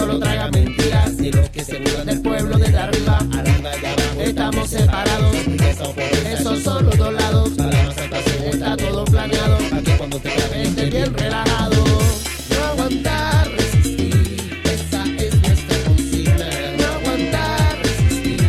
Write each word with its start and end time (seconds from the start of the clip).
solo 0.00 0.18
traga 0.18 0.50
mentiras 0.50 1.12
y 1.20 1.30
los 1.30 1.48
que 1.50 1.62
se 1.62 1.78
burlan 1.78 2.06
del 2.06 2.22
pueblo 2.22 2.56
desde 2.58 2.78
arriba. 2.78 3.18
Estamos 4.18 4.70
separados, 4.70 5.36
eso, 5.36 5.94
esos 6.26 6.62
son 6.62 6.86
los 6.86 6.96
dos 6.96 7.12
lados. 7.12 7.50
Está 8.50 8.76
todo 8.78 9.04
planeado, 9.04 9.58
que 9.84 9.96
cuando 9.98 10.18
te 10.18 10.28
estés 10.34 10.90
bien 10.90 11.12
relajado. 11.14 11.84
No 12.50 12.64
aguantar, 12.72 13.48
resistir, 13.52 14.50
esa 14.64 15.04
es 15.18 15.34
nuestra. 15.42 15.76
No 16.78 16.86
aguantar, 16.98 17.78
resistir. 17.82 18.40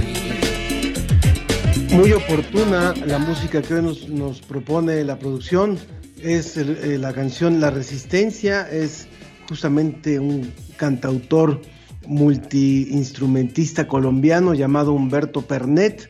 Muy 1.91 2.13
oportuna 2.13 2.93
la 3.05 3.19
música 3.19 3.61
que 3.61 3.73
hoy 3.75 3.81
nos, 3.81 4.07
nos 4.07 4.39
propone 4.41 5.03
la 5.03 5.19
producción. 5.19 5.77
Es 6.23 6.55
el- 6.57 6.77
eh, 6.77 6.97
la 6.97 7.11
canción 7.13 7.59
La 7.59 7.71
Resistencia, 7.71 8.69
es 8.71 9.07
justamente 9.49 10.19
un 10.19 10.53
cantautor 10.81 11.61
multiinstrumentista 12.07 13.87
colombiano 13.87 14.55
llamado 14.55 14.93
Humberto 14.93 15.43
Pernet. 15.43 16.09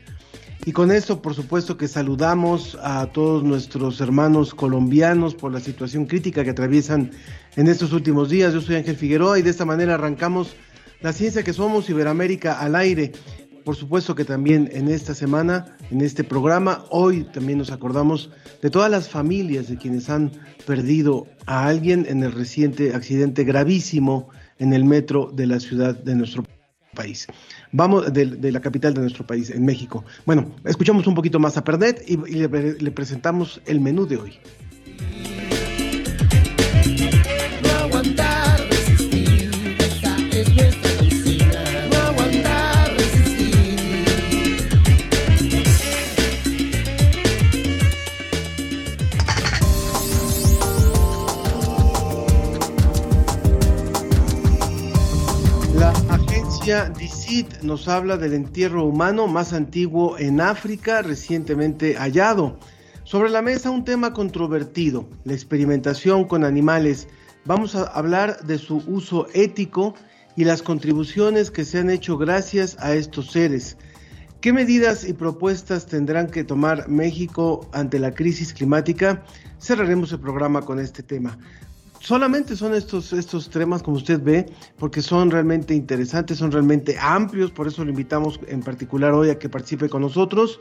Y 0.65 0.71
con 0.71 0.91
eso, 0.91 1.21
por 1.21 1.33
supuesto, 1.33 1.75
que 1.75 1.89
saludamos 1.89 2.77
a 2.81 3.05
todos 3.07 3.43
nuestros 3.43 3.99
hermanos 3.99 4.55
colombianos 4.55 5.35
por 5.35 5.51
la 5.51 5.59
situación 5.59 6.05
crítica 6.05 6.45
que 6.45 6.51
atraviesan 6.51 7.11
en 7.57 7.67
estos 7.67 7.91
últimos 7.91 8.29
días. 8.29 8.53
Yo 8.53 8.61
soy 8.61 8.75
Ángel 8.77 8.95
Figueroa 8.95 9.39
y 9.39 9.41
de 9.41 9.49
esta 9.49 9.65
manera 9.65 9.95
arrancamos 9.95 10.55
la 11.01 11.11
ciencia 11.11 11.43
que 11.43 11.51
somos 11.51 11.89
Iberoamérica 11.89 12.57
al 12.57 12.75
aire. 12.77 13.11
Por 13.65 13.75
supuesto 13.75 14.15
que 14.15 14.23
también 14.23 14.69
en 14.71 14.87
esta 14.87 15.13
semana, 15.13 15.75
en 15.91 15.99
este 15.99 16.23
programa, 16.23 16.85
hoy 16.91 17.25
también 17.25 17.57
nos 17.57 17.71
acordamos 17.71 18.29
de 18.61 18.69
todas 18.69 18.89
las 18.89 19.09
familias 19.09 19.67
de 19.67 19.75
quienes 19.75 20.09
han 20.09 20.31
perdido 20.65 21.27
a 21.45 21.67
alguien 21.67 22.05
en 22.07 22.23
el 22.23 22.31
reciente 22.31 22.95
accidente 22.95 23.43
gravísimo 23.43 24.29
en 24.61 24.73
el 24.73 24.85
metro 24.85 25.31
de 25.33 25.47
la 25.47 25.59
ciudad 25.59 25.95
de 25.95 26.15
nuestro 26.15 26.43
país. 26.93 27.27
Vamos 27.71 28.13
de, 28.13 28.25
de 28.25 28.51
la 28.51 28.61
capital 28.61 28.93
de 28.93 29.01
nuestro 29.01 29.25
país, 29.25 29.49
en 29.49 29.65
México. 29.65 30.05
Bueno, 30.25 30.53
escuchamos 30.65 31.07
un 31.07 31.15
poquito 31.15 31.39
más 31.39 31.57
a 31.57 31.63
Pernet 31.63 32.03
y, 32.07 32.17
le 32.17 32.91
presentamos 32.91 33.61
el 33.65 33.79
menú 33.79 34.05
de 34.05 34.17
hoy. 34.17 34.33
Nos 57.61 57.87
habla 57.87 58.17
del 58.17 58.33
entierro 58.33 58.83
humano 58.83 59.25
más 59.27 59.53
antiguo 59.53 60.17
en 60.17 60.41
África, 60.41 61.01
recientemente 61.01 61.95
hallado. 61.95 62.59
Sobre 63.05 63.29
la 63.29 63.41
mesa 63.41 63.71
un 63.71 63.85
tema 63.85 64.11
controvertido, 64.11 65.07
la 65.23 65.33
experimentación 65.33 66.25
con 66.25 66.43
animales. 66.43 67.07
Vamos 67.45 67.75
a 67.75 67.83
hablar 67.83 68.43
de 68.43 68.57
su 68.57 68.83
uso 68.85 69.27
ético 69.33 69.95
y 70.35 70.43
las 70.43 70.61
contribuciones 70.61 71.51
que 71.51 71.63
se 71.63 71.79
han 71.79 71.89
hecho 71.89 72.17
gracias 72.17 72.75
a 72.79 72.95
estos 72.95 73.31
seres. 73.31 73.77
¿Qué 74.41 74.51
medidas 74.51 75.07
y 75.07 75.13
propuestas 75.13 75.85
tendrán 75.85 76.27
que 76.27 76.43
tomar 76.43 76.89
México 76.89 77.69
ante 77.71 77.97
la 77.97 78.11
crisis 78.13 78.53
climática? 78.53 79.23
Cerraremos 79.57 80.11
el 80.11 80.19
programa 80.19 80.63
con 80.63 80.79
este 80.79 81.01
tema. 81.01 81.37
Solamente 82.01 82.55
son 82.55 82.73
estos, 82.73 83.13
estos 83.13 83.51
temas, 83.51 83.83
como 83.83 83.97
usted 83.97 84.19
ve, 84.19 84.47
porque 84.79 85.03
son 85.03 85.29
realmente 85.29 85.75
interesantes, 85.75 86.39
son 86.39 86.51
realmente 86.51 86.97
amplios, 86.99 87.51
por 87.51 87.67
eso 87.67 87.83
lo 87.83 87.91
invitamos 87.91 88.39
en 88.47 88.61
particular 88.61 89.13
hoy 89.13 89.29
a 89.29 89.37
que 89.37 89.49
participe 89.49 89.87
con 89.87 90.01
nosotros. 90.01 90.59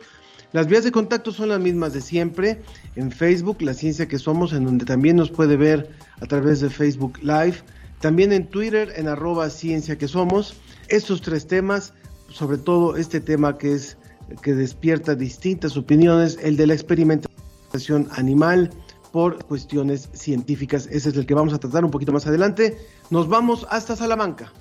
Las 0.52 0.66
vías 0.66 0.84
de 0.84 0.92
contacto 0.92 1.32
son 1.32 1.48
las 1.48 1.58
mismas 1.58 1.94
de 1.94 2.02
siempre. 2.02 2.60
En 2.94 3.10
Facebook, 3.10 3.62
La 3.62 3.72
Ciencia 3.72 4.06
que 4.06 4.18
Somos, 4.18 4.52
en 4.52 4.66
donde 4.66 4.84
también 4.84 5.16
nos 5.16 5.30
puede 5.30 5.56
ver 5.56 5.88
a 6.20 6.26
través 6.26 6.60
de 6.60 6.68
Facebook 6.68 7.18
Live. 7.22 7.54
También 8.00 8.34
en 8.34 8.46
Twitter, 8.46 8.92
en 8.96 9.08
arroba 9.08 9.48
Ciencia 9.48 9.96
que 9.96 10.08
Somos. 10.08 10.56
Estos 10.88 11.22
tres 11.22 11.46
temas, 11.46 11.94
sobre 12.28 12.58
todo 12.58 12.96
este 12.96 13.18
tema 13.18 13.56
que 13.56 13.72
es 13.72 13.96
que 14.42 14.52
despierta 14.54 15.14
distintas 15.14 15.78
opiniones, 15.78 16.38
el 16.42 16.58
de 16.58 16.66
la 16.66 16.74
experimentación 16.74 18.08
animal 18.12 18.70
por 19.12 19.44
cuestiones 19.44 20.08
científicas. 20.12 20.86
Ese 20.90 21.10
es 21.10 21.16
el 21.16 21.26
que 21.26 21.34
vamos 21.34 21.52
a 21.52 21.58
tratar 21.58 21.84
un 21.84 21.90
poquito 21.90 22.12
más 22.12 22.26
adelante. 22.26 22.78
Nos 23.10 23.28
vamos 23.28 23.66
hasta 23.70 23.96
Salamanca. 23.96 24.52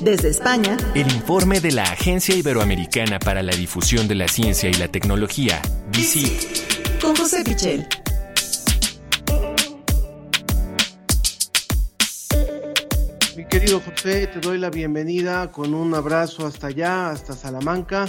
Desde 0.00 0.28
España, 0.28 0.76
El 0.94 1.10
informe 1.10 1.58
de 1.60 1.72
la 1.72 1.84
Agencia 1.84 2.34
Iberoamericana 2.34 3.18
para 3.18 3.42
la 3.42 3.52
Difusión 3.56 4.06
de 4.08 4.14
la 4.14 4.28
Ciencia 4.28 4.68
y 4.68 4.74
la 4.74 4.88
Tecnología, 4.88 5.62
DICIT. 5.90 7.00
con 7.00 7.16
José 7.16 7.42
Pichel. 7.42 7.86
Mi 13.36 13.46
querido 13.46 13.80
José, 13.80 14.26
te 14.26 14.40
doy 14.40 14.58
la 14.58 14.68
bienvenida 14.68 15.50
con 15.50 15.74
un 15.74 15.94
abrazo 15.94 16.46
hasta 16.46 16.66
allá, 16.68 17.10
hasta 17.10 17.34
Salamanca, 17.34 18.06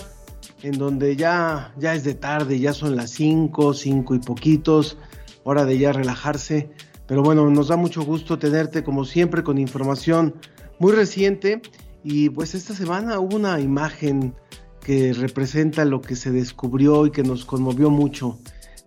en 0.64 0.78
donde 0.78 1.16
ya, 1.16 1.74
ya 1.78 1.94
es 1.94 2.04
de 2.04 2.16
tarde, 2.16 2.60
ya 2.60 2.74
son 2.74 2.96
las 2.96 3.12
5, 3.12 3.74
5 3.74 4.16
y 4.16 4.20
poquitos, 4.20 4.98
hora 5.44 5.66
de 5.66 5.78
ya 5.78 5.94
relajarse. 5.94 6.70
Pero 7.08 7.24
bueno, 7.24 7.50
nos 7.50 7.70
da 7.70 7.78
mucho 7.78 8.04
gusto 8.04 8.38
tenerte 8.38 8.84
como 8.84 9.06
siempre 9.06 9.44
con 9.44 9.58
información 9.58 10.36
muy 10.80 10.92
reciente. 10.92 11.62
Y 12.04 12.30
pues 12.30 12.56
esta 12.56 12.74
semana 12.74 13.20
hubo 13.20 13.36
una 13.36 13.60
imagen 13.60 14.34
que 14.82 15.14
representa 15.14 15.84
lo 15.86 16.02
que 16.02 16.16
se 16.16 16.32
descubrió 16.32 17.06
y 17.06 17.12
que 17.12 17.24
nos 17.24 17.46
conmovió 17.46 17.90
mucho. 17.90 18.40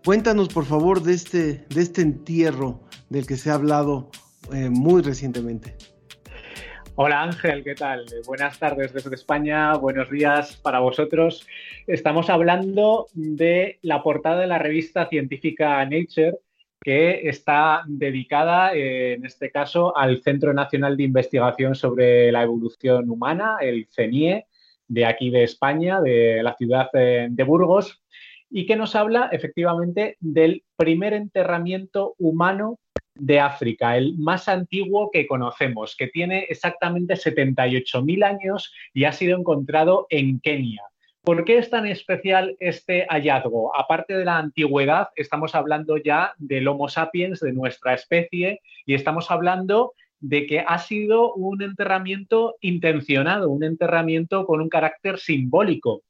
Cuéntanos 0.04 0.48
por 0.48 0.64
favor 0.64 1.02
de 1.02 1.12
este, 1.12 1.66
de 1.68 1.82
este 1.82 2.00
entierro 2.00 2.80
del 3.10 3.26
que 3.26 3.36
se 3.36 3.50
ha 3.50 3.54
hablado 3.54 4.10
eh, 4.52 4.70
muy 4.70 5.02
recientemente. 5.02 5.76
Hola 7.02 7.22
Ángel, 7.22 7.64
¿qué 7.64 7.74
tal? 7.74 8.04
Buenas 8.26 8.58
tardes 8.58 8.92
desde 8.92 9.14
España, 9.14 9.74
buenos 9.78 10.10
días 10.10 10.58
para 10.58 10.80
vosotros. 10.80 11.46
Estamos 11.86 12.28
hablando 12.28 13.06
de 13.14 13.78
la 13.80 14.02
portada 14.02 14.42
de 14.42 14.46
la 14.46 14.58
revista 14.58 15.08
científica 15.08 15.82
Nature, 15.86 16.40
que 16.78 17.26
está 17.26 17.84
dedicada, 17.86 18.74
eh, 18.74 19.14
en 19.14 19.24
este 19.24 19.50
caso, 19.50 19.96
al 19.96 20.20
Centro 20.22 20.52
Nacional 20.52 20.98
de 20.98 21.04
Investigación 21.04 21.74
sobre 21.74 22.30
la 22.30 22.42
Evolución 22.42 23.08
Humana, 23.08 23.56
el 23.62 23.86
CENIE, 23.90 24.44
de 24.86 25.06
aquí 25.06 25.30
de 25.30 25.44
España, 25.44 26.02
de 26.02 26.42
la 26.42 26.54
ciudad 26.54 26.90
eh, 26.92 27.28
de 27.30 27.44
Burgos, 27.44 28.02
y 28.50 28.66
que 28.66 28.76
nos 28.76 28.94
habla 28.94 29.30
efectivamente 29.32 30.18
del 30.20 30.64
primer 30.76 31.14
enterramiento 31.14 32.14
humano 32.18 32.78
de 33.20 33.38
África, 33.38 33.96
el 33.96 34.16
más 34.18 34.48
antiguo 34.48 35.10
que 35.12 35.26
conocemos, 35.26 35.94
que 35.96 36.08
tiene 36.08 36.46
exactamente 36.48 37.14
78.000 37.14 38.24
años 38.24 38.72
y 38.94 39.04
ha 39.04 39.12
sido 39.12 39.38
encontrado 39.38 40.06
en 40.10 40.40
Kenia. 40.40 40.82
¿Por 41.22 41.44
qué 41.44 41.58
es 41.58 41.68
tan 41.68 41.86
especial 41.86 42.56
este 42.60 43.06
hallazgo? 43.10 43.76
Aparte 43.76 44.16
de 44.16 44.24
la 44.24 44.38
antigüedad, 44.38 45.08
estamos 45.16 45.54
hablando 45.54 45.98
ya 45.98 46.32
del 46.38 46.66
Homo 46.66 46.88
sapiens, 46.88 47.40
de 47.40 47.52
nuestra 47.52 47.92
especie, 47.92 48.62
y 48.86 48.94
estamos 48.94 49.30
hablando 49.30 49.92
de 50.20 50.46
que 50.46 50.60
ha 50.60 50.78
sido 50.78 51.34
un 51.34 51.62
enterramiento 51.62 52.56
intencionado, 52.62 53.50
un 53.50 53.64
enterramiento 53.64 54.46
con 54.46 54.62
un 54.62 54.70
carácter 54.70 55.18
simbólico, 55.18 56.02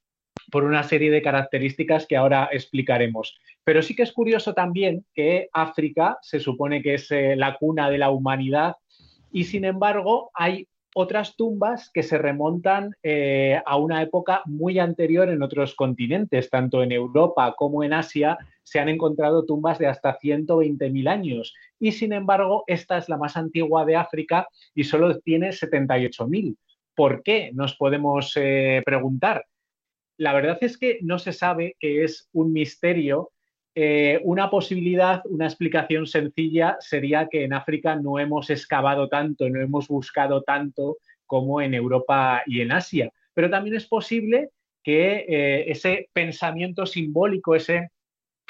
por 0.50 0.64
una 0.64 0.82
serie 0.82 1.10
de 1.10 1.22
características 1.22 2.06
que 2.06 2.16
ahora 2.16 2.48
explicaremos. 2.52 3.38
Pero 3.70 3.82
sí 3.82 3.94
que 3.94 4.02
es 4.02 4.12
curioso 4.12 4.52
también 4.52 5.06
que 5.14 5.48
África 5.52 6.18
se 6.22 6.40
supone 6.40 6.82
que 6.82 6.94
es 6.94 7.08
eh, 7.12 7.36
la 7.36 7.54
cuna 7.54 7.88
de 7.88 7.98
la 7.98 8.10
humanidad 8.10 8.74
y 9.30 9.44
sin 9.44 9.64
embargo 9.64 10.32
hay 10.34 10.66
otras 10.92 11.36
tumbas 11.36 11.88
que 11.94 12.02
se 12.02 12.18
remontan 12.18 12.90
eh, 13.04 13.62
a 13.64 13.76
una 13.76 14.02
época 14.02 14.42
muy 14.46 14.80
anterior 14.80 15.28
en 15.28 15.44
otros 15.44 15.76
continentes, 15.76 16.50
tanto 16.50 16.82
en 16.82 16.90
Europa 16.90 17.54
como 17.56 17.84
en 17.84 17.92
Asia, 17.92 18.38
se 18.64 18.80
han 18.80 18.88
encontrado 18.88 19.46
tumbas 19.46 19.78
de 19.78 19.86
hasta 19.86 20.18
120.000 20.18 21.08
años 21.08 21.54
y 21.78 21.92
sin 21.92 22.12
embargo 22.12 22.64
esta 22.66 22.98
es 22.98 23.08
la 23.08 23.18
más 23.18 23.36
antigua 23.36 23.84
de 23.84 23.94
África 23.94 24.48
y 24.74 24.82
solo 24.82 25.16
tiene 25.20 25.50
78.000. 25.50 26.56
¿Por 26.96 27.22
qué? 27.22 27.52
Nos 27.54 27.76
podemos 27.76 28.32
eh, 28.34 28.82
preguntar. 28.84 29.44
La 30.16 30.32
verdad 30.32 30.58
es 30.60 30.76
que 30.76 30.98
no 31.02 31.20
se 31.20 31.32
sabe, 31.32 31.76
que 31.78 32.02
es 32.02 32.28
un 32.32 32.52
misterio 32.52 33.30
eh, 33.74 34.20
una 34.24 34.50
posibilidad, 34.50 35.22
una 35.26 35.46
explicación 35.46 36.06
sencilla 36.06 36.76
sería 36.80 37.28
que 37.28 37.44
en 37.44 37.52
África 37.52 37.94
no 37.94 38.18
hemos 38.18 38.50
excavado 38.50 39.08
tanto, 39.08 39.48
no 39.48 39.60
hemos 39.60 39.86
buscado 39.86 40.42
tanto 40.42 40.98
como 41.26 41.60
en 41.60 41.74
Europa 41.74 42.42
y 42.46 42.62
en 42.62 42.72
Asia. 42.72 43.12
Pero 43.32 43.48
también 43.48 43.76
es 43.76 43.86
posible 43.86 44.50
que 44.82 45.24
eh, 45.28 45.70
ese 45.70 46.08
pensamiento 46.12 46.84
simbólico, 46.84 47.54
ese 47.54 47.90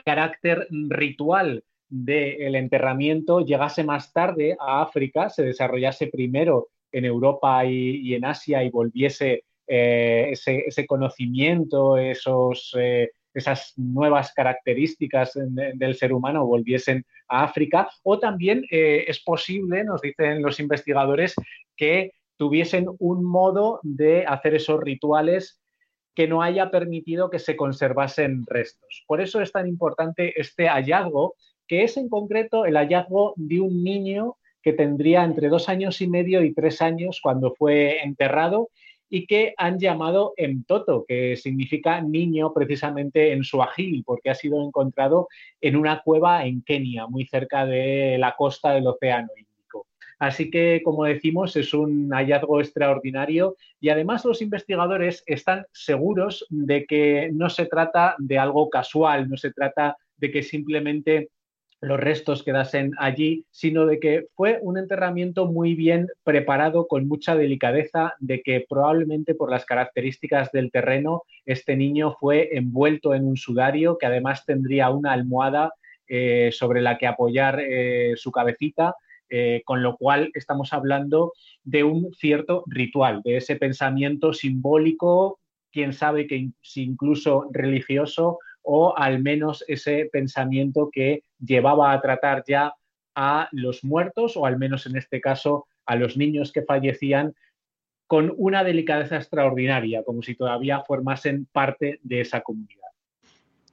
carácter 0.05 0.67
ritual 0.70 1.64
del 1.88 2.55
enterramiento 2.55 3.44
llegase 3.44 3.84
más 3.84 4.12
tarde 4.12 4.56
a 4.58 4.81
África, 4.81 5.28
se 5.28 5.43
desarrollase 5.43 6.06
primero 6.06 6.69
en 6.93 7.05
Europa 7.05 7.64
y, 7.66 8.14
en 8.14 8.25
Asia 8.25 8.64
y 8.64 8.70
volviese 8.70 9.44
eh, 9.66 10.28
ese, 10.31 10.64
ese, 10.66 10.87
conocimiento, 10.87 11.99
esos 11.99 12.75
esas 13.34 13.74
nuevas 13.76 14.32
características 14.32 15.32
del 15.34 15.94
ser 15.94 16.12
humano 16.12 16.46
volviesen 16.46 17.04
a 17.28 17.44
África, 17.44 17.88
o 18.02 18.18
también 18.18 18.64
eh, 18.70 19.04
es 19.06 19.20
posible, 19.20 19.84
nos 19.84 20.00
dicen 20.00 20.42
los 20.42 20.58
investigadores, 20.60 21.34
que 21.76 22.12
tuviesen 22.36 22.86
un 22.98 23.24
modo 23.24 23.80
de 23.82 24.24
hacer 24.26 24.54
esos 24.54 24.80
rituales 24.80 25.60
que 26.14 26.26
no 26.26 26.42
haya 26.42 26.70
permitido 26.70 27.30
que 27.30 27.38
se 27.38 27.56
conservasen 27.56 28.44
restos. 28.46 29.04
Por 29.06 29.20
eso 29.20 29.40
es 29.40 29.52
tan 29.52 29.68
importante 29.68 30.38
este 30.40 30.68
hallazgo, 30.68 31.34
que 31.68 31.84
es 31.84 31.96
en 31.96 32.08
concreto 32.08 32.64
el 32.64 32.76
hallazgo 32.76 33.34
de 33.36 33.60
un 33.60 33.84
niño 33.84 34.36
que 34.62 34.72
tendría 34.72 35.24
entre 35.24 35.48
dos 35.48 35.68
años 35.68 36.00
y 36.00 36.08
medio 36.08 36.42
y 36.42 36.52
tres 36.52 36.82
años 36.82 37.20
cuando 37.22 37.54
fue 37.54 38.02
enterrado 38.02 38.70
y 39.10 39.26
que 39.26 39.52
han 39.56 39.78
llamado 39.78 40.32
Mtoto, 40.38 41.04
que 41.06 41.36
significa 41.36 42.00
niño 42.00 42.54
precisamente 42.54 43.32
en 43.32 43.42
su 43.42 43.60
agil, 43.60 44.04
porque 44.06 44.30
ha 44.30 44.34
sido 44.34 44.64
encontrado 44.64 45.28
en 45.60 45.76
una 45.76 46.00
cueva 46.02 46.46
en 46.46 46.62
Kenia, 46.62 47.08
muy 47.08 47.26
cerca 47.26 47.66
de 47.66 48.16
la 48.18 48.36
costa 48.36 48.70
del 48.70 48.86
Océano 48.86 49.28
Índico. 49.36 49.86
Así 50.20 50.50
que, 50.50 50.82
como 50.84 51.04
decimos, 51.04 51.56
es 51.56 51.74
un 51.74 52.10
hallazgo 52.10 52.60
extraordinario 52.60 53.56
y 53.80 53.88
además 53.88 54.24
los 54.24 54.42
investigadores 54.42 55.24
están 55.26 55.64
seguros 55.72 56.46
de 56.50 56.84
que 56.84 57.30
no 57.32 57.50
se 57.50 57.66
trata 57.66 58.14
de 58.18 58.38
algo 58.38 58.70
casual, 58.70 59.28
no 59.28 59.36
se 59.36 59.50
trata 59.52 59.96
de 60.18 60.30
que 60.30 60.42
simplemente 60.42 61.30
los 61.80 61.98
restos 61.98 62.42
quedasen 62.42 62.92
allí, 62.98 63.46
sino 63.50 63.86
de 63.86 63.98
que 64.00 64.26
fue 64.34 64.58
un 64.60 64.76
enterramiento 64.76 65.46
muy 65.46 65.74
bien 65.74 66.08
preparado, 66.24 66.86
con 66.86 67.08
mucha 67.08 67.34
delicadeza, 67.34 68.14
de 68.18 68.42
que 68.42 68.66
probablemente 68.68 69.34
por 69.34 69.50
las 69.50 69.64
características 69.64 70.52
del 70.52 70.70
terreno, 70.70 71.22
este 71.46 71.76
niño 71.76 72.16
fue 72.20 72.50
envuelto 72.52 73.14
en 73.14 73.26
un 73.26 73.36
sudario 73.36 73.96
que 73.98 74.06
además 74.06 74.44
tendría 74.44 74.90
una 74.90 75.12
almohada 75.12 75.72
eh, 76.06 76.50
sobre 76.52 76.82
la 76.82 76.98
que 76.98 77.06
apoyar 77.06 77.60
eh, 77.60 78.12
su 78.16 78.30
cabecita. 78.30 78.94
Eh, 79.32 79.62
con 79.64 79.80
lo 79.80 79.96
cual 79.96 80.32
estamos 80.34 80.72
hablando 80.72 81.34
de 81.62 81.84
un 81.84 82.12
cierto 82.14 82.64
ritual, 82.66 83.22
de 83.22 83.36
ese 83.36 83.54
pensamiento 83.54 84.32
simbólico, 84.32 85.38
quién 85.70 85.92
sabe 85.92 86.26
que 86.26 86.50
si 86.60 86.82
incluso 86.82 87.48
religioso, 87.52 88.40
o 88.62 88.96
al 88.96 89.22
menos 89.22 89.64
ese 89.68 90.08
pensamiento 90.12 90.90
que 90.92 91.24
llevaba 91.38 91.92
a 91.92 92.00
tratar 92.00 92.44
ya 92.46 92.74
a 93.14 93.48
los 93.52 93.84
muertos 93.84 94.36
o 94.36 94.46
al 94.46 94.58
menos 94.58 94.86
en 94.86 94.96
este 94.96 95.20
caso 95.20 95.66
a 95.86 95.96
los 95.96 96.16
niños 96.16 96.52
que 96.52 96.62
fallecían 96.62 97.34
con 98.06 98.32
una 98.36 98.64
delicadeza 98.64 99.16
extraordinaria, 99.16 100.02
como 100.02 100.22
si 100.22 100.34
todavía 100.34 100.80
formasen 100.80 101.46
parte 101.52 102.00
de 102.02 102.20
esa 102.20 102.40
comunidad. 102.40 102.88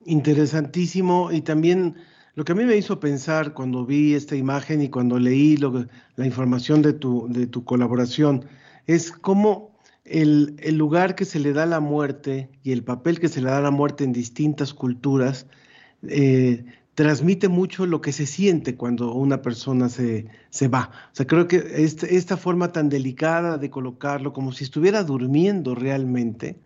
Interesantísimo 0.05 1.31
y 1.31 1.41
también 1.41 1.95
lo 2.35 2.45
que 2.45 2.51
a 2.51 2.55
mí 2.55 2.63
me 2.63 2.77
hizo 2.77 2.99
pensar 2.99 3.53
cuando 3.53 3.85
vi 3.85 4.13
esta 4.13 4.35
imagen 4.35 4.81
y 4.81 4.89
cuando 4.89 5.17
leí 5.17 5.57
la 5.57 6.25
información 6.25 6.83
de 6.83 6.93
tu, 6.93 7.27
de 7.29 7.47
tu 7.47 7.65
colaboración 7.65 8.45
es 8.85 9.11
cómo 9.11 9.76
el, 10.09 10.77
lugar 10.77 11.15
que 11.15 11.25
se 11.25 11.39
le 11.39 11.53
da 11.53 11.63
a 11.63 11.67
la 11.67 11.79
muerte 11.79 12.49
y 12.63 12.71
el 12.71 12.83
papel 12.83 13.19
que 13.19 13.27
se 13.27 13.41
le 13.41 13.49
da 13.49 13.57
a 13.57 13.61
la 13.61 13.71
muerte 13.71 14.03
en 14.03 14.13
distintas 14.13 14.73
culturas 14.73 15.47
eh, 16.07 16.65
transmite 16.95 17.47
mucho 17.47 17.85
lo 17.85 18.01
que 18.01 18.11
se 18.11 18.25
siente 18.25 18.75
cuando 18.75 19.13
una 19.13 19.41
persona 19.41 19.89
se, 19.89 20.27
va. 20.67 20.91
O 21.11 21.15
sea, 21.15 21.27
creo 21.27 21.47
que 21.47 21.57
este, 21.75 22.15
esta 22.15 22.37
forma 22.37 22.71
tan 22.71 22.89
delicada 22.89 23.57
de 23.57 23.69
colocarlo, 23.69 24.33
como 24.33 24.51
si 24.51 24.63
estuviera 24.63 25.03
durmiendo 25.03 25.75
realmente, 25.75 26.57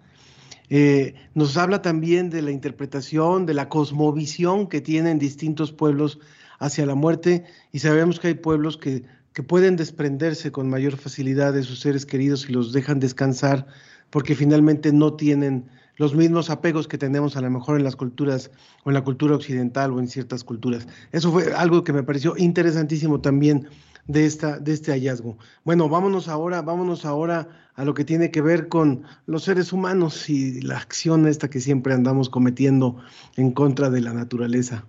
eh, 0.69 1.15
nos 1.33 1.57
habla 1.57 1.81
también 1.81 2.29
de 2.29 2.41
la 2.41 2.51
interpretación, 2.51 3.45
de 3.45 3.53
la 3.53 3.67
cosmovisión 3.67 4.67
que 4.67 4.79
tienen 4.79 5.19
distintos 5.19 5.73
pueblos 5.73 6.19
hacia 6.59 6.85
la 6.85 6.95
muerte 6.95 7.43
y 7.73 7.79
sabemos 7.79 8.19
que 8.19 8.27
hay 8.29 8.33
pueblos 8.35 8.77
que 8.77 9.03
que 9.33 9.43
pueden 9.43 9.75
desprenderse 9.75 10.51
con 10.51 10.69
mayor 10.69 10.97
facilidad 10.97 11.53
de 11.53 11.63
sus 11.63 11.79
seres 11.79 12.05
queridos 12.05 12.49
y 12.49 12.53
los 12.53 12.73
dejan 12.73 12.99
descansar 12.99 13.67
porque 14.09 14.35
finalmente 14.35 14.91
no 14.91 15.13
tienen 15.13 15.69
los 15.97 16.15
mismos 16.15 16.49
apegos 16.49 16.87
que 16.87 16.97
tenemos 16.97 17.37
a 17.37 17.41
lo 17.41 17.49
mejor 17.49 17.77
en 17.77 17.83
las 17.83 17.95
culturas 17.95 18.51
o 18.83 18.89
en 18.89 18.95
la 18.95 19.03
cultura 19.03 19.35
occidental 19.35 19.91
o 19.91 19.99
en 19.99 20.07
ciertas 20.07 20.43
culturas. 20.43 20.87
Eso 21.11 21.31
fue 21.31 21.53
algo 21.53 21.83
que 21.83 21.93
me 21.93 22.03
pareció 22.03 22.35
interesantísimo 22.37 23.21
también 23.21 23.67
de, 24.07 24.25
esta, 24.25 24.59
de 24.59 24.73
este 24.73 24.91
hallazgo. 24.91 25.37
Bueno, 25.63 25.89
vámonos 25.89 26.27
ahora, 26.27 26.61
vámonos 26.61 27.05
ahora 27.05 27.47
a 27.75 27.85
lo 27.85 27.93
que 27.93 28.03
tiene 28.03 28.31
que 28.31 28.41
ver 28.41 28.67
con 28.67 29.03
los 29.27 29.43
seres 29.43 29.71
humanos 29.73 30.29
y 30.29 30.61
la 30.61 30.77
acción 30.77 31.27
esta 31.27 31.49
que 31.49 31.61
siempre 31.61 31.93
andamos 31.93 32.29
cometiendo 32.29 32.97
en 33.37 33.51
contra 33.51 33.89
de 33.89 34.01
la 34.01 34.13
naturaleza. 34.13 34.85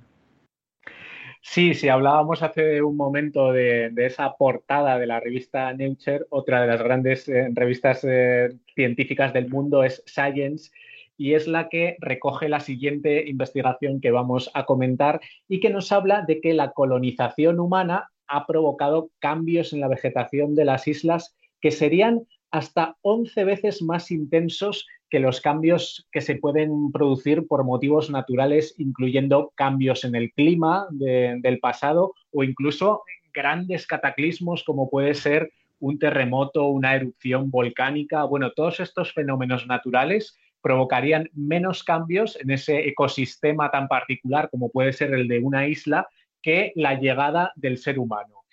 Sí, 1.44 1.74
sí, 1.74 1.88
hablábamos 1.88 2.40
hace 2.42 2.82
un 2.82 2.96
momento 2.96 3.52
de, 3.52 3.92
esa 3.96 4.32
portada 4.36 4.98
de 4.98 5.08
la 5.08 5.18
revista 5.18 5.72
Nature, 5.72 6.24
otra 6.30 6.62
de 6.62 6.68
las 6.68 6.80
grandes 6.80 7.28
eh, 7.28 7.48
revistas 7.52 8.04
eh, 8.04 8.56
científicas 8.76 9.32
del 9.32 9.48
mundo 9.48 9.82
es 9.82 10.04
Science 10.06 10.70
y 11.18 11.34
es 11.34 11.48
la 11.48 11.68
que 11.68 11.96
recoge 11.98 12.48
la 12.48 12.60
siguiente 12.60 13.28
investigación 13.28 14.00
que 14.00 14.12
vamos 14.12 14.50
a 14.54 14.64
comentar 14.64 15.20
y 15.48 15.58
que 15.58 15.70
nos 15.70 15.90
habla 15.90 16.22
de 16.26 16.40
que 16.40 16.54
la 16.54 16.70
colonización 16.70 17.58
humana 17.58 18.08
ha 18.28 18.46
provocado 18.46 19.10
cambios 19.18 19.72
en 19.72 19.80
la 19.80 19.88
vegetación 19.88 20.54
de 20.54 20.64
las 20.64 20.86
islas 20.86 21.36
que 21.60 21.72
serían 21.72 22.22
hasta 22.52 22.96
11 23.02 23.44
veces 23.44 23.82
más 23.82 24.12
intensos 24.12 24.86
que 25.12 25.20
los 25.20 25.42
cambios 25.42 26.08
que 26.10 26.22
se 26.22 26.36
pueden 26.36 26.90
producir 26.90 27.46
por 27.46 27.64
motivos 27.64 28.08
naturales, 28.08 28.74
incluyendo 28.78 29.52
cambios 29.54 30.04
en 30.04 30.14
el 30.14 30.32
clima 30.32 30.86
del 30.90 31.58
pasado 31.60 32.14
o 32.30 32.42
incluso 32.42 33.02
grandes 33.34 33.86
cataclismos 33.86 34.64
como 34.64 34.88
puede 34.88 35.12
ser 35.12 35.52
un 35.80 35.98
terremoto, 35.98 36.64
una 36.68 36.94
erupción 36.94 37.50
volcánica. 37.50 38.24
Bueno, 38.24 38.52
todos 38.52 38.80
estos 38.80 39.12
fenómenos 39.12 39.66
naturales 39.66 40.38
provocarían 40.62 41.28
menos 41.34 41.84
cambios 41.84 42.40
en 42.40 42.50
ese 42.50 42.88
ecosistema 42.88 43.70
tan 43.70 43.88
particular 43.88 44.48
como 44.48 44.70
puede 44.70 44.94
ser 44.94 45.12
el 45.12 45.28
de 45.28 45.40
una 45.40 45.66
isla 45.68 46.08
que 46.40 46.72
la 46.74 46.98
llegada 46.98 47.52
del 47.54 47.76
ser 47.76 47.98
humano. 47.98 48.44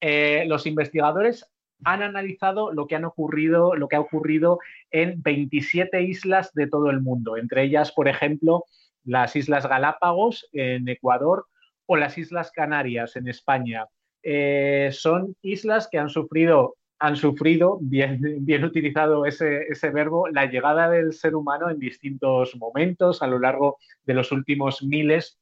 Eh, 0.00 0.44
los 0.46 0.64
investigadores 0.64 1.44
han 1.84 2.02
analizado 2.02 2.72
lo 2.72 2.86
que 2.86 2.96
ocurrido, 2.96 3.74
lo 3.74 3.88
que 3.88 3.96
ha 3.96 4.00
ocurrido 4.00 4.58
en 4.90 5.22
27 5.22 6.02
islas 6.02 6.52
de 6.54 6.66
todo 6.66 6.90
el 6.90 7.00
mundo, 7.00 7.36
entre 7.36 7.62
ellas, 7.62 7.92
por 7.92 8.08
ejemplo, 8.08 8.64
las 9.04 9.36
Islas 9.36 9.66
Galápagos 9.66 10.48
en 10.52 10.88
Ecuador 10.88 11.46
o 11.86 11.96
las 11.96 12.18
Islas 12.18 12.50
Canarias 12.50 13.16
en 13.16 13.28
España. 13.28 13.86
Eh, 14.22 14.90
son 14.92 15.36
islas 15.42 15.88
que 15.90 15.98
han 15.98 16.10
sufrido, 16.10 16.76
han 16.98 17.16
sufrido, 17.16 17.78
bien, 17.80 18.20
bien 18.40 18.64
utilizado 18.64 19.24
ese, 19.24 19.66
verbo, 19.92 20.28
la 20.28 20.46
llegada 20.46 20.90
del 20.90 21.12
ser 21.12 21.34
humano 21.34 21.70
en 21.70 21.78
distintos 21.78 22.56
momentos 22.56 23.22
a 23.22 23.26
lo 23.26 23.38
largo 23.38 23.78
de 24.04 24.14
los 24.14 24.32
últimos 24.32 24.82
miles 24.82 25.38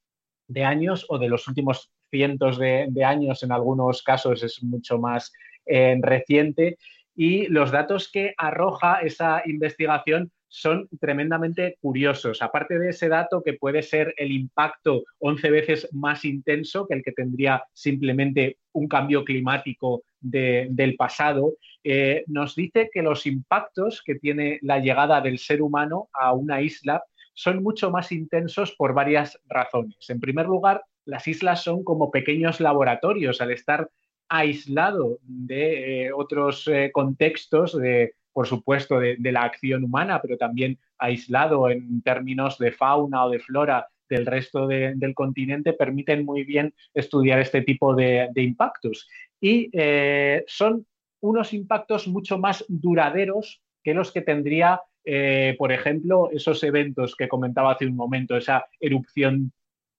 de 0.49 0.65
años 0.65 1.07
o 1.09 1.19
de 1.19 1.29
los 1.29 1.49
últimos 1.49 1.91
cientos 2.11 2.59
de, 2.59 2.87
de 2.91 3.05
años, 3.05 3.43
en 3.43 3.51
algunos 3.51 4.03
casos 4.03 4.45
es 4.45 4.63
mucho 4.63 4.99
más 4.99 5.33
reciente 5.67 6.79
y 7.15 7.47
los 7.47 7.71
datos 7.71 8.11
que 8.11 8.35
arroja 8.37 9.01
esa 9.01 9.43
investigación 9.47 10.31
son 10.49 10.89
tremendamente 11.01 11.77
curiosos. 11.81 12.41
Aparte 12.41 12.79
de 12.79 12.91
ese 12.91 13.09
dato 13.09 13.43
que 13.43 13.55
puede 13.55 13.83
ser 13.83 14.15
el 14.17 14.33
impacto 14.33 15.05
11 15.19 15.51
veces 15.51 15.89
más 15.93 16.25
intenso 16.25 16.87
que 16.87 16.95
el 16.95 17.03
que 17.03 17.13
tendría 17.13 17.65
simplemente 17.73 18.59
un 18.73 18.89
cambio 18.89 19.25
climático 19.25 20.03
del 20.21 20.97
pasado, 20.97 21.55
eh, 21.85 22.25
nos 22.27 22.55
dice 22.57 22.91
que 22.93 23.03
los 23.03 23.27
impactos 23.27 24.03
que 24.03 24.17
tiene 24.17 24.59
la 24.63 24.79
llegada 24.79 25.21
del 25.21 25.39
ser 25.39 25.63
humano 25.63 26.09
a 26.13 26.33
una 26.33 26.61
isla 26.61 27.03
son 27.35 27.63
mucho 27.63 27.91
más 27.91 28.11
intensos 28.13 28.73
por 28.73 28.95
varias 28.95 29.39
razones. 29.47 29.97
En 30.09 30.21
primer 30.21 30.47
lugar, 30.47 30.83
las 31.05 31.29
islas 31.29 31.63
son 31.63 31.85
como 31.85 32.11
pequeños 32.11 32.61
laboratorios 32.61 33.41
al 33.41 33.53
estar 33.53 33.91
aislado 34.29 35.19
de 35.23 36.07
eh, 36.07 36.13
otros 36.13 36.67
eh, 36.69 36.91
contextos, 36.93 37.77
de, 37.77 38.15
por 38.33 38.47
supuesto, 38.47 38.99
de, 38.99 39.17
la 39.21 39.43
acción 39.43 39.85
humana, 39.85 40.21
pero 40.21 40.37
también 40.37 40.79
aislado 40.99 41.71
en 41.71 42.03
términos 42.03 42.59
de 42.59 42.73
fauna 42.73 43.25
o 43.25 43.31
de 43.31 43.39
flora 43.39 43.89
del 44.09 44.27
resto 44.27 44.69
del 44.69 45.15
continente, 45.15 45.73
permiten 45.73 46.25
muy 46.25 46.45
bien 46.45 46.73
estudiar 46.95 47.41
este 47.41 47.63
tipo 47.63 47.95
de, 47.95 48.31
impactos. 48.37 49.09
Y 49.41 49.69
eh, 49.73 50.45
son 50.47 50.87
unos 51.21 51.53
impactos 51.53 52.07
mucho 52.07 52.39
más 52.39 52.65
duraderos 52.69 53.61
que 53.83 53.95
los 53.95 54.13
que 54.13 54.21
tendría, 54.21 54.81
por 55.59 55.73
ejemplo, 55.73 56.31
esos 56.31 56.63
eventos 56.63 57.17
que 57.17 57.27
comentaba 57.27 57.73
hace 57.73 57.87
un 57.87 57.97
momento, 57.97 58.37
esa 58.37 58.67
erupción 58.79 59.53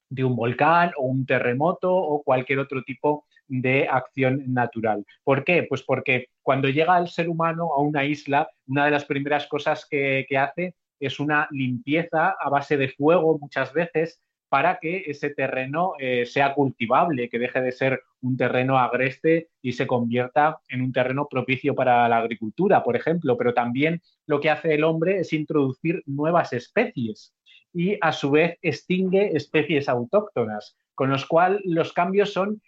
de 0.10 0.24
un 0.24 0.36
volcán 0.36 0.91
o 0.98 1.07
un 1.07 1.25
terremoto 1.25 1.93
o 1.93 2.24
cualquier 2.24 2.60
otro 2.60 2.84
tipo 2.84 3.25
de 3.47 3.87
acción 3.87 4.43
natural. 4.53 5.05
¿Por 5.23 5.43
qué? 5.43 5.63
Pues 5.67 5.83
porque 5.83 6.27
cuando 6.41 6.69
llega 6.69 6.97
el 6.97 7.07
ser 7.07 7.29
humano 7.29 7.73
a 7.73 7.81
una 7.81 8.05
isla, 8.05 8.49
una 8.67 8.85
de 8.85 8.91
las 8.91 9.05
primeras 9.05 9.47
cosas 9.47 9.87
que, 9.89 10.25
hace 10.37 10.75
es 10.99 11.19
una 11.19 11.47
limpieza 11.51 12.35
a 12.39 12.49
base 12.49 12.77
de 12.77 12.89
fuego 12.89 13.37
muchas 13.39 13.73
veces 13.73 14.19
para 14.49 14.79
que 14.79 15.03
ese 15.07 15.31
terreno 15.31 15.93
eh, 15.99 16.25
sea 16.25 16.53
cultivable, 16.53 17.29
que 17.29 17.37
deje 17.37 17.61
de 17.61 17.71
ser 17.71 18.01
un 18.21 18.37
terreno 18.37 18.79
agreste 18.79 19.49
y 19.61 19.73
se 19.73 19.85
convierta 19.85 20.59
en 20.69 20.81
un 20.81 20.93
terreno 20.93 21.27
propicio 21.29 21.75
para 21.75 22.07
la 22.07 22.17
agricultura, 22.17 22.83
por 22.83 22.95
ejemplo. 22.95 23.37
Pero 23.37 23.53
también 23.53 24.01
lo 24.25 24.39
que 24.39 24.49
hace 24.49 24.73
el 24.73 24.83
hombre 24.83 25.19
es 25.19 25.33
introducir 25.33 26.01
nuevas 26.05 26.53
especies 26.53 27.33
y 27.73 27.97
a 28.01 28.11
su 28.11 28.31
vez 28.31 28.57
extingue 28.61 29.35
especies 29.35 29.89
autóctonas, 29.89 30.77
con 30.95 31.09
lo 31.11 31.17
cual 31.27 31.61
los 31.63 31.93
cambios 31.93 32.33
son 32.33 32.61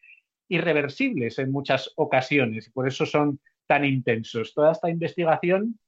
irreversibles 0.49 1.39
en 1.39 1.51
muchas 1.51 1.91
ocasiones 1.95 2.67
y 2.67 2.71
por 2.71 2.87
eso 2.87 3.05
son 3.05 3.39
tan 3.67 3.85
intensos. 3.85 4.53
Toda 4.53 4.71
esta 4.71 4.89
investigación 4.89 5.79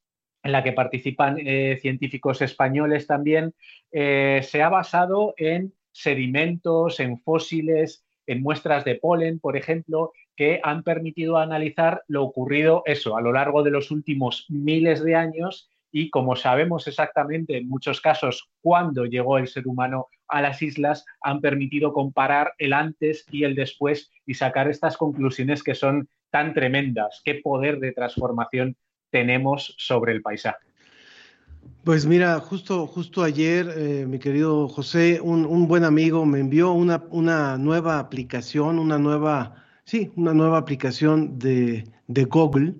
en 0.43 0.51
la 0.51 0.63
que 0.63 0.71
participan 0.71 1.37
eh, 1.39 1.77
científicos 1.81 2.41
españoles 2.41 3.07
también, 3.07 3.53
eh, 3.91 4.41
se 4.43 4.61
ha 4.61 4.69
basado 4.69 5.33
en 5.37 5.73
sedimentos, 5.91 6.99
en 6.99 7.19
fósiles, 7.19 8.03
en 8.25 8.41
muestras 8.41 8.85
de 8.85 8.95
polen, 8.95 9.39
por 9.39 9.57
ejemplo, 9.57 10.13
que 10.35 10.59
han 10.63 10.83
permitido 10.83 11.37
analizar 11.37 12.03
lo 12.07 12.23
ocurrido 12.23 12.83
eso 12.85 13.17
a 13.17 13.21
lo 13.21 13.33
largo 13.33 13.63
de 13.63 13.71
los 13.71 13.91
últimos 13.91 14.45
miles 14.49 15.03
de 15.03 15.15
años 15.15 15.69
y 15.91 16.09
como 16.09 16.35
sabemos 16.35 16.87
exactamente 16.87 17.57
en 17.57 17.67
muchos 17.67 17.99
casos 17.99 18.49
cuándo 18.61 19.05
llegó 19.05 19.37
el 19.37 19.47
ser 19.47 19.67
humano 19.67 20.07
a 20.31 20.41
las 20.41 20.61
islas, 20.61 21.05
han 21.21 21.41
permitido 21.41 21.93
comparar 21.93 22.53
el 22.57 22.73
antes 22.73 23.25
y 23.29 23.43
el 23.43 23.53
después 23.55 24.09
y 24.25 24.33
sacar 24.33 24.69
estas 24.69 24.97
conclusiones 24.97 25.61
que 25.61 25.75
son 25.75 26.09
tan 26.31 26.53
tremendas. 26.53 27.21
¿Qué 27.23 27.35
poder 27.35 27.79
de 27.79 27.91
transformación 27.91 28.75
tenemos 29.11 29.75
sobre 29.77 30.13
el 30.13 30.21
paisaje? 30.21 30.65
Pues 31.83 32.05
mira, 32.05 32.39
justo, 32.39 32.87
justo 32.87 33.23
ayer, 33.23 33.67
eh, 33.75 34.05
mi 34.07 34.19
querido 34.19 34.67
José, 34.67 35.19
un, 35.19 35.67
buen 35.67 35.83
amigo 35.83 36.25
me 36.25 36.39
envió 36.39 36.71
una, 36.71 37.03
una, 37.09 37.57
nueva 37.57 37.99
aplicación, 37.99 38.79
una 38.79 38.99
nueva, 38.99 39.63
sí, 39.83 40.11
una 40.15 40.33
nueva 40.33 40.59
aplicación 40.59 41.39
de, 41.39 41.85
de 42.07 42.25
Google 42.25 42.75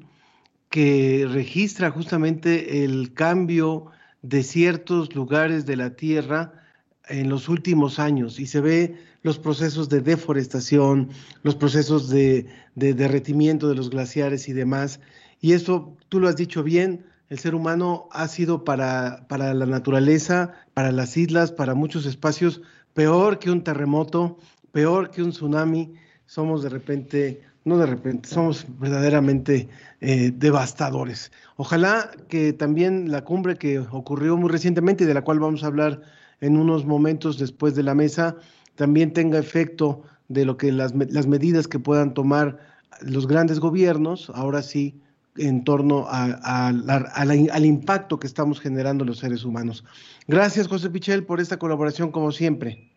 que 0.70 1.28
registra 1.30 1.90
justamente 1.90 2.84
el 2.84 3.14
cambio 3.14 3.88
de 4.22 4.44
ciertos 4.44 5.16
lugares 5.16 5.66
de 5.66 5.76
la 5.76 5.96
Tierra 5.96 6.61
en 7.10 7.30
los 7.30 7.50
últimos 7.50 8.00
años 8.00 8.40
y 8.40 8.48
se 8.48 8.62
ve 8.62 8.96
los 9.24 9.38
procesos 9.38 9.90
de 9.90 10.02
deforestación, 10.02 11.10
los 11.44 11.56
procesos 11.56 12.10
de, 12.10 12.48
derretimiento 12.76 13.68
de 13.68 13.76
los 13.76 13.90
glaciares 13.90 14.48
y 14.50 14.54
demás. 14.54 15.00
Y 15.40 15.54
eso, 15.54 15.96
tú 16.10 16.20
lo 16.20 16.28
has 16.28 16.36
dicho 16.36 16.64
bien, 16.64 17.06
el 17.30 17.40
ser 17.40 17.56
humano 17.56 18.10
ha 18.12 18.28
sido 18.28 18.64
para, 18.64 19.26
para 19.28 19.54
la 19.54 19.66
naturaleza, 19.66 20.54
para 20.74 20.92
las 20.92 21.16
islas, 21.18 21.52
para 21.52 21.76
muchos 21.76 22.06
espacios, 22.06 22.62
peor 22.94 23.40
que 23.40 23.52
un 23.52 23.64
terremoto, 23.64 24.38
peor 24.72 25.12
que 25.12 25.24
un 25.24 25.32
tsunami. 25.32 25.94
Somos 26.26 26.64
de 26.64 26.70
repente 26.70 27.42
no 27.64 27.78
de 27.78 27.86
repente, 27.86 28.28
somos 28.28 28.66
verdaderamente 28.80 29.70
eh, 30.00 30.32
devastadores. 30.36 31.32
Ojalá 31.58 32.10
que 32.28 32.54
también 32.54 33.12
la 33.12 33.24
cumbre 33.24 33.56
que 33.56 33.80
ocurrió 33.80 34.36
muy 34.36 34.50
recientemente 34.50 35.06
de 35.06 35.14
la 35.14 35.22
cual 35.22 35.40
vamos 35.40 35.64
a 35.64 35.68
hablar 35.68 36.02
en 36.42 36.58
unos 36.58 36.86
momentos 36.86 37.38
después 37.38 37.76
de 37.76 37.84
la 37.84 37.96
mesa, 37.96 38.36
también 38.76 39.14
tenga 39.14 39.40
efecto 39.40 40.04
de 40.28 40.46
lo 40.46 40.58
que 40.58 40.72
las, 40.72 40.94
medidas 40.94 41.68
que 41.68 41.80
puedan 41.80 42.14
tomar 42.14 42.58
los 43.02 43.28
grandes 43.28 43.60
gobiernos, 43.60 44.30
ahora 44.34 44.62
sí, 44.62 45.00
en 45.38 45.64
torno 45.64 46.08
al 46.10 47.66
impacto 47.66 48.20
que 48.20 48.28
estamos 48.28 48.60
generando 48.60 49.06
los 49.06 49.20
seres 49.20 49.46
humanos. 49.46 49.86
Gracias, 50.28 50.68
José 50.68 50.90
Pichel, 50.90 51.26
por 51.26 51.40
esta 51.40 51.58
colaboración 51.58 52.12
como 52.12 52.32
siempre. 52.32 52.92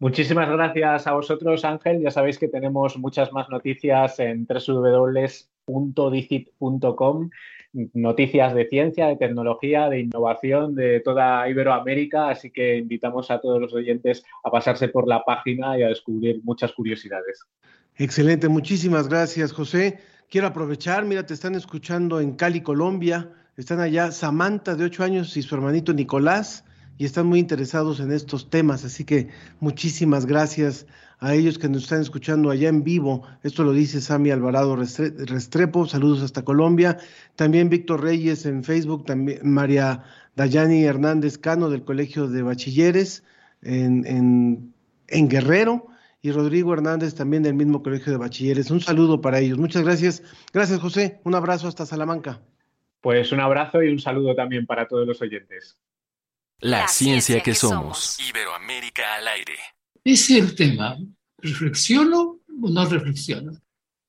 Muchísimas 0.00 0.48
gracias 0.48 1.08
a 1.08 1.12
vosotros, 1.12 1.64
Ángel. 1.64 2.00
Ya 2.00 2.12
sabéis 2.12 2.38
que 2.38 2.46
tenemos 2.46 2.96
muchas 2.96 3.32
más 3.32 3.48
noticias 3.48 4.20
en 4.20 4.46
www.dicit.com, 4.46 5.30
noticias 7.72 8.54
de 8.54 8.66
ciencia, 8.66 9.06
de 9.08 9.16
tecnología, 9.16 9.88
de 9.88 10.00
innovación 10.00 10.74
de 10.74 11.00
toda 11.00 11.48
Iberoamérica, 11.48 12.30
así 12.30 12.50
que 12.50 12.76
invitamos 12.76 13.30
a 13.30 13.40
todos 13.40 13.60
los 13.60 13.74
oyentes 13.74 14.24
a 14.42 14.50
pasarse 14.50 14.88
por 14.88 15.06
la 15.06 15.22
página 15.24 15.78
y 15.78 15.82
a 15.82 15.88
descubrir 15.88 16.40
muchas 16.44 16.72
curiosidades. 16.72 17.44
Excelente, 17.96 18.48
muchísimas 18.48 19.08
gracias, 19.08 19.52
José. 19.52 19.98
Quiero 20.30 20.46
aprovechar, 20.46 21.04
mira, 21.04 21.26
te 21.26 21.34
están 21.34 21.54
escuchando 21.54 22.20
en 22.20 22.32
Cali, 22.36 22.60
Colombia. 22.60 23.30
Están 23.56 23.80
allá 23.80 24.12
Samantha, 24.12 24.76
de 24.76 24.84
ocho 24.84 25.02
años, 25.02 25.36
y 25.36 25.42
su 25.42 25.54
hermanito 25.54 25.92
Nicolás 25.92 26.64
y 26.98 27.04
están 27.04 27.26
muy 27.26 27.38
interesados 27.38 28.00
en 28.00 28.12
estos 28.12 28.50
temas. 28.50 28.84
Así 28.84 29.04
que 29.04 29.28
muchísimas 29.60 30.26
gracias 30.26 30.86
a 31.20 31.34
ellos 31.34 31.58
que 31.58 31.68
nos 31.68 31.84
están 31.84 32.00
escuchando 32.00 32.50
allá 32.50 32.68
en 32.68 32.84
vivo. 32.84 33.26
Esto 33.42 33.64
lo 33.64 33.72
dice 33.72 34.00
Sami 34.00 34.30
Alvarado 34.30 34.76
Restrepo. 34.76 35.86
Saludos 35.86 36.22
hasta 36.22 36.44
Colombia. 36.44 36.98
También 37.36 37.68
Víctor 37.68 38.02
Reyes 38.02 38.46
en 38.46 38.62
Facebook. 38.62 39.04
También 39.04 39.40
María 39.42 40.04
Dayani 40.36 40.84
Hernández 40.84 41.38
Cano 41.38 41.70
del 41.70 41.84
Colegio 41.84 42.28
de 42.28 42.42
Bachilleres 42.42 43.24
en, 43.62 44.72
en 45.08 45.28
Guerrero. 45.28 45.86
Y 46.20 46.32
Rodrigo 46.32 46.72
Hernández 46.72 47.14
también 47.14 47.42
del 47.42 47.54
mismo 47.54 47.82
Colegio 47.82 48.12
de 48.12 48.18
Bachilleres. 48.18 48.70
Un 48.70 48.80
saludo 48.80 49.20
para 49.20 49.38
ellos. 49.38 49.58
Muchas 49.58 49.82
gracias. 49.82 50.22
Gracias, 50.52 50.80
José. 50.80 51.20
Un 51.24 51.34
abrazo 51.34 51.68
hasta 51.68 51.86
Salamanca. 51.86 52.40
Pues 53.00 53.30
un 53.30 53.40
abrazo 53.40 53.82
y 53.82 53.88
un 53.88 54.00
saludo 54.00 54.34
también 54.34 54.66
para 54.66 54.88
todos 54.88 55.06
los 55.06 55.20
oyentes. 55.22 55.78
La, 56.60 56.88
ciencia, 56.88 57.40
que, 57.40 57.54
somos. 57.54 58.18
Iberoamérica 58.18 59.14
al 59.14 59.28
aire. 59.28 59.54
Ese 60.08 60.38
es 60.38 60.42
el 60.42 60.54
tema. 60.54 60.96
¿Reflexiono 61.36 62.40
o 62.62 62.70
no 62.70 62.84
reflexiono? 62.86 63.60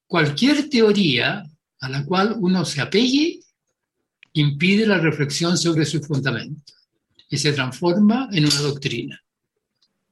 Cualquier 0.08 0.70
teoría 0.70 1.44
a 1.82 1.89
la 1.89 2.06
cual 2.06 2.38
uno 2.39 2.63
se 2.63 2.79
apegue 2.79 3.41
impide 4.32 4.88
la 4.88 5.00
reflexión 5.00 5.58
sobre 5.58 5.86
su 5.86 6.01
fundamento 6.01 6.72
y 7.29 7.38
se 7.38 7.51
transforma 7.51 8.29
en 8.32 8.46
una 8.46 8.62
doctrina. 8.62 9.22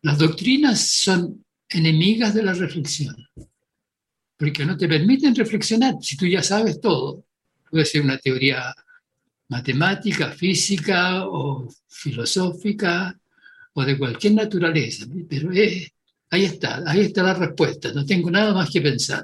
Las 0.01 0.17
doctrinas 0.17 0.89
son 0.89 1.46
enemigas 1.70 2.34
de 2.34 2.44
la 2.44 2.53
reflexión, 2.53 3.15
porque 4.36 4.65
no 4.65 4.75
te 4.75 4.89
permiten 4.89 5.34
reflexionar. 5.36 5.96
Si 6.01 6.17
tú 6.17 6.25
ya 6.27 6.44
sabes 6.44 6.82
todo, 6.82 7.24
puede 7.72 7.86
ser 7.86 8.01
una 8.01 8.17
teoría 8.17 8.75
matemática, 9.48 10.32
física 10.34 11.25
o 11.25 11.65
filosófica 11.88 13.17
o 13.79 13.86
de 13.86 13.96
cualquier 13.96 14.34
naturaleza, 14.34 15.05
pero 15.29 15.51
ahí 15.51 16.46
está, 16.46 16.81
ahí 16.88 17.01
está 17.01 17.22
la 17.22 17.36
respuesta, 17.36 17.93
no 17.93 18.03
tengo 18.03 18.31
nada 18.31 18.51
más 18.51 18.72
que 18.72 18.81
pensar. 18.81 19.24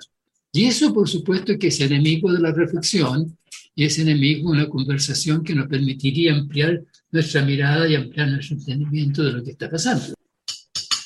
Y 0.51 0.65
eso, 0.65 0.93
por 0.93 1.10
supuesto, 1.10 1.57
que 1.57 1.69
es 1.69 1.79
enemigo 1.81 2.31
de 2.31 2.39
la 2.39 2.51
reflexión 2.51 3.36
y 3.74 3.86
es 3.86 3.98
enemigo 3.98 4.51
de 4.51 4.60
una 4.60 4.69
conversación 4.69 5.43
que 5.43 5.55
nos 5.55 5.67
permitiría 5.67 6.36
ampliar 6.36 6.83
nuestra 7.10 7.41
mirada 7.43 7.89
y 7.89 7.95
ampliar 7.95 8.27
nuestro 8.27 8.57
entendimiento 8.57 9.24
de 9.24 9.31
lo 9.31 9.43
que 9.43 9.51
está 9.51 9.72
pasando. 9.72 10.13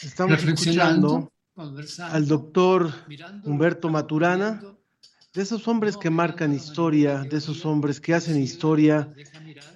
Estamos 0.04 0.44
escuchando 0.44 1.32
al 2.12 2.28
doctor 2.28 2.92
Humberto 3.46 3.88
Maturana 3.88 4.62
de 5.38 5.44
esos 5.44 5.68
hombres 5.68 5.96
que 5.96 6.10
marcan 6.10 6.52
historia, 6.52 7.20
de 7.20 7.38
esos 7.38 7.64
hombres 7.64 8.02
que 8.02 8.16
hacen 8.16 8.42
historia 8.42 9.08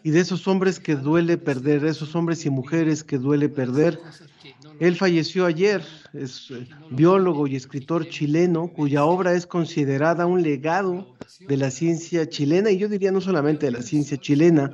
y 0.01 0.09
de 0.09 0.19
esos 0.19 0.47
hombres 0.47 0.79
que 0.79 0.95
duele 0.95 1.37
perder, 1.37 1.81
de 1.81 1.89
esos 1.89 2.15
hombres 2.15 2.47
y 2.47 2.49
mujeres 2.49 3.03
que 3.03 3.19
duele 3.19 3.47
perder. 3.47 3.99
Él 4.79 4.95
falleció 4.95 5.45
ayer, 5.45 5.83
es 6.13 6.49
eh, 6.49 6.67
biólogo 6.89 7.45
y 7.45 7.55
escritor 7.55 8.09
chileno 8.09 8.69
cuya 8.69 9.05
obra 9.05 9.33
es 9.33 9.45
considerada 9.45 10.25
un 10.25 10.41
legado 10.41 11.15
de 11.47 11.57
la 11.57 11.69
ciencia 11.69 12.27
chilena 12.27 12.71
y 12.71 12.79
yo 12.79 12.89
diría 12.89 13.11
no 13.11 13.21
solamente 13.21 13.67
de 13.67 13.73
la 13.73 13.83
ciencia 13.83 14.17
chilena. 14.17 14.71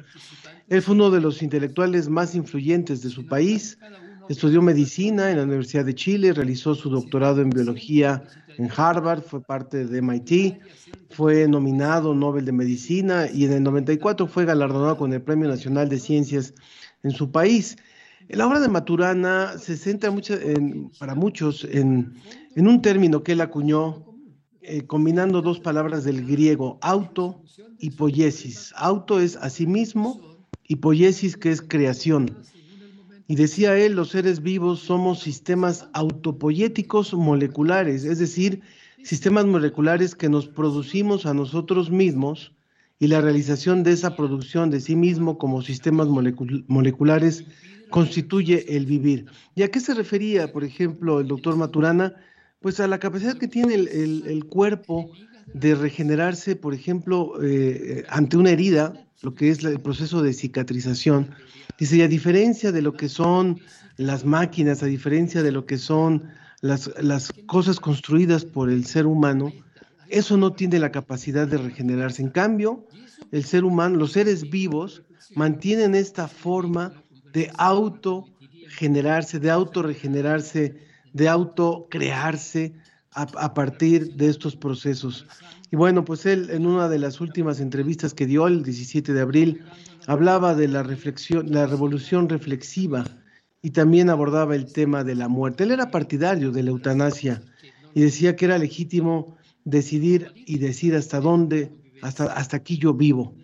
Él 0.69 0.81
fue 0.81 0.95
uno 0.95 1.11
de 1.11 1.19
los 1.19 1.43
intelectuales 1.43 2.07
más 2.07 2.33
influyentes 2.33 3.01
de 3.01 3.09
su 3.09 3.25
país. 3.25 3.77
Estudió 4.29 4.61
medicina 4.61 5.31
en 5.31 5.37
la 5.37 5.43
Universidad 5.43 5.83
de 5.83 5.95
Chile, 5.95 6.31
realizó 6.31 6.75
su 6.75 6.89
doctorado 6.89 7.41
en 7.41 7.49
biología 7.49 8.23
en 8.57 8.69
Harvard, 8.75 9.21
fue 9.21 9.41
parte 9.41 9.85
de 9.85 10.01
MIT, 10.01 10.59
fue 11.11 11.47
nominado 11.47 12.13
Nobel 12.13 12.45
de 12.45 12.51
Medicina 12.51 13.27
y 13.31 13.45
en 13.45 13.53
el 13.53 13.63
94 13.63 14.27
fue 14.27 14.45
galardonado 14.45 14.97
con 14.97 15.13
el 15.13 15.21
Premio 15.21 15.47
Nacional 15.47 15.89
de 15.89 15.99
Ciencias 15.99 16.53
en 17.03 17.11
su 17.11 17.31
país. 17.31 17.77
La 18.29 18.47
obra 18.47 18.59
de 18.59 18.67
Maturana 18.67 19.57
se 19.57 19.77
centra 19.77 20.11
mucho 20.11 20.35
para 20.99 21.15
muchos 21.15 21.63
en, 21.63 22.13
un 22.55 22.81
término 22.81 23.23
que 23.23 23.33
él 23.33 23.41
acuñó 23.41 24.05
eh, 24.61 24.85
combinando 24.85 25.41
dos 25.41 25.59
palabras 25.59 26.03
del 26.03 26.25
griego, 26.25 26.77
auto 26.81 27.41
y 27.79 27.91
poiesis. 27.91 28.73
Auto 28.75 29.21
es 29.21 29.37
asimismo 29.37 30.19
y 30.67 30.77
poiesis 30.77 31.37
que 31.37 31.51
es 31.51 31.61
creación. 31.61 32.35
Y 33.27 33.35
decía 33.35 33.77
él, 33.77 33.93
los 33.93 34.09
seres 34.09 34.41
vivos 34.41 34.79
somos 34.79 35.19
sistemas 35.19 35.89
autopoyéticos 35.93 37.13
moleculares, 37.13 38.05
es 38.05 38.19
decir, 38.19 38.61
sistemas 39.03 39.45
moleculares 39.45 40.15
que 40.15 40.29
nos 40.29 40.47
producimos 40.47 41.25
a 41.25 41.33
nosotros 41.33 41.91
mismos 41.91 42.53
y 42.99 43.07
la 43.07 43.21
realización 43.21 43.83
de 43.83 43.91
esa 43.91 44.15
producción 44.15 44.69
de 44.69 44.79
sí 44.79 44.95
mismo 44.95 45.37
como 45.37 45.61
sistemas 45.61 46.07
moleculares 46.07 47.45
constituye 47.89 48.75
el 48.75 48.85
vivir. 48.85 49.25
¿Y 49.55 49.63
a 49.63 49.71
qué 49.71 49.79
se 49.79 49.93
refería, 49.93 50.51
por 50.51 50.63
ejemplo, 50.63 51.19
el 51.19 51.27
doctor 51.27 51.55
Maturana? 51.57 52.15
Pues 52.59 52.79
a 52.79 52.87
la 52.87 52.97
capacidad 52.97 53.37
que 53.37 53.47
tiene 53.47 53.75
el, 53.75 54.45
cuerpo 54.49 55.11
de 55.53 55.75
regenerarse, 55.75 56.55
por 56.55 56.73
ejemplo, 56.73 57.33
eh, 57.43 58.03
ante 58.09 58.37
una 58.37 58.49
herida, 58.49 59.06
lo 59.21 59.33
que 59.33 59.49
es 59.49 59.63
el 59.63 59.79
proceso 59.79 60.21
de 60.21 60.33
cicatrización, 60.33 61.35
Dice, 61.77 61.97
y 61.97 62.01
a 62.01 62.07
diferencia 62.07 62.71
de 62.71 62.81
lo 62.81 62.93
que 62.93 63.07
son 63.07 63.59
las 63.97 64.25
máquinas, 64.25 64.81
a 64.81 64.87
diferencia 64.87 65.43
de 65.43 65.51
lo 65.51 65.65
que 65.65 65.77
son 65.77 66.29
las, 66.61 66.91
las 66.99 67.31
cosas 67.45 67.79
construidas 67.79 68.45
por 68.45 68.71
el 68.71 68.85
ser 68.85 69.05
humano, 69.05 69.53
eso 70.09 70.37
no 70.37 70.53
tiene 70.53 70.79
la 70.79 70.91
capacidad 70.91 71.47
de 71.47 71.57
regenerarse. 71.57 72.23
En 72.23 72.29
cambio, 72.29 72.87
el 73.31 73.43
ser 73.43 73.63
humano, 73.63 73.97
los 73.97 74.13
seres 74.13 74.49
vivos, 74.49 75.03
mantienen 75.35 75.93
esta 75.93 76.27
forma 76.27 76.93
de 77.31 77.51
autogenerarse, 77.57 79.39
de 79.39 79.51
autorregenerarse, 79.51 80.79
de 81.13 81.29
autocrearse 81.29 82.73
a, 83.11 83.23
a 83.37 83.53
partir 83.53 84.15
de 84.15 84.29
estos 84.29 84.55
procesos. 84.55 85.27
Y 85.71 85.75
bueno, 85.75 86.05
pues 86.05 86.25
él 86.25 86.49
en 86.51 86.65
una 86.65 86.87
de 86.87 86.99
las 86.99 87.19
últimas 87.19 87.59
entrevistas 87.59 88.13
que 88.13 88.25
dio 88.25 88.47
el 88.47 88.63
17 88.63 89.13
de 89.13 89.21
abril 89.21 89.63
hablaba 90.05 90.55
de 90.55 90.67
la 90.69 90.83
reflexión, 90.83 91.51
la 91.51 91.67
revolución 91.67 92.29
reflexiva 92.29 93.05
y 93.61 93.71
también 93.71 94.09
abordaba 94.09 94.55
el 94.55 94.71
tema 94.71 95.03
de 95.03 95.15
la 95.15 95.27
muerte. 95.27 95.65
Él 95.65 95.71
era 95.71 95.91
partidario 95.91 96.51
de 96.51 96.63
la 96.63 96.69
eutanasia 96.69 97.41
y 97.93 98.01
decía 98.01 98.35
que 98.35 98.45
era 98.45 98.57
legítimo 98.57 99.35
decidir 99.65 100.31
y 100.45 100.59
decir 100.59 100.95
hasta 100.95 101.19
dónde, 101.19 101.73
hasta, 102.01 102.25
hasta 102.25 102.57
aquí 102.57 102.77
yo 102.77 102.93
vivo. 102.93 103.35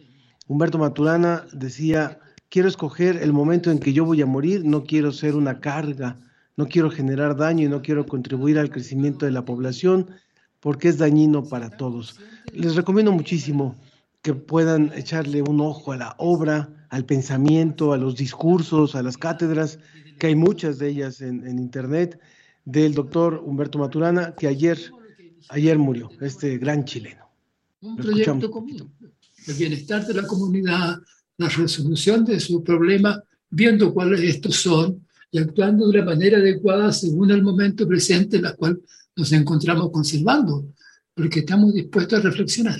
Humberto 0.47 0.77
Maturana 0.77 1.45
decía, 1.51 2.19
quiero 2.47 2.69
escoger 2.69 3.17
el 3.17 3.33
momento 3.33 3.69
en 3.69 3.79
que 3.79 3.91
yo 3.91 4.05
voy 4.05 4.21
a 4.21 4.25
morir, 4.25 4.63
no 4.63 4.85
quiero 4.85 5.11
ser 5.11 5.35
una 5.35 5.59
carga, 5.59 6.17
no 6.55 6.67
quiero 6.67 6.89
generar 6.89 7.35
daño 7.35 7.65
y 7.65 7.69
no 7.69 7.81
quiero 7.81 8.05
contribuir 8.05 8.59
al 8.59 8.69
crecimiento 8.69 9.25
de 9.25 9.31
la 9.31 9.43
población 9.43 10.07
porque 10.63 10.87
es 10.87 10.97
dañino 10.97 11.43
para 11.43 11.69
todos. 11.69 12.15
Les 12.53 12.75
recomiendo 12.75 13.11
muchísimo 13.11 13.75
que 14.21 14.33
puedan 14.33 14.93
echarle 14.95 15.41
un 15.41 15.59
ojo 15.59 15.91
a 15.91 15.97
la 15.97 16.15
obra, 16.17 16.87
al 16.89 17.03
pensamiento, 17.03 17.91
a 17.91 17.97
los 17.97 18.15
discursos, 18.15 18.95
a 18.95 19.03
las 19.03 19.17
cátedras, 19.17 19.77
que 20.17 20.27
hay 20.27 20.35
muchas 20.35 20.79
de 20.79 20.87
ellas 20.87 21.19
en, 21.19 21.59
internet, 21.59 22.17
del 22.63 22.93
doctor 22.93 23.43
Humberto 23.45 23.77
Maturana, 23.77 24.35
que 24.35 24.47
ayer, 24.47 24.79
ayer 25.49 25.77
murió, 25.77 26.09
este 26.21 26.57
gran 26.57 26.85
chileno. 26.85 27.25
Un 27.81 27.97
proyecto 27.97 28.49
común, 28.49 28.89
el 29.45 29.53
bienestar 29.55 30.07
de 30.07 30.13
la 30.13 30.25
comunidad, 30.25 30.95
la 31.35 31.49
resolución 31.49 32.23
de 32.23 32.39
su 32.39 32.63
problema, 32.63 33.21
viendo 33.49 33.93
cuáles 33.93 34.21
estos 34.21 34.55
son 34.55 35.05
y 35.29 35.39
actuando 35.39 35.89
de 35.89 35.97
la 35.97 36.05
manera 36.05 36.37
adecuada 36.37 36.93
según 36.93 37.31
el 37.31 37.43
momento 37.43 37.85
presente 37.85 38.37
en 38.37 38.45
el 38.45 38.55
cual 38.55 38.79
nos 39.15 39.31
encontramos 39.31 39.91
conservando, 39.91 40.65
porque 41.13 41.39
estamos 41.39 41.73
dispuestos 41.73 42.19
a 42.19 42.23
reflexionar. 42.23 42.79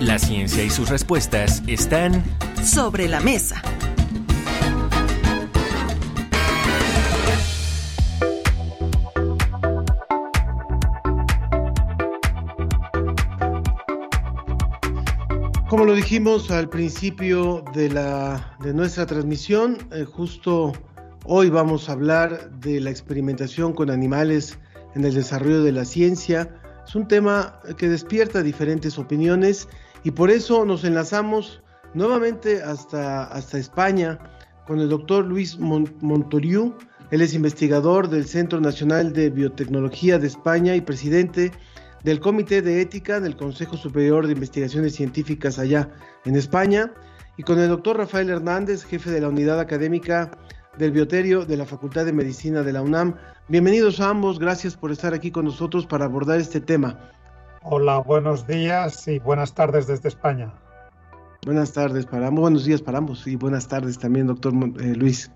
La 0.00 0.18
ciencia 0.18 0.64
y 0.64 0.70
sus 0.70 0.88
respuestas 0.88 1.62
están 1.66 2.22
sobre 2.62 3.08
la 3.08 3.20
mesa. 3.20 3.62
Como 15.68 15.86
lo 15.86 15.94
dijimos 15.94 16.50
al 16.50 16.68
principio 16.68 17.64
de, 17.72 17.88
la, 17.88 18.58
de 18.60 18.74
nuestra 18.74 19.06
transmisión, 19.06 19.78
eh, 19.90 20.04
justo 20.04 20.74
hoy 21.24 21.50
vamos 21.50 21.88
a 21.88 21.92
hablar 21.92 22.50
de 22.60 22.80
la 22.80 22.90
experimentación 22.90 23.72
con 23.72 23.90
animales 23.90 24.58
en 24.94 25.04
el 25.04 25.14
desarrollo 25.14 25.62
de 25.62 25.72
la 25.72 25.84
ciencia. 25.84 26.48
Es 26.86 26.94
un 26.94 27.06
tema 27.06 27.60
que 27.76 27.88
despierta 27.88 28.42
diferentes 28.42 28.98
opiniones 28.98 29.68
y 30.04 30.10
por 30.10 30.30
eso 30.30 30.64
nos 30.64 30.84
enlazamos 30.84 31.62
nuevamente 31.94 32.62
hasta, 32.62 33.24
hasta 33.24 33.58
España 33.58 34.18
con 34.66 34.80
el 34.80 34.88
doctor 34.88 35.24
Luis 35.24 35.58
Montoriu. 35.58 36.74
Él 37.10 37.20
es 37.20 37.34
investigador 37.34 38.08
del 38.08 38.26
Centro 38.26 38.60
Nacional 38.60 39.12
de 39.12 39.30
Biotecnología 39.30 40.18
de 40.18 40.26
España 40.26 40.74
y 40.74 40.80
presidente 40.80 41.52
del 42.02 42.20
Comité 42.20 42.62
de 42.62 42.80
Ética 42.80 43.20
del 43.20 43.36
Consejo 43.36 43.76
Superior 43.76 44.26
de 44.26 44.32
Investigaciones 44.32 44.94
Científicas 44.94 45.58
allá 45.58 45.90
en 46.24 46.36
España. 46.36 46.92
Y 47.36 47.44
con 47.44 47.58
el 47.58 47.68
doctor 47.68 47.96
Rafael 47.96 48.28
Hernández, 48.28 48.84
jefe 48.84 49.10
de 49.10 49.20
la 49.20 49.28
unidad 49.28 49.60
académica 49.60 50.30
del 50.78 50.90
Bioterio 50.90 51.44
de 51.44 51.56
la 51.56 51.66
Facultad 51.66 52.06
de 52.06 52.12
Medicina 52.12 52.62
de 52.62 52.72
la 52.72 52.82
UNAM. 52.82 53.14
Bienvenidos 53.48 54.00
a 54.00 54.08
ambos, 54.08 54.38
gracias 54.38 54.74
por 54.74 54.90
estar 54.90 55.12
aquí 55.12 55.30
con 55.30 55.44
nosotros 55.44 55.86
para 55.86 56.06
abordar 56.06 56.40
este 56.40 56.60
tema. 56.60 56.98
Hola, 57.62 57.98
buenos 57.98 58.46
días 58.46 59.06
y 59.06 59.18
buenas 59.18 59.54
tardes 59.54 59.86
desde 59.86 60.08
España. 60.08 60.52
Buenas 61.44 61.72
tardes 61.72 62.06
para 62.06 62.28
ambos, 62.28 62.42
buenos 62.42 62.64
días 62.64 62.80
para 62.80 62.98
ambos 62.98 63.26
y 63.26 63.36
buenas 63.36 63.68
tardes 63.68 63.98
también, 63.98 64.28
doctor 64.28 64.54
eh, 64.80 64.94
Luis. 64.96 65.30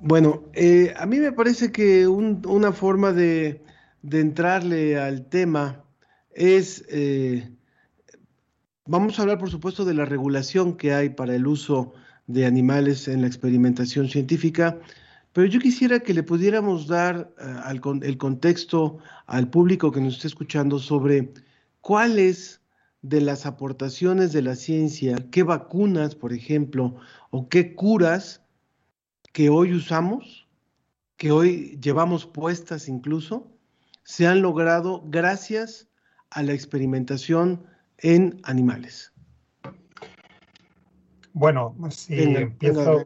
Bueno, 0.00 0.44
eh, 0.52 0.94
a 0.96 1.04
mí 1.04 1.18
me 1.18 1.32
parece 1.32 1.72
que 1.72 2.06
una 2.06 2.72
forma 2.72 3.12
de, 3.12 3.64
entrarle 4.08 4.96
al 4.96 5.26
tema 5.26 5.82
es, 6.30 6.84
eh, 6.88 7.50
vamos 8.86 9.18
a 9.18 9.22
hablar 9.22 9.38
por 9.38 9.50
supuesto 9.50 9.84
de 9.84 9.94
la 9.94 10.04
regulación 10.04 10.76
que 10.76 10.94
hay 10.94 11.08
para 11.08 11.34
el 11.34 11.48
uso 11.48 11.94
de 12.28 12.46
animales 12.46 13.08
en 13.08 13.22
la 13.22 13.26
experimentación 13.26 14.08
científica, 14.08 14.78
pero 15.32 15.46
yo 15.46 15.58
quisiera 15.60 16.00
que 16.00 16.14
le 16.14 16.22
pudiéramos 16.22 16.86
dar 16.86 17.32
eh, 17.40 17.80
el 18.02 18.18
contexto 18.18 18.98
al 19.26 19.50
público 19.50 19.90
que 19.90 20.00
nos 20.00 20.14
esté 20.14 20.28
escuchando 20.28 20.78
sobre 20.78 21.32
cuáles 21.80 22.60
de 23.02 23.20
las 23.20 23.46
aportaciones 23.46 24.32
de 24.32 24.42
la 24.42 24.56
ciencia, 24.56 25.16
qué 25.30 25.42
vacunas, 25.42 26.14
por 26.14 26.32
ejemplo, 26.32 26.96
o 27.30 27.48
qué 27.48 27.74
curas 27.74 28.42
que 29.32 29.48
hoy 29.48 29.72
usamos, 29.72 30.48
que 31.16 31.30
hoy 31.30 31.78
llevamos 31.80 32.26
puestas 32.26 32.88
incluso, 32.88 33.50
se 34.02 34.26
han 34.26 34.42
logrado 34.42 35.02
gracias 35.06 35.88
a 36.30 36.42
la 36.42 36.52
experimentación 36.52 37.64
en 37.98 38.40
animales. 38.42 39.12
Bueno, 41.38 41.76
si 41.90 42.20
empiezo, 42.20 43.04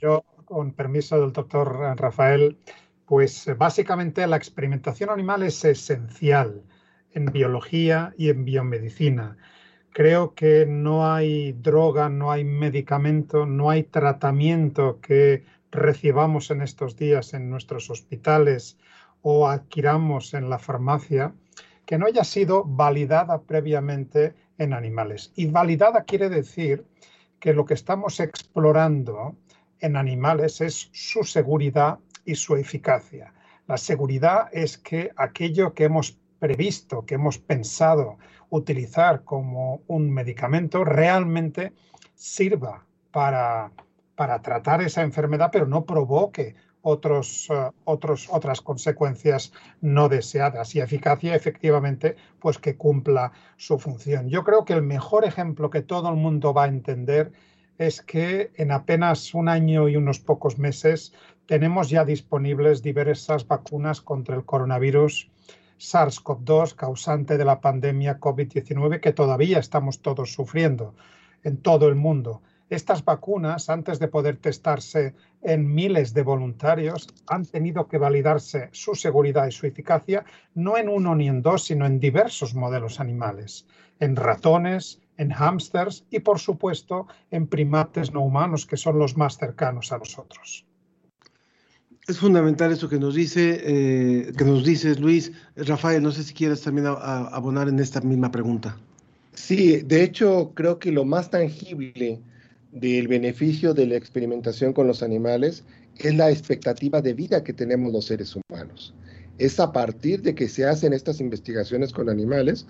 yo 0.00 0.24
con 0.46 0.72
permiso 0.72 1.20
del 1.20 1.34
doctor 1.34 1.78
Rafael, 1.98 2.56
pues 3.04 3.46
eh, 3.46 3.52
básicamente 3.52 4.26
la 4.26 4.38
experimentación 4.38 5.10
animal 5.10 5.42
es 5.42 5.62
esencial 5.66 6.62
en 7.12 7.26
biología 7.26 8.14
y 8.16 8.30
en 8.30 8.46
biomedicina. 8.46 9.36
Creo 9.90 10.34
que 10.34 10.64
no 10.64 11.12
hay 11.12 11.52
droga, 11.52 12.08
no 12.08 12.32
hay 12.32 12.42
medicamento, 12.42 13.44
no 13.44 13.68
hay 13.68 13.82
tratamiento 13.82 14.98
que 15.02 15.44
recibamos 15.70 16.50
en 16.50 16.62
estos 16.62 16.96
días 16.96 17.34
en 17.34 17.50
nuestros 17.50 17.90
hospitales 17.90 18.78
o 19.20 19.46
adquiramos 19.46 20.32
en 20.32 20.48
la 20.48 20.58
farmacia 20.58 21.34
que 21.84 21.98
no 21.98 22.06
haya 22.06 22.24
sido 22.24 22.64
validada 22.64 23.42
previamente 23.42 24.32
en 24.56 24.72
animales. 24.72 25.34
Y 25.36 25.44
validada 25.48 26.04
quiere 26.04 26.30
decir 26.30 26.86
que 27.40 27.52
lo 27.52 27.64
que 27.64 27.74
estamos 27.74 28.20
explorando 28.20 29.36
en 29.80 29.96
animales 29.96 30.60
es 30.60 30.90
su 30.92 31.24
seguridad 31.24 31.98
y 32.24 32.34
su 32.34 32.56
eficacia. 32.56 33.32
La 33.66 33.76
seguridad 33.76 34.48
es 34.52 34.78
que 34.78 35.10
aquello 35.16 35.74
que 35.74 35.84
hemos 35.84 36.18
previsto, 36.38 37.04
que 37.04 37.14
hemos 37.14 37.38
pensado 37.38 38.18
utilizar 38.50 39.24
como 39.24 39.82
un 39.86 40.10
medicamento, 40.10 40.84
realmente 40.84 41.72
sirva 42.14 42.84
para, 43.10 43.70
para 44.14 44.40
tratar 44.40 44.82
esa 44.82 45.02
enfermedad, 45.02 45.50
pero 45.52 45.66
no 45.66 45.84
provoque 45.84 46.54
otros, 46.88 47.48
eh, 47.50 47.70
otros, 47.84 48.28
otras 48.30 48.60
consecuencias 48.60 49.52
no 49.80 50.08
deseadas 50.08 50.74
y 50.74 50.80
eficacia 50.80 51.34
efectivamente 51.34 52.16
pues 52.40 52.58
que 52.58 52.76
cumpla 52.76 53.32
su 53.56 53.78
función. 53.78 54.28
Yo 54.28 54.42
creo 54.42 54.64
que 54.64 54.72
el 54.72 54.82
mejor 54.82 55.24
ejemplo 55.24 55.68
que 55.70 55.82
todo 55.82 56.08
el 56.08 56.16
mundo 56.16 56.54
va 56.54 56.64
a 56.64 56.68
entender 56.68 57.32
es 57.76 58.00
que 58.02 58.50
en 58.56 58.72
apenas 58.72 59.34
un 59.34 59.48
año 59.48 59.88
y 59.88 59.96
unos 59.96 60.18
pocos 60.18 60.58
meses 60.58 61.12
tenemos 61.46 61.90
ya 61.90 62.04
disponibles 62.04 62.82
diversas 62.82 63.46
vacunas 63.46 64.00
contra 64.00 64.34
el 64.34 64.44
coronavirus 64.44 65.30
SARS-CoV-2 65.78 66.74
causante 66.74 67.38
de 67.38 67.44
la 67.44 67.60
pandemia 67.60 68.18
COVID-19 68.18 69.00
que 69.00 69.12
todavía 69.12 69.58
estamos 69.58 70.00
todos 70.00 70.32
sufriendo 70.32 70.94
en 71.44 71.58
todo 71.58 71.86
el 71.88 71.94
mundo. 71.94 72.42
Estas 72.70 73.02
vacunas, 73.02 73.70
antes 73.70 73.98
de 73.98 74.08
poder 74.08 74.36
testarse 74.36 75.14
en 75.42 75.74
miles 75.74 76.12
de 76.12 76.22
voluntarios, 76.22 77.08
han 77.26 77.46
tenido 77.46 77.88
que 77.88 77.96
validarse 77.96 78.68
su 78.72 78.94
seguridad 78.94 79.46
y 79.46 79.52
su 79.52 79.66
eficacia 79.66 80.24
no 80.54 80.76
en 80.76 80.90
uno 80.90 81.14
ni 81.14 81.28
en 81.28 81.40
dos, 81.40 81.64
sino 81.64 81.86
en 81.86 81.98
diversos 81.98 82.54
modelos 82.54 83.00
animales, 83.00 83.66
en 84.00 84.16
ratones, 84.16 85.00
en 85.16 85.30
hámsters 85.30 86.04
y, 86.10 86.20
por 86.20 86.38
supuesto, 86.40 87.06
en 87.30 87.46
primates 87.46 88.12
no 88.12 88.20
humanos, 88.20 88.66
que 88.66 88.76
son 88.76 88.98
los 88.98 89.16
más 89.16 89.38
cercanos 89.38 89.90
a 89.90 89.98
nosotros. 89.98 90.66
Es 92.06 92.18
fundamental 92.18 92.72
eso 92.72 92.88
que 92.88 92.98
nos 92.98 93.14
dice, 93.14 93.60
eh, 93.62 94.32
que 94.36 94.44
nos 94.44 94.64
dices, 94.64 94.98
Luis. 94.98 95.32
Rafael, 95.56 96.02
no 96.02 96.10
sé 96.10 96.22
si 96.22 96.32
quieres 96.34 96.62
también 96.62 96.86
abonar 96.86 97.68
en 97.68 97.78
esta 97.80 98.00
misma 98.00 98.30
pregunta. 98.30 98.76
Sí, 99.34 99.82
de 99.82 100.04
hecho, 100.04 100.52
creo 100.54 100.78
que 100.78 100.90
lo 100.90 101.04
más 101.04 101.30
tangible 101.30 102.20
del 102.72 103.08
beneficio 103.08 103.74
de 103.74 103.86
la 103.86 103.96
experimentación 103.96 104.72
con 104.72 104.86
los 104.86 105.02
animales 105.02 105.64
es 105.96 106.14
la 106.14 106.30
expectativa 106.30 107.00
de 107.00 107.14
vida 107.14 107.42
que 107.42 107.52
tenemos 107.52 107.92
los 107.92 108.06
seres 108.06 108.36
humanos 108.36 108.94
es 109.38 109.60
a 109.60 109.72
partir 109.72 110.22
de 110.22 110.34
que 110.34 110.48
se 110.48 110.66
hacen 110.66 110.92
estas 110.92 111.20
investigaciones 111.20 111.92
con 111.92 112.10
animales 112.10 112.66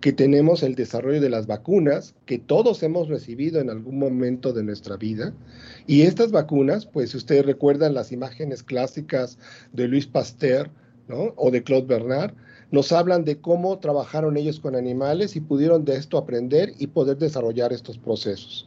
que 0.00 0.12
tenemos 0.12 0.62
el 0.62 0.74
desarrollo 0.74 1.20
de 1.20 1.30
las 1.30 1.46
vacunas 1.46 2.14
que 2.26 2.38
todos 2.38 2.82
hemos 2.82 3.08
recibido 3.08 3.60
en 3.60 3.70
algún 3.70 3.98
momento 3.98 4.52
de 4.52 4.62
nuestra 4.62 4.96
vida. 4.96 5.34
Y 5.86 6.02
estas 6.02 6.30
vacunas, 6.30 6.86
pues 6.86 7.10
si 7.10 7.16
ustedes 7.16 7.44
recuerdan 7.44 7.94
las 7.94 8.12
imágenes 8.12 8.62
clásicas 8.62 9.38
de 9.72 9.88
Luis 9.88 10.06
Pasteur 10.06 10.70
o 11.08 11.50
de 11.50 11.62
Claude 11.62 11.86
Bernard, 11.86 12.34
nos 12.70 12.92
hablan 12.92 13.24
de 13.24 13.38
cómo 13.38 13.78
trabajaron 13.80 14.36
ellos 14.36 14.60
con 14.60 14.76
animales 14.76 15.36
y 15.36 15.40
pudieron 15.40 15.84
de 15.84 15.96
esto 15.96 16.16
aprender 16.16 16.72
y 16.78 16.86
poder 16.86 17.18
desarrollar 17.18 17.72
estos 17.72 17.98
procesos. 17.98 18.66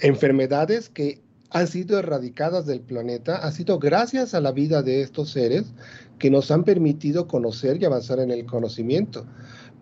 Enfermedades 0.00 0.90
que 0.90 1.22
han 1.50 1.66
sido 1.68 1.98
erradicadas 1.98 2.66
del 2.66 2.80
planeta 2.80 3.36
ha 3.36 3.50
sido 3.50 3.78
gracias 3.78 4.34
a 4.34 4.40
la 4.40 4.52
vida 4.52 4.82
de 4.82 5.00
estos 5.00 5.30
seres 5.30 5.72
que 6.18 6.30
nos 6.30 6.50
han 6.50 6.64
permitido 6.64 7.26
conocer 7.26 7.80
y 7.80 7.86
avanzar 7.86 8.18
en 8.18 8.30
el 8.30 8.44
conocimiento. 8.44 9.24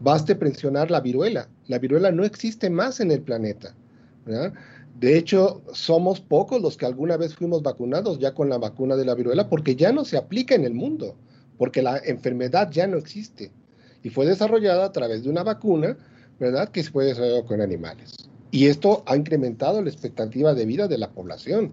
Baste 0.00 0.36
mencionar 0.36 0.90
la 0.90 1.00
viruela. 1.00 1.48
La 1.66 1.78
viruela 1.78 2.12
no 2.12 2.24
existe 2.24 2.70
más 2.70 3.00
en 3.00 3.10
el 3.10 3.22
planeta. 3.22 3.74
De 5.00 5.18
hecho, 5.18 5.62
somos 5.72 6.20
pocos 6.20 6.62
los 6.62 6.76
que 6.76 6.86
alguna 6.86 7.16
vez 7.16 7.34
fuimos 7.34 7.62
vacunados 7.62 8.18
ya 8.20 8.34
con 8.34 8.48
la 8.48 8.58
vacuna 8.58 8.94
de 8.94 9.04
la 9.04 9.14
viruela 9.14 9.48
porque 9.48 9.74
ya 9.74 9.90
no 9.90 10.04
se 10.04 10.16
aplica 10.16 10.54
en 10.54 10.64
el 10.64 10.74
mundo, 10.74 11.16
porque 11.58 11.82
la 11.82 11.98
enfermedad 11.98 12.70
ya 12.70 12.86
no 12.86 12.98
existe. 12.98 13.50
Y 14.02 14.10
fue 14.10 14.26
desarrollada 14.26 14.84
a 14.84 14.92
través 14.92 15.24
de 15.24 15.30
una 15.30 15.42
vacuna, 15.42 15.96
¿verdad? 16.38 16.68
Que 16.68 16.84
se 16.84 16.92
puede 16.92 17.08
desarrollar 17.08 17.44
con 17.44 17.60
animales. 17.60 18.28
Y 18.54 18.66
esto 18.66 19.02
ha 19.06 19.16
incrementado 19.16 19.82
la 19.82 19.90
expectativa 19.90 20.54
de 20.54 20.64
vida 20.64 20.86
de 20.86 20.96
la 20.96 21.10
población. 21.10 21.72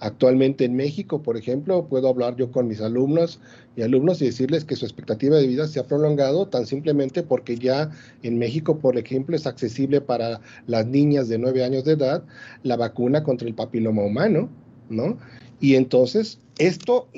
Actualmente 0.00 0.64
en 0.64 0.74
México, 0.74 1.22
por 1.22 1.36
ejemplo, 1.36 1.86
puedo 1.86 2.08
hablar 2.08 2.34
yo 2.34 2.50
con 2.50 2.66
mis 2.66 2.80
alumnos 2.80 3.38
y 3.76 3.82
alumnos 3.82 4.20
y 4.20 4.24
decirles 4.24 4.64
que 4.64 4.74
su 4.74 4.84
expectativa 4.84 5.36
de 5.36 5.46
vida 5.46 5.68
se 5.68 5.78
ha 5.78 5.86
prolongado 5.86 6.48
tan 6.48 6.66
simplemente 6.66 7.22
porque 7.22 7.56
ya 7.56 7.92
en 8.24 8.36
México, 8.36 8.80
por 8.80 8.98
ejemplo, 8.98 9.36
es 9.36 9.46
accesible 9.46 10.00
para 10.00 10.40
las 10.66 10.88
niñas 10.88 11.28
de 11.28 11.38
9 11.38 11.62
años 11.62 11.84
de 11.84 11.92
edad 11.92 12.24
la 12.64 12.74
vacuna 12.74 13.22
contra 13.22 13.46
el 13.46 13.54
papiloma 13.54 14.02
humano, 14.02 14.48
¿no? 14.90 15.18
Y 15.60 15.76
entonces 15.76 16.40
esto 16.58 17.08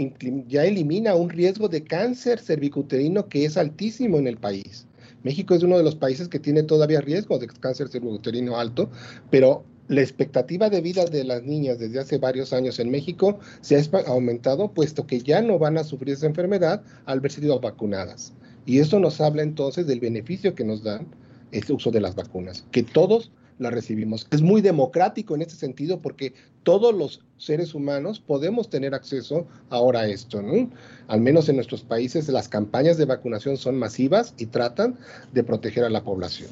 ya 0.47 0.67
elimina 0.67 1.15
un 1.15 1.31
riesgo 1.31 1.71
de 1.71 1.85
cáncer 1.85 2.39
cervicuterino 2.39 3.31
que 3.31 3.47
es 3.47 3.57
altísimo 3.57 4.19
en 4.19 4.27
el 4.27 4.37
país. 4.37 4.87
México 5.23 5.55
es 5.55 5.63
uno 5.63 5.77
de 5.77 5.85
los 5.85 5.97
países 5.97 6.29
que 6.29 6.39
tiene 6.39 6.63
todavía 6.63 7.01
riesgo 7.01 7.39
de 7.39 7.47
cáncer 7.47 7.89
cervicuterino 7.89 8.59
alto, 8.59 8.91
pero 9.31 9.65
la 9.89 10.03
expectativa 10.03 10.71
de 10.71 10.81
vida 10.81 11.05
de 11.05 11.25
las 11.25 11.43
niñas 11.43 11.79
desde 11.79 11.99
hace 11.99 12.19
varios 12.19 12.53
años 12.53 12.79
en 12.79 12.91
México 12.91 13.41
se 13.61 13.77
ha 13.77 13.83
aumentado, 14.07 14.73
puesto 14.73 15.07
que 15.07 15.21
ya 15.21 15.43
no 15.43 15.59
van 15.59 15.79
a 15.79 15.85
sufrir 15.85 16.15
esa 16.15 16.27
enfermedad 16.27 16.83
al 17.07 17.19
haber 17.19 17.33
sido 17.33 17.59
vacunadas. 17.59 18.33
Y 18.67 18.79
eso 18.79 19.01
nos 19.01 19.21
habla 19.21 19.43
entonces 19.43 19.89
del 19.89 19.99
beneficio 19.99 20.55
que 20.55 20.65
nos 20.65 20.85
dan 20.85 21.09
el 21.51 21.65
uso 21.73 21.91
de 21.91 22.01
las 22.01 22.15
vacunas, 22.15 22.65
que 22.71 22.85
todos 22.85 23.33
la 23.59 23.71
recibimos. 23.71 24.27
Es 24.31 24.43
muy 24.43 24.61
democrático 24.61 25.35
en 25.35 25.43
este 25.43 25.55
sentido 25.55 25.99
porque 25.99 26.35
todos 26.63 26.95
los 26.95 27.25
seres 27.37 27.75
humanos 27.75 28.21
podemos 28.21 28.69
tener 28.69 28.95
acceso 28.95 29.47
ahora 29.71 30.01
a 30.01 30.09
esto, 30.09 30.43
¿no? 30.43 30.71
Al 31.09 31.21
menos 31.21 31.49
en 31.49 31.57
nuestros 31.57 31.83
países 31.83 32.29
las 32.29 32.49
campañas 32.49 32.99
de 32.99 33.07
vacunación 33.07 33.57
son 33.57 33.79
masivas 33.79 34.35
y 34.39 34.47
tratan 34.47 34.99
de 35.33 35.43
proteger 35.43 35.85
a 35.85 35.91
la 35.91 36.05
población. 36.05 36.51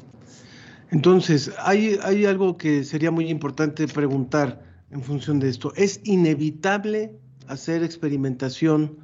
Entonces, 0.91 1.51
hay, 1.59 1.99
hay 2.01 2.25
algo 2.25 2.57
que 2.57 2.83
sería 2.83 3.11
muy 3.11 3.29
importante 3.29 3.87
preguntar 3.87 4.63
en 4.89 5.03
función 5.03 5.39
de 5.39 5.49
esto. 5.49 5.71
¿Es 5.75 6.01
inevitable 6.03 7.15
hacer 7.47 7.83
experimentación 7.83 8.97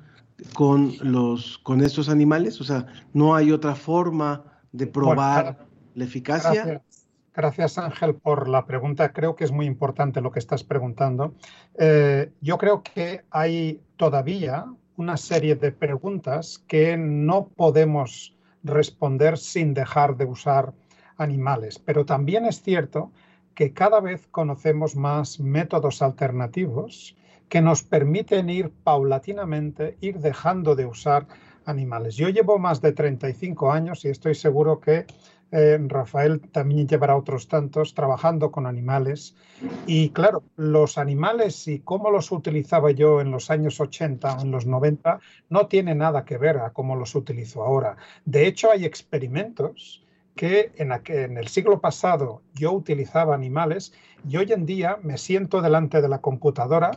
con, 0.54 0.96
los, 1.02 1.60
con 1.60 1.82
estos 1.82 2.10
animales? 2.10 2.60
O 2.60 2.64
sea, 2.64 2.88
¿no 3.14 3.36
hay 3.36 3.52
otra 3.52 3.76
forma 3.76 4.44
de 4.72 4.88
probar 4.88 5.68
la 5.94 6.04
eficacia? 6.04 6.82
Gracias 7.36 7.78
Ángel 7.78 8.16
por 8.16 8.48
la 8.48 8.66
pregunta. 8.66 9.12
Creo 9.12 9.36
que 9.36 9.44
es 9.44 9.52
muy 9.52 9.66
importante 9.66 10.22
lo 10.22 10.32
que 10.32 10.40
estás 10.40 10.64
preguntando. 10.64 11.34
Eh, 11.78 12.32
yo 12.40 12.58
creo 12.58 12.82
que 12.82 13.26
hay 13.30 13.82
todavía 13.98 14.66
una 14.96 15.18
serie 15.18 15.56
de 15.56 15.74
preguntas 15.74 16.64
que 16.66 16.96
no 16.96 17.50
podemos 17.50 18.38
responder 18.64 19.38
sin 19.38 19.74
dejar 19.74 20.16
de 20.16 20.26
usar 20.26 20.74
animales, 21.18 21.78
pero 21.78 22.06
también 22.06 22.46
es 22.46 22.62
cierto 22.62 23.12
que 23.54 23.74
cada 23.74 24.00
vez 24.00 24.28
conocemos 24.28 24.96
más 24.96 25.40
métodos 25.40 26.02
alternativos 26.02 27.18
que 27.50 27.62
nos 27.62 27.84
permiten 27.84 28.50
ir 28.50 28.72
paulatinamente, 28.84 29.98
ir 30.00 30.20
dejando 30.20 30.76
de 30.76 30.86
usar 30.86 31.28
animales. 31.66 32.16
Yo 32.16 32.30
llevo 32.30 32.60
más 32.60 32.82
de 32.82 32.94
35 32.94 33.72
años 33.72 34.06
y 34.06 34.10
estoy 34.10 34.36
seguro 34.36 34.80
que 34.80 35.06
eh, 35.52 35.78
Rafael 35.88 36.42
también 36.42 36.88
llevará 36.88 37.16
otros 37.16 37.48
tantos 37.48 37.94
trabajando 37.94 38.52
con 38.52 38.66
animales. 38.66 39.36
Y 39.86 40.10
claro, 40.10 40.44
los 40.56 40.98
animales 40.98 41.68
y 41.68 41.80
cómo 41.80 42.12
los 42.12 42.32
utilizaba 42.32 42.92
yo 42.92 43.22
en 43.22 43.32
los 43.32 43.50
años 43.50 43.80
80 43.80 44.38
o 44.38 44.42
en 44.42 44.52
los 44.52 44.66
90 44.66 45.20
no 45.50 45.68
tiene 45.68 45.96
nada 45.96 46.26
que 46.26 46.38
ver 46.38 46.58
a 46.58 46.72
cómo 46.72 46.96
los 46.96 47.16
utilizo 47.16 47.64
ahora. 47.64 47.98
De 48.26 48.48
hecho, 48.48 48.72
hay 48.72 48.86
experimentos 48.86 50.04
que 50.36 50.74
en, 50.76 50.92
en, 50.92 51.38
el 51.38 51.48
siglo 51.48 51.80
pasado 51.80 52.42
yo 52.54 52.74
utilizaba 52.74 53.34
animales 53.34 53.94
y 54.28 54.38
hoy 54.38 54.52
en 54.52 54.66
día 54.66 54.98
me 55.02 55.18
siento 55.18 55.62
delante 55.62 56.02
de 56.02 56.10
la 56.10 56.20
computadora 56.20 56.92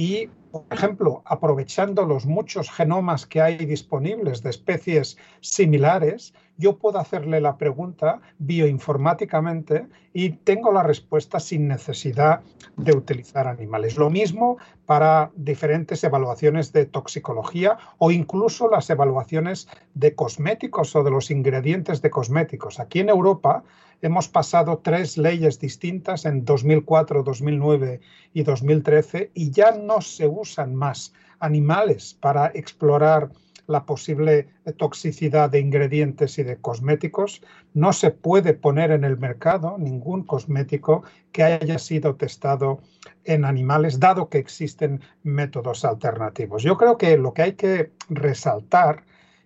y, 0.00 0.30
por 0.50 0.64
ejemplo, 0.70 1.20
aprovechando 1.26 2.06
los 2.06 2.24
muchos 2.24 2.70
genomas 2.70 3.26
que 3.26 3.42
hay 3.42 3.58
disponibles 3.66 4.42
de 4.42 4.48
especies 4.48 5.18
similares, 5.42 6.32
yo 6.56 6.78
puedo 6.78 6.98
hacerle 6.98 7.38
la 7.42 7.58
pregunta 7.58 8.22
bioinformáticamente 8.38 9.88
y 10.14 10.30
tengo 10.30 10.72
la 10.72 10.82
respuesta 10.82 11.38
sin 11.38 11.68
necesidad 11.68 12.40
de 12.78 12.96
utilizar 12.96 13.46
animales. 13.46 13.98
Lo 13.98 14.08
mismo 14.08 14.56
para 14.86 15.32
diferentes 15.36 16.02
evaluaciones 16.02 16.72
de 16.72 16.86
toxicología 16.86 17.76
o 17.98 18.10
incluso 18.10 18.70
las 18.70 18.88
evaluaciones 18.88 19.68
de 19.92 20.14
cosméticos 20.14 20.96
o 20.96 21.04
de 21.04 21.10
los 21.10 21.30
ingredientes 21.30 22.00
de 22.00 22.08
cosméticos. 22.08 22.80
Aquí 22.80 23.00
en 23.00 23.10
Europa 23.10 23.64
hemos 24.02 24.28
pasado 24.28 24.78
tres 24.78 25.18
leyes 25.18 25.58
distintas 25.60 26.24
en 26.24 26.44
2004, 26.44 27.22
2009 27.22 28.00
y 28.32 28.42
2013 28.42 29.30
y 29.34 29.50
ya 29.50 29.72
no 29.72 30.00
se 30.00 30.26
usan 30.26 30.74
más 30.74 31.12
animales 31.38 32.16
para 32.20 32.46
explorar 32.54 33.30
la 33.66 33.86
posible 33.86 34.48
toxicidad 34.78 35.48
de 35.48 35.60
ingredientes 35.60 36.38
y 36.38 36.42
de 36.42 36.56
cosméticos. 36.56 37.40
No 37.72 37.92
se 37.92 38.10
puede 38.10 38.52
poner 38.52 38.90
en 38.90 39.04
el 39.04 39.16
mercado 39.16 39.76
ningún 39.78 40.24
cosmético 40.24 41.04
que 41.30 41.44
haya 41.44 41.78
sido 41.78 42.16
testado 42.16 42.80
en 43.24 43.44
animales, 43.44 44.00
dado 44.00 44.28
que 44.28 44.38
existen 44.38 45.00
métodos 45.22 45.84
alternativos. 45.84 46.64
Yo 46.64 46.76
creo 46.76 46.98
que 46.98 47.16
lo 47.16 47.32
que 47.32 47.42
hay 47.42 47.52
que 47.52 47.92
resaltar 48.08 49.04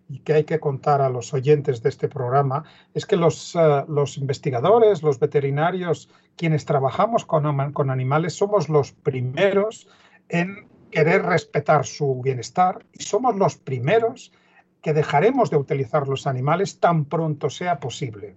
y 0.09 0.19
que 0.19 0.35
hay 0.35 0.45
que 0.45 0.61
contar 0.61 1.01
a 1.01 1.09
los 1.09 1.33
oyentes 1.33 1.83
de 1.83 1.89
este 1.89 2.09
programa 2.09 2.65
es 2.93 3.07
que 3.07 3.17
los, 3.17 3.55
eh, 3.57 3.85
los 3.89 4.19
investigadores, 4.19 5.03
los 5.03 5.19
veterinarios, 5.19 6.11
quienes 6.37 6.65
trabajamos 6.65 7.25
con, 7.25 7.73
con 7.73 7.91
animales, 7.91 8.35
somos 8.35 8.69
los 8.69 8.93
primeros 8.93 9.89
en 10.29 10.69
querer 10.91 11.23
respetar 11.23 11.87
su 11.87 12.21
bienestar 12.23 12.85
y 12.93 13.03
somos 13.03 13.37
los 13.37 13.57
primeros 13.57 14.33
que 14.83 14.93
dejaremos 14.93 15.51
de 15.51 15.57
utilizar 15.57 16.07
los 16.07 16.27
animales 16.27 16.79
tan 16.79 17.07
pronto 17.07 17.49
sea 17.51 17.81
posible. 17.81 18.37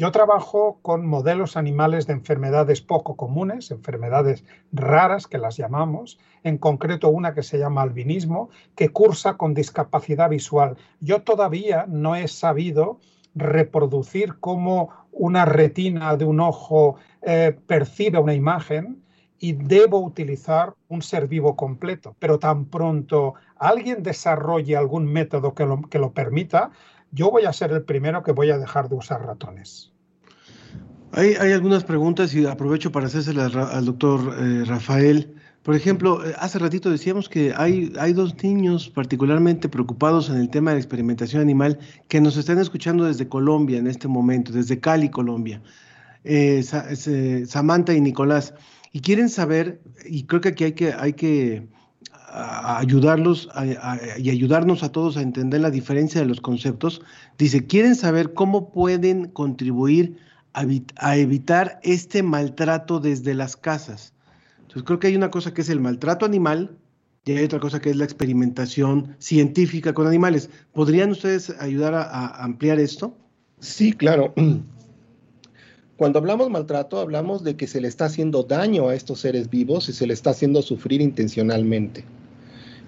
Yo 0.00 0.10
trabajo 0.12 0.78
con 0.80 1.04
modelos 1.04 1.58
animales 1.58 2.06
de 2.06 2.14
enfermedades 2.14 2.80
poco 2.80 3.16
comunes, 3.16 3.70
enfermedades 3.70 4.44
raras 4.72 5.26
que 5.26 5.36
las 5.36 5.58
llamamos, 5.58 6.18
en 6.42 6.56
concreto 6.56 7.10
una 7.10 7.34
que 7.34 7.42
se 7.42 7.58
llama 7.58 7.82
albinismo, 7.82 8.48
que 8.74 8.88
cursa 8.88 9.36
con 9.36 9.52
discapacidad 9.52 10.30
visual. 10.30 10.78
Yo 11.00 11.20
todavía 11.20 11.84
no 11.86 12.16
he 12.16 12.28
sabido 12.28 12.98
reproducir 13.34 14.40
cómo 14.40 14.88
una 15.12 15.44
retina 15.44 16.16
de 16.16 16.24
un 16.24 16.40
ojo 16.40 16.96
eh, 17.20 17.54
percibe 17.66 18.18
una 18.18 18.32
imagen 18.32 19.04
y 19.38 19.52
debo 19.52 19.98
utilizar 19.98 20.72
un 20.88 21.02
ser 21.02 21.28
vivo 21.28 21.56
completo. 21.56 22.16
Pero 22.18 22.38
tan 22.38 22.64
pronto 22.64 23.34
alguien 23.56 24.02
desarrolle 24.02 24.78
algún 24.78 25.04
método 25.04 25.54
que 25.54 25.66
lo, 25.66 25.82
que 25.82 25.98
lo 25.98 26.12
permita, 26.12 26.70
yo 27.12 27.30
voy 27.30 27.44
a 27.44 27.52
ser 27.52 27.72
el 27.72 27.82
primero 27.82 28.22
que 28.22 28.32
voy 28.32 28.50
a 28.50 28.58
dejar 28.58 28.88
de 28.88 28.96
usar 28.96 29.22
ratones. 29.22 29.92
Hay, 31.12 31.34
algunas 31.34 31.82
preguntas 31.82 32.32
y 32.34 32.46
aprovecho 32.46 32.92
para 32.92 33.06
hacérselas 33.06 33.54
al 33.56 33.84
doctor 33.84 34.36
eh, 34.38 34.64
Rafael. 34.64 35.34
Por 35.64 35.74
ejemplo, 35.74 36.24
eh, 36.24 36.34
hace 36.38 36.60
ratito 36.60 36.88
decíamos 36.88 37.28
que 37.28 37.52
hay, 37.56 37.92
hay 37.98 38.12
dos 38.12 38.40
niños 38.42 38.88
particularmente 38.88 39.68
preocupados 39.68 40.30
en 40.30 40.36
el 40.36 40.50
tema 40.50 40.70
de 40.70 40.76
la 40.76 40.80
experimentación 40.80 41.42
animal 41.42 41.78
que 42.06 42.20
nos 42.20 42.36
están 42.36 42.58
escuchando 42.58 43.06
desde 43.06 43.28
Colombia 43.28 43.78
en 43.78 43.88
este 43.88 44.06
momento, 44.06 44.52
desde 44.52 44.78
Cali, 44.78 45.08
Colombia. 45.08 45.60
Eh, 46.22 46.62
Samantha 47.46 47.92
y 47.92 48.00
Nicolás. 48.00 48.54
Y 48.92 49.00
quieren 49.00 49.28
saber, 49.28 49.80
y 50.04 50.24
creo 50.24 50.40
que 50.40 50.50
aquí 50.50 50.64
hay 50.64 50.72
que, 50.72 50.92
hay 50.92 51.12
que 51.14 51.68
ayudarlos 52.32 53.48
y 54.18 54.30
ayudarnos 54.30 54.82
a 54.82 54.92
todos 54.92 55.16
a 55.16 55.22
entender 55.22 55.60
la 55.60 55.70
diferencia 55.70 56.20
de 56.20 56.26
los 56.26 56.40
conceptos. 56.40 57.02
Dice, 57.38 57.66
quieren 57.66 57.94
saber 57.94 58.34
cómo 58.34 58.70
pueden 58.70 59.28
contribuir 59.28 60.16
a, 60.52 61.16
evitar 61.16 61.80
este 61.82 62.22
maltrato 62.22 63.00
desde 63.00 63.34
las 63.34 63.56
casas. 63.56 64.12
Entonces 64.58 64.82
creo 64.84 64.98
que 64.98 65.08
hay 65.08 65.16
una 65.16 65.30
cosa 65.30 65.54
que 65.54 65.62
es 65.62 65.68
el 65.68 65.80
maltrato 65.80 66.24
animal 66.24 66.76
y 67.24 67.32
hay 67.32 67.44
otra 67.44 67.60
cosa 67.60 67.80
que 67.80 67.90
es 67.90 67.96
la 67.96 68.04
experimentación 68.04 69.16
científica 69.18 69.92
con 69.92 70.06
animales. 70.06 70.50
¿Podrían 70.72 71.10
ustedes 71.10 71.50
ayudar 71.60 71.94
a, 71.94 72.42
ampliar 72.42 72.78
esto? 72.78 73.16
Sí, 73.60 73.92
claro. 73.92 74.32
Cuando 75.96 76.18
hablamos 76.18 76.48
maltrato, 76.48 76.98
hablamos 76.98 77.44
de 77.44 77.56
que 77.56 77.66
se 77.66 77.80
le 77.80 77.88
está 77.88 78.06
haciendo 78.06 78.42
daño 78.42 78.88
a 78.88 78.94
estos 78.94 79.20
seres 79.20 79.50
vivos 79.50 79.88
y 79.90 79.92
se 79.92 80.06
le 80.06 80.14
está 80.14 80.30
haciendo 80.30 80.62
sufrir 80.62 81.02
intencionalmente, 81.02 82.06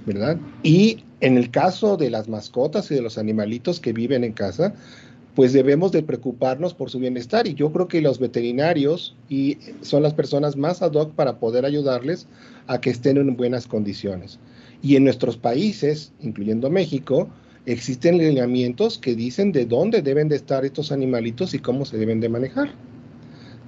¿verdad? 0.07 0.39
Y 0.63 1.05
en 1.21 1.37
el 1.37 1.51
caso 1.51 1.97
de 1.97 2.11
las 2.11 2.29
mascotas 2.29 2.91
y 2.91 2.95
de 2.95 3.03
los 3.03 3.19
animalitos 3.19 3.81
que 3.81 3.93
viven 3.93 4.25
en 4.25 4.33
casa, 4.33 4.75
pues 5.35 5.53
debemos 5.53 5.93
de 5.93 6.03
preocuparnos 6.03 6.75
por 6.75 6.91
su 6.91 6.99
bienestar 6.99 7.47
y 7.47 7.55
yo 7.55 7.73
creo 7.73 7.89
que 7.89 8.03
los 8.03 8.19
veterinarios 8.19 9.17
y 9.29 9.59
son 9.81 10.03
las 10.03 10.13
personas 10.13 10.57
más 10.57 10.83
ad 10.83 10.93
hoc 10.93 11.13
para 11.15 11.39
poder 11.39 11.65
ayudarles 11.65 12.27
a 12.67 12.81
que 12.81 12.91
estén 12.91 13.17
en 13.17 13.37
buenas 13.37 13.67
condiciones. 13.67 14.39
Y 14.83 14.97
en 14.97 15.05
nuestros 15.05 15.37
países, 15.37 16.13
incluyendo 16.21 16.69
México, 16.69 17.29
existen 17.65 18.19
lineamientos 18.19 18.99
que 18.99 19.15
dicen 19.15 19.53
de 19.53 19.65
dónde 19.65 20.03
deben 20.03 20.29
de 20.29 20.37
estar 20.37 20.65
estos 20.65 20.93
animalitos 20.93 21.55
y 21.55 21.61
cómo 21.61 21.85
se 21.85 21.97
deben 21.97 22.21
de 22.21 22.29
manejar. 22.29 22.71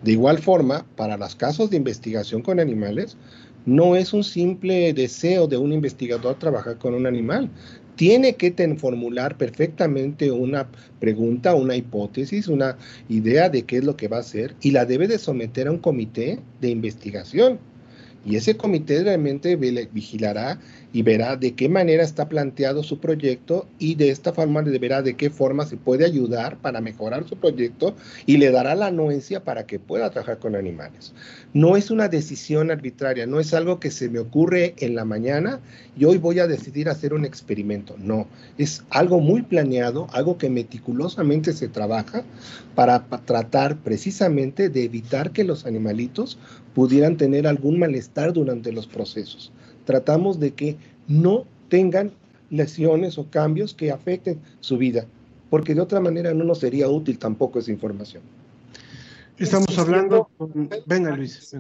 De 0.03 0.13
igual 0.13 0.39
forma, 0.39 0.85
para 0.97 1.17
los 1.17 1.35
casos 1.35 1.71
de 1.71 1.79
investigación 1.79 2.43
con 2.43 2.61
animales, 2.61 3.17
no 3.67 3.97
es 3.97 4.13
un 4.13 4.25
simple 4.25 4.93
deseo 4.93 5.47
de 5.47 5.57
un 5.57 5.73
investigador 5.73 6.39
trabajar 6.39 6.79
con 6.79 6.95
un 6.95 7.07
animal, 7.07 7.51
tiene 7.97 8.35
que 8.35 8.53
formular 8.77 9.37
perfectamente 9.37 10.31
una 10.31 10.69
pregunta, 11.01 11.55
una 11.55 11.77
hipótesis, 11.77 12.49
una 12.49 12.77
idea 13.09 13.49
de 13.49 13.63
qué 13.63 13.79
es 13.79 13.85
lo 13.85 13.97
que 13.97 14.09
va 14.09 14.19
a 14.19 14.21
hacer 14.21 14.55
y 14.61 14.73
la 14.73 14.85
debe 14.85 15.07
de 15.07 15.19
someter 15.19 15.69
a 15.69 15.71
un 15.71 15.79
comité 15.79 16.41
de 16.61 16.71
investigación. 16.71 17.59
Y 18.27 18.37
ese 18.37 18.57
comité 18.57 19.05
realmente 19.05 19.55
vigilará 19.57 20.59
y 20.95 21.03
verá 21.03 21.37
de 21.37 21.55
qué 21.55 21.69
manera 21.69 22.05
está 22.05 22.29
planteado 22.29 22.85
su 22.85 23.01
proyecto 23.01 23.67
y 23.81 23.97
de 23.97 24.11
esta 24.11 24.33
forma 24.33 24.63
verá 24.63 25.03
de 25.03 25.15
qué 25.15 25.29
forma 25.29 25.67
se 25.67 25.77
puede 25.77 26.05
ayudar 26.05 26.57
para 26.59 26.81
mejorar 26.81 27.29
su 27.29 27.37
proyecto 27.37 27.97
y 28.27 28.37
le 28.37 28.53
dará 28.53 28.77
la 28.77 28.87
anuencia 28.87 29.43
para 29.43 29.67
que 29.67 29.81
pueda 29.81 30.11
trabajar 30.11 30.39
con 30.39 30.55
animales. 30.55 31.13
No 31.53 31.77
es 31.77 31.91
una 31.91 32.07
decisión 32.07 32.71
arbitraria, 32.71 33.27
no 33.27 33.41
es 33.41 33.53
algo 33.55 33.81
que 33.81 33.91
se 33.91 34.09
me 34.09 34.21
ocurre 34.21 34.77
en 34.79 34.95
la 34.95 35.05
mañana 35.05 35.59
y 35.99 36.05
hoy 36.05 36.19
voy 36.19 36.39
a 36.39 36.47
decidir 36.47 36.89
hacer 36.89 37.13
un 37.13 37.25
experimento. 37.25 37.97
No, 37.99 38.29
es 38.57 38.85
algo 38.91 39.19
muy 39.19 39.43
planeado, 39.43 40.07
algo 40.13 40.39
que 40.39 40.49
meticulosamente 40.49 41.55
se 41.55 41.67
trabaja 41.67 42.23
para 42.77 43.05
tratar 43.25 43.79
precisamente 43.79 44.69
de 44.69 44.85
evitar 44.85 45.33
que 45.33 45.43
los 45.43 45.67
animalitos 45.67 46.39
pudieran 46.73 47.17
tener 47.17 47.49
algún 47.49 47.81
malestar 47.81 48.33
durante 48.33 48.71
los 48.71 48.87
procesos 48.87 49.51
tratamos 49.85 50.41
de 50.41 50.53
que 50.53 50.77
no 51.09 51.45
tengan 51.69 52.13
lesiones 52.51 53.19
o 53.19 53.29
cambios 53.31 53.75
que 53.75 53.91
afecten 53.91 54.41
su 54.61 54.79
vida, 54.79 55.07
porque 55.51 55.75
de 55.75 55.81
otra 55.81 56.01
manera 56.01 56.33
no 56.35 56.45
nos 56.45 56.61
sería 56.61 56.89
útil 56.89 57.19
tampoco 57.19 57.59
esa 57.59 57.73
información. 57.73 58.23
Estamos 59.37 59.77
hablando 59.79 60.29
Venga 60.87 61.17
Luis, 61.17 61.55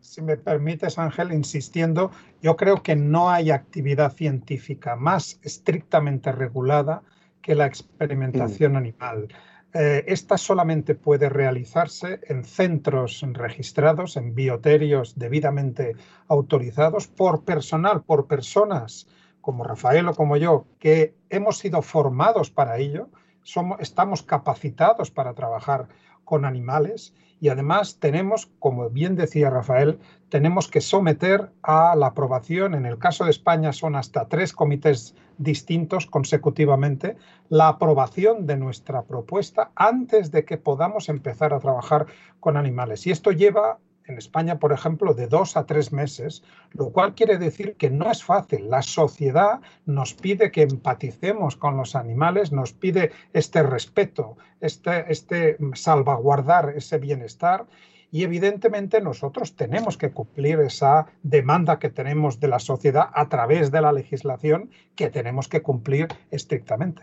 Si 0.00 0.22
me 0.22 0.36
permites, 0.38 0.98
Ángel, 0.98 1.32
insistiendo, 1.32 2.10
yo 2.40 2.56
creo 2.56 2.82
que 2.82 2.96
no 2.96 3.28
hay 3.30 3.50
actividad 3.50 4.12
científica 4.14 4.96
más 4.96 5.38
estrictamente 5.42 6.32
regulada 6.32 7.02
que 7.42 7.54
la 7.54 7.66
experimentación 7.66 8.76
animal. 8.76 9.28
Eh, 9.74 10.04
esta 10.06 10.38
solamente 10.38 10.94
puede 10.94 11.28
realizarse 11.28 12.20
en 12.26 12.44
centros 12.44 13.22
registrados, 13.32 14.16
en 14.16 14.34
bioterios 14.34 15.18
debidamente 15.18 15.94
autorizados 16.26 17.06
por 17.06 17.44
personal, 17.44 18.02
por 18.02 18.26
personas 18.26 19.08
como 19.42 19.64
Rafael 19.64 20.08
o 20.08 20.14
como 20.14 20.36
yo, 20.36 20.66
que 20.78 21.14
hemos 21.28 21.58
sido 21.58 21.82
formados 21.82 22.50
para 22.50 22.78
ello, 22.78 23.08
somos, 23.42 23.78
estamos 23.80 24.22
capacitados 24.22 25.10
para 25.10 25.34
trabajar 25.34 25.88
con 26.24 26.44
animales 26.44 27.14
y 27.40 27.48
además 27.48 27.98
tenemos, 28.00 28.50
como 28.58 28.90
bien 28.90 29.16
decía 29.16 29.50
Rafael, 29.50 29.98
tenemos 30.28 30.68
que 30.68 30.80
someter 30.80 31.50
a 31.62 31.94
la 31.96 32.08
aprobación, 32.08 32.74
en 32.74 32.84
el 32.84 32.98
caso 32.98 33.24
de 33.24 33.30
España 33.30 33.72
son 33.72 33.96
hasta 33.96 34.28
tres 34.28 34.52
comités 34.52 35.14
distintos 35.38 36.06
consecutivamente, 36.06 37.16
la 37.48 37.68
aprobación 37.68 38.46
de 38.46 38.56
nuestra 38.56 39.02
propuesta 39.02 39.70
antes 39.76 40.30
de 40.30 40.44
que 40.44 40.58
podamos 40.58 41.08
empezar 41.08 41.54
a 41.54 41.60
trabajar 41.60 42.06
con 42.40 42.56
animales. 42.56 43.06
Y 43.06 43.12
esto 43.12 43.30
lleva 43.30 43.78
en 44.08 44.18
España, 44.18 44.58
por 44.58 44.72
ejemplo, 44.72 45.14
de 45.14 45.26
dos 45.26 45.56
a 45.56 45.66
tres 45.66 45.92
meses, 45.92 46.42
lo 46.72 46.90
cual 46.90 47.14
quiere 47.14 47.38
decir 47.38 47.76
que 47.76 47.90
no 47.90 48.10
es 48.10 48.24
fácil. 48.24 48.68
La 48.70 48.82
sociedad 48.82 49.60
nos 49.86 50.14
pide 50.14 50.50
que 50.50 50.62
empaticemos 50.62 51.56
con 51.56 51.76
los 51.76 51.94
animales, 51.94 52.50
nos 52.50 52.72
pide 52.72 53.12
este 53.32 53.62
respeto, 53.62 54.36
este, 54.60 55.12
este 55.12 55.58
salvaguardar 55.74 56.70
ese 56.76 56.98
bienestar. 56.98 57.66
Y 58.10 58.22
evidentemente 58.22 59.02
nosotros 59.02 59.54
tenemos 59.54 59.98
que 59.98 60.10
cumplir 60.10 60.60
esa 60.60 61.06
demanda 61.22 61.78
que 61.78 61.90
tenemos 61.90 62.40
de 62.40 62.48
la 62.48 62.58
sociedad 62.58 63.10
a 63.12 63.28
través 63.28 63.70
de 63.70 63.82
la 63.82 63.92
legislación 63.92 64.70
que 64.96 65.10
tenemos 65.10 65.46
que 65.46 65.60
cumplir 65.60 66.08
estrictamente. 66.30 67.02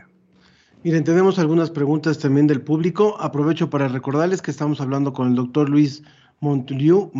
Miren, 0.86 1.04
tenemos 1.04 1.40
algunas 1.40 1.72
preguntas 1.72 2.20
también 2.20 2.46
del 2.46 2.62
público. 2.62 3.18
Aprovecho 3.20 3.72
para 3.72 3.88
recordarles 3.88 4.44
que 4.44 4.52
estamos 4.52 4.82
hablando 4.82 5.14
con 5.14 5.28
el 5.28 5.36
doctor 5.36 5.68
Luis 5.68 6.04
Montoliu, 6.40 7.12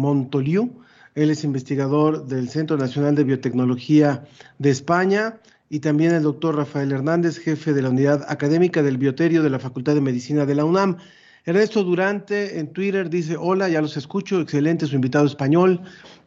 Él 1.16 1.30
es 1.30 1.44
investigador 1.44 2.26
del 2.26 2.50
Centro 2.50 2.78
Nacional 2.78 3.16
de 3.16 3.24
Biotecnología 3.24 4.26
de 4.60 4.70
España 4.70 5.40
y 5.70 5.80
también 5.80 6.14
el 6.14 6.24
doctor 6.24 6.56
Rafael 6.56 6.92
Hernández, 6.92 7.38
jefe 7.38 7.74
de 7.74 7.82
la 7.82 7.90
unidad 7.90 8.26
académica 8.30 8.84
del 8.84 8.98
Bioterio 8.98 9.42
de 9.42 9.50
la 9.50 9.60
Facultad 9.60 9.96
de 9.96 10.02
Medicina 10.02 10.46
de 10.46 10.56
la 10.56 10.66
UNAM. 10.66 10.98
Ernesto 11.46 11.84
Durante 11.84 12.60
en 12.60 12.74
Twitter 12.74 13.10
dice, 13.10 13.38
hola, 13.38 13.70
ya 13.70 13.82
los 13.82 13.98
escucho, 13.98 14.40
excelente 14.40 14.88
su 14.88 14.96
invitado 14.96 15.26
español, 15.26 15.82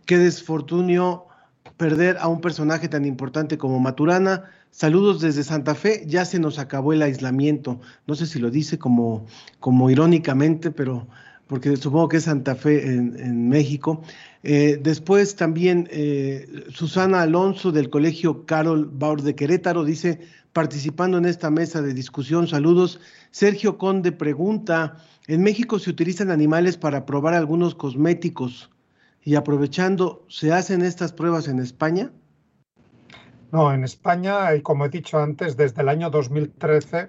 qué 0.06 0.16
desfortunio 0.16 1.26
perder 1.76 2.16
a 2.18 2.28
un 2.28 2.40
personaje 2.40 2.88
tan 2.88 3.04
importante 3.04 3.58
como 3.58 3.78
Maturana. 3.78 4.44
Saludos 4.70 5.20
desde 5.20 5.44
Santa 5.44 5.74
Fe, 5.74 6.04
ya 6.06 6.24
se 6.24 6.38
nos 6.38 6.58
acabó 6.58 6.92
el 6.92 7.02
aislamiento. 7.02 7.80
No 8.06 8.14
sé 8.14 8.26
si 8.26 8.38
lo 8.38 8.50
dice 8.50 8.78
como, 8.78 9.26
como 9.60 9.90
irónicamente, 9.90 10.70
pero 10.70 11.08
porque 11.48 11.76
supongo 11.76 12.08
que 12.08 12.18
es 12.18 12.24
Santa 12.24 12.54
Fe 12.54 12.86
en, 12.86 13.48
México. 13.48 14.02
Eh, 14.42 14.78
después 14.80 15.34
también 15.34 15.88
eh, 15.90 16.46
Susana 16.68 17.22
Alonso 17.22 17.72
del 17.72 17.90
Colegio 17.90 18.44
Carol 18.46 18.88
Baur 18.92 19.22
de 19.22 19.34
Querétaro 19.34 19.82
dice, 19.84 20.20
participando 20.52 21.18
en 21.18 21.24
esta 21.24 21.50
mesa 21.50 21.82
de 21.82 21.94
discusión, 21.94 22.46
saludos. 22.46 23.00
Sergio 23.30 23.78
Conde 23.78 24.12
pregunta, 24.12 24.98
¿en 25.26 25.42
México 25.42 25.78
se 25.78 25.90
utilizan 25.90 26.30
animales 26.30 26.76
para 26.76 27.06
probar 27.06 27.34
algunos 27.34 27.74
cosméticos? 27.74 28.70
Y 29.24 29.34
aprovechando, 29.34 30.24
¿se 30.28 30.52
hacen 30.52 30.82
estas 30.82 31.12
pruebas 31.12 31.48
en 31.48 31.58
España? 31.58 32.12
No, 33.50 33.72
en 33.72 33.84
España, 33.84 34.54
y 34.54 34.60
como 34.60 34.84
he 34.84 34.90
dicho 34.90 35.18
antes, 35.18 35.56
desde 35.56 35.80
el 35.80 35.88
año 35.88 36.10
2013, 36.10 37.08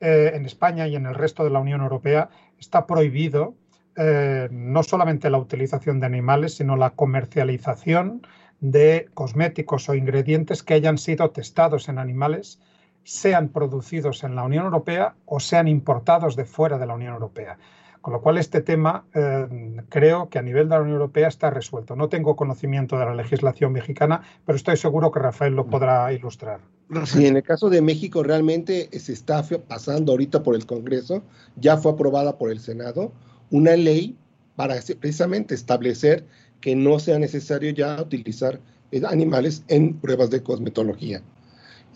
eh, 0.00 0.32
en 0.34 0.44
España 0.44 0.86
y 0.86 0.94
en 0.94 1.06
el 1.06 1.14
resto 1.14 1.44
de 1.44 1.50
la 1.50 1.58
Unión 1.58 1.80
Europea 1.80 2.28
está 2.58 2.86
prohibido 2.86 3.54
eh, 4.00 4.48
no 4.52 4.84
solamente 4.84 5.28
la 5.28 5.38
utilización 5.38 5.98
de 5.98 6.06
animales, 6.06 6.54
sino 6.54 6.76
la 6.76 6.90
comercialización 6.90 8.24
de 8.60 9.08
cosméticos 9.12 9.88
o 9.88 9.94
ingredientes 9.94 10.62
que 10.62 10.74
hayan 10.74 10.98
sido 10.98 11.30
testados 11.30 11.88
en 11.88 11.98
animales, 11.98 12.60
sean 13.02 13.48
producidos 13.48 14.22
en 14.22 14.36
la 14.36 14.44
Unión 14.44 14.66
Europea 14.66 15.16
o 15.26 15.40
sean 15.40 15.66
importados 15.66 16.36
de 16.36 16.44
fuera 16.44 16.78
de 16.78 16.86
la 16.86 16.94
Unión 16.94 17.14
Europea. 17.14 17.58
Con 18.00 18.12
lo 18.12 18.20
cual, 18.20 18.38
este 18.38 18.60
tema 18.60 19.04
eh, 19.14 19.48
creo 19.88 20.28
que 20.28 20.38
a 20.38 20.42
nivel 20.42 20.68
de 20.68 20.76
la 20.76 20.82
Unión 20.82 20.94
Europea 20.94 21.26
está 21.26 21.50
resuelto. 21.50 21.96
No 21.96 22.08
tengo 22.08 22.36
conocimiento 22.36 22.96
de 22.98 23.04
la 23.04 23.14
legislación 23.16 23.72
mexicana, 23.72 24.22
pero 24.46 24.54
estoy 24.54 24.76
seguro 24.76 25.10
que 25.10 25.18
Rafael 25.18 25.56
lo 25.56 25.66
podrá 25.66 26.12
ilustrar. 26.12 26.60
Sí, 27.04 27.26
en 27.26 27.36
el 27.36 27.42
caso 27.42 27.68
de 27.68 27.82
México 27.82 28.22
realmente 28.22 28.88
se 28.96 29.12
está 29.12 29.42
pasando 29.66 30.12
ahorita 30.12 30.44
por 30.44 30.54
el 30.54 30.66
Congreso, 30.66 31.24
ya 31.56 31.76
fue 31.76 31.92
aprobada 31.92 32.38
por 32.38 32.52
el 32.52 32.60
Senado 32.60 33.10
una 33.50 33.76
ley 33.76 34.16
para 34.56 34.76
precisamente 35.00 35.54
establecer 35.54 36.24
que 36.60 36.74
no 36.74 36.98
sea 36.98 37.18
necesario 37.18 37.70
ya 37.70 38.02
utilizar 38.02 38.60
eh, 38.90 39.02
animales 39.06 39.62
en 39.68 39.94
pruebas 39.94 40.30
de 40.30 40.42
cosmetología. 40.42 41.22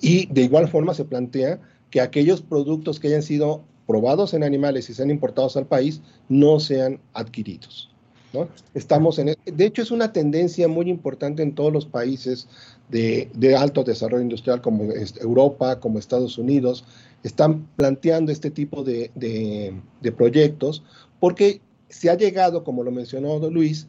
Y 0.01 0.27
de 0.27 0.43
igual 0.43 0.69
forma 0.69 0.95
se 0.95 1.05
plantea 1.05 1.61
que 1.91 2.01
aquellos 2.01 2.41
productos 2.43 3.01
que 3.01 3.09
hayan 3.09 3.23
sido 3.23 3.65
probados 3.87 4.33
en 4.35 4.45
animales 4.45 4.89
y 4.89 4.95
sean 4.95 5.11
importados 5.11 5.57
al 5.57 5.67
país 5.67 6.01
no 6.29 6.61
sean 6.61 7.01
adquiridos. 7.15 7.91
¿no? 8.33 8.49
Estamos 8.75 9.19
en, 9.19 9.31
e, 9.31 9.37
de 9.45 9.67
hecho, 9.67 9.83
es 9.83 9.91
una 9.91 10.13
tendencia 10.13 10.69
muy 10.69 10.89
importante 10.89 11.43
en 11.43 11.55
todos 11.55 11.73
los 11.73 11.85
países 11.85 12.49
de, 12.89 13.57
alto 13.59 13.85
desarrollo 13.85 14.23
industrial 14.23 14.61
como 14.61 14.85
Europa, 15.21 15.81
como 15.81 15.99
Estados 15.99 16.39
Unidos, 16.39 16.85
están 17.23 17.67
planteando 17.77 18.33
este 18.33 18.51
tipo 18.51 18.85
de, 18.85 19.11
de 19.15 20.13
proyectos 20.13 20.83
porque 21.23 21.61
se 21.89 22.11
ha 22.11 22.17
llegado, 22.17 22.65
como 22.65 22.83
lo 22.83 22.91
mencionó 22.91 23.39
Luis, 23.49 23.87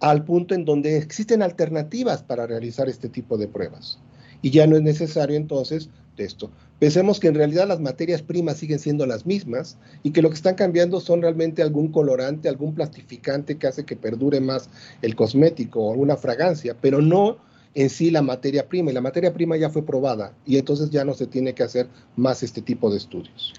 al 0.00 0.22
punto 0.22 0.54
en 0.54 0.66
donde 0.66 0.98
existen 0.98 1.40
alternativas 1.40 2.22
para 2.22 2.46
realizar 2.46 2.90
este 2.90 3.08
tipo 3.08 3.38
de 3.38 3.48
pruebas. 3.48 3.98
Y 4.42 4.50
ya 4.50 4.66
no 4.66 4.76
es 4.76 4.82
necesario 4.82 5.34
entonces 5.34 5.88
esto. 6.18 6.50
Pensemos 6.78 7.20
que 7.20 7.28
en 7.28 7.36
realidad 7.36 7.66
las 7.66 7.80
materias 7.80 8.20
primas 8.20 8.58
siguen 8.58 8.78
siendo 8.78 9.06
las 9.06 9.24
mismas 9.24 9.78
y 10.02 10.10
que 10.10 10.20
lo 10.20 10.28
que 10.28 10.34
están 10.34 10.56
cambiando 10.56 11.00
son 11.00 11.22
realmente 11.22 11.62
algún 11.62 11.90
colorante, 11.90 12.50
algún 12.50 12.74
plastificante 12.74 13.56
que 13.56 13.66
hace 13.66 13.86
que 13.86 13.96
perdure 13.96 14.40
más 14.40 14.68
el 15.00 15.16
cosmético 15.16 15.80
o 15.80 15.92
alguna 15.92 16.18
fragancia, 16.18 16.76
pero 16.78 17.00
no 17.00 17.38
en 17.72 17.88
sí 17.88 18.10
la 18.10 18.20
materia 18.20 18.68
prima. 18.68 18.90
Y 18.90 18.94
la 18.94 19.00
materia 19.00 19.32
prima 19.32 19.56
ya 19.56 19.70
fue 19.70 19.86
probada 19.86 20.34
y 20.44 20.58
entonces 20.58 20.90
ya 20.90 21.06
no 21.06 21.14
se 21.14 21.26
tiene 21.28 21.54
que 21.54 21.62
hacer 21.62 21.88
más 22.14 22.42
este 22.42 22.60
tipo 22.60 22.90
de 22.90 22.98
estudios. 22.98 23.54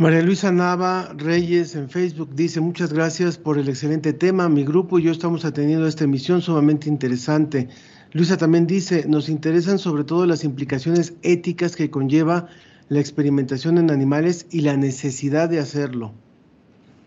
María 0.00 0.22
Luisa 0.22 0.50
Nava 0.50 1.12
Reyes 1.14 1.76
en 1.76 1.90
Facebook 1.90 2.30
dice 2.34 2.58
muchas 2.62 2.90
gracias 2.90 3.36
por 3.36 3.58
el 3.58 3.68
excelente 3.68 4.14
tema. 4.14 4.48
Mi 4.48 4.64
grupo 4.64 4.98
y 4.98 5.02
yo 5.02 5.12
estamos 5.12 5.44
atendiendo 5.44 5.86
esta 5.86 6.04
emisión 6.04 6.40
sumamente 6.40 6.88
interesante. 6.88 7.68
Luisa 8.12 8.38
también 8.38 8.66
dice, 8.66 9.04
nos 9.06 9.28
interesan 9.28 9.78
sobre 9.78 10.04
todo 10.04 10.24
las 10.24 10.42
implicaciones 10.42 11.12
éticas 11.20 11.76
que 11.76 11.90
conlleva 11.90 12.48
la 12.88 12.98
experimentación 12.98 13.76
en 13.76 13.90
animales 13.90 14.46
y 14.50 14.62
la 14.62 14.74
necesidad 14.74 15.50
de 15.50 15.58
hacerlo. 15.58 16.14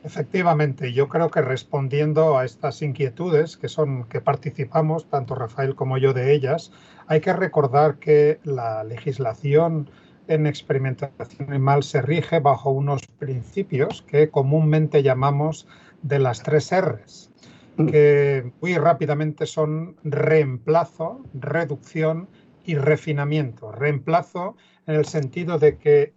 Efectivamente, 0.03 0.93
yo 0.93 1.09
creo 1.09 1.31
que 1.31 1.41
respondiendo 1.41 2.37
a 2.37 2.45
estas 2.45 2.83
inquietudes 2.83 3.57
que 3.57 3.69
son 3.69 4.03
que 4.03 4.21
participamos 4.21 5.09
tanto 5.09 5.33
Rafael 5.33 5.73
como 5.73 5.97
yo 5.97 6.13
de 6.13 6.31
ellas, 6.31 6.71
hay 7.07 7.21
que 7.21 7.33
recordar 7.33 7.95
que 7.95 8.39
la 8.43 8.83
legislación 8.83 9.89
en 10.27 10.47
experimentación 10.47 11.49
animal 11.49 11.83
se 11.83 12.01
rige 12.01 12.39
bajo 12.39 12.69
unos 12.71 13.01
principios 13.19 14.01
que 14.03 14.29
comúnmente 14.29 15.03
llamamos 15.03 15.67
de 16.01 16.19
las 16.19 16.43
tres 16.43 16.71
R's, 16.71 17.31
mm. 17.77 17.87
que 17.87 18.51
muy 18.61 18.77
rápidamente 18.77 19.45
son 19.45 19.95
reemplazo, 20.03 21.21
reducción 21.33 22.29
y 22.65 22.75
refinamiento. 22.75 23.71
Reemplazo 23.71 24.55
en 24.87 24.95
el 24.95 25.05
sentido 25.05 25.59
de 25.59 25.77
que 25.77 26.13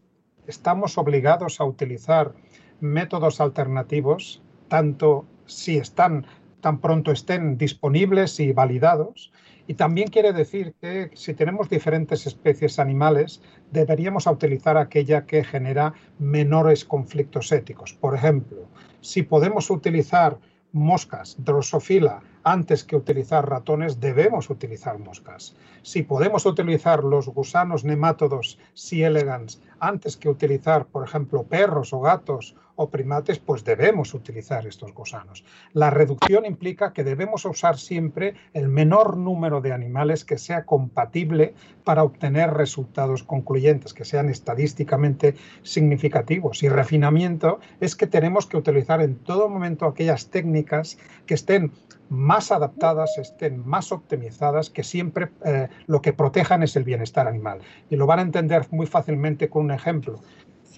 estamos 0.46 0.98
obligados 0.98 1.60
a 1.60 1.64
utilizar 1.64 2.32
métodos 2.80 3.40
alternativos, 3.40 4.42
tanto 4.68 5.26
si 5.46 5.76
están 5.76 6.26
tan 6.60 6.80
pronto 6.80 7.12
estén 7.12 7.58
disponibles 7.58 8.40
y 8.40 8.52
validados, 8.52 9.32
y 9.66 9.74
también 9.74 10.08
quiere 10.08 10.32
decir 10.32 10.74
que 10.80 11.10
si 11.14 11.34
tenemos 11.34 11.68
diferentes 11.68 12.26
especies 12.26 12.78
animales, 12.78 13.42
deberíamos 13.72 14.26
utilizar 14.26 14.76
aquella 14.76 15.26
que 15.26 15.44
genera 15.44 15.94
menores 16.18 16.84
conflictos 16.84 17.50
éticos. 17.52 17.92
Por 17.92 18.14
ejemplo, 18.14 18.68
si 19.00 19.22
podemos 19.22 19.70
utilizar 19.70 20.38
moscas, 20.72 21.36
drosofila, 21.38 22.20
antes 22.44 22.84
que 22.84 22.94
utilizar 22.94 23.48
ratones, 23.48 23.98
debemos 23.98 24.50
utilizar 24.50 24.98
moscas. 24.98 25.56
Si 25.82 26.02
podemos 26.02 26.46
utilizar 26.46 27.02
los 27.02 27.28
gusanos 27.28 27.82
nemátodos 27.84 28.58
C. 28.74 29.04
elegans 29.04 29.60
antes 29.80 30.16
que 30.16 30.28
utilizar, 30.28 30.86
por 30.86 31.04
ejemplo, 31.04 31.42
perros 31.44 31.92
o 31.92 32.00
gatos 32.00 32.54
o 32.76 32.88
primates, 32.90 33.38
pues 33.38 33.64
debemos 33.64 34.14
utilizar 34.14 34.66
estos 34.66 34.92
gusanos. 34.94 35.44
La 35.72 35.90
reducción 35.90 36.44
implica 36.44 36.92
que 36.92 37.04
debemos 37.04 37.44
usar 37.44 37.78
siempre 37.78 38.34
el 38.52 38.68
menor 38.68 39.16
número 39.16 39.60
de 39.60 39.72
animales 39.72 40.24
que 40.24 40.38
sea 40.38 40.64
compatible 40.64 41.54
para 41.84 42.02
obtener 42.02 42.52
resultados 42.54 43.22
concluyentes, 43.22 43.94
que 43.94 44.04
sean 44.04 44.28
estadísticamente 44.28 45.34
significativos. 45.62 46.62
Y 46.62 46.68
refinamiento 46.68 47.60
es 47.80 47.96
que 47.96 48.06
tenemos 48.06 48.46
que 48.46 48.56
utilizar 48.56 49.00
en 49.00 49.16
todo 49.16 49.48
momento 49.48 49.86
aquellas 49.86 50.28
técnicas 50.28 50.98
que 51.26 51.34
estén 51.34 51.72
más 52.08 52.52
adaptadas, 52.52 53.18
estén 53.18 53.66
más 53.66 53.90
optimizadas, 53.92 54.70
que 54.70 54.84
siempre 54.84 55.28
eh, 55.44 55.68
lo 55.86 56.00
que 56.00 56.12
protejan 56.12 56.62
es 56.62 56.76
el 56.76 56.84
bienestar 56.84 57.26
animal. 57.26 57.60
Y 57.90 57.96
lo 57.96 58.06
van 58.06 58.20
a 58.20 58.22
entender 58.22 58.66
muy 58.70 58.86
fácilmente 58.86 59.48
con 59.48 59.64
un 59.64 59.70
ejemplo. 59.72 60.20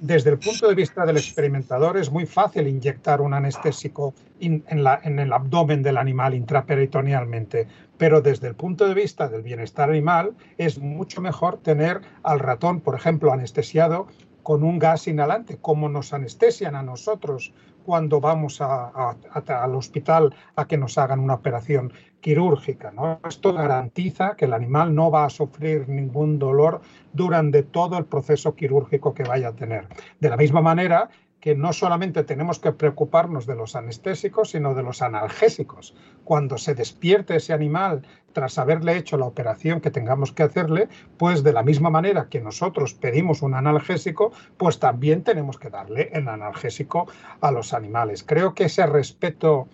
Desde 0.00 0.30
el 0.30 0.38
punto 0.38 0.68
de 0.68 0.76
vista 0.76 1.04
del 1.04 1.16
experimentador 1.16 1.96
es 1.96 2.10
muy 2.10 2.24
fácil 2.24 2.68
inyectar 2.68 3.20
un 3.20 3.34
anestésico 3.34 4.14
en, 4.38 4.62
el 4.68 5.32
abdomen 5.32 5.82
del 5.82 5.96
animal 5.96 6.34
intraperitonealmente, 6.34 7.66
pero 7.96 8.20
desde 8.20 8.46
el 8.46 8.54
punto 8.54 8.86
de 8.86 8.94
vista 8.94 9.28
del 9.28 9.42
bienestar 9.42 9.90
animal 9.90 10.36
es 10.56 10.78
mucho 10.78 11.20
mejor 11.20 11.58
tener 11.58 12.00
al 12.22 12.38
ratón, 12.38 12.80
por 12.80 12.94
ejemplo, 12.94 13.32
anestesiado 13.32 14.06
con 14.44 14.62
un 14.62 14.78
gas 14.78 15.08
inhalante, 15.08 15.58
como 15.58 15.88
nos 15.88 16.12
anestesian 16.12 16.76
a 16.76 16.82
nosotros 16.82 17.52
cuando 17.84 18.20
vamos 18.20 18.60
al 18.60 19.74
hospital 19.74 20.34
a 20.54 20.66
que 20.66 20.78
nos 20.78 20.96
hagan 20.96 21.20
una 21.20 21.34
operación 21.34 21.92
quirúrgica. 22.20 22.90
¿no? 22.90 23.20
Esto 23.28 23.52
garantiza 23.52 24.36
que 24.36 24.44
el 24.46 24.52
animal 24.52 24.94
no 24.94 25.10
va 25.10 25.24
a 25.24 25.30
sufrir 25.30 25.88
ningún 25.88 26.38
dolor 26.38 26.80
durante 27.12 27.62
todo 27.62 27.98
el 27.98 28.04
proceso 28.04 28.54
quirúrgico 28.54 29.14
que 29.14 29.24
vaya 29.24 29.48
a 29.48 29.52
tener. 29.52 29.86
De 30.20 30.28
la 30.28 30.36
misma 30.36 30.60
manera 30.60 31.10
que 31.40 31.54
no 31.54 31.72
solamente 31.72 32.24
tenemos 32.24 32.58
que 32.58 32.72
preocuparnos 32.72 33.46
de 33.46 33.54
los 33.54 33.76
anestésicos, 33.76 34.50
sino 34.50 34.74
de 34.74 34.82
los 34.82 35.02
analgésicos. 35.02 35.94
Cuando 36.24 36.58
se 36.58 36.74
despierte 36.74 37.36
ese 37.36 37.52
animal 37.52 38.02
tras 38.32 38.58
haberle 38.58 38.96
hecho 38.96 39.16
la 39.16 39.26
operación 39.26 39.80
que 39.80 39.90
tengamos 39.90 40.32
que 40.32 40.42
hacerle, 40.42 40.88
pues 41.16 41.44
de 41.44 41.52
la 41.52 41.62
misma 41.62 41.90
manera 41.90 42.28
que 42.28 42.40
nosotros 42.40 42.94
pedimos 42.94 43.42
un 43.42 43.54
analgésico, 43.54 44.32
pues 44.56 44.78
también 44.78 45.22
tenemos 45.22 45.58
que 45.58 45.70
darle 45.70 46.10
el 46.12 46.28
analgésico 46.28 47.06
a 47.40 47.52
los 47.52 47.72
animales. 47.72 48.24
Creo 48.24 48.54
que 48.54 48.64
ese 48.64 48.86
respeto 48.86 49.68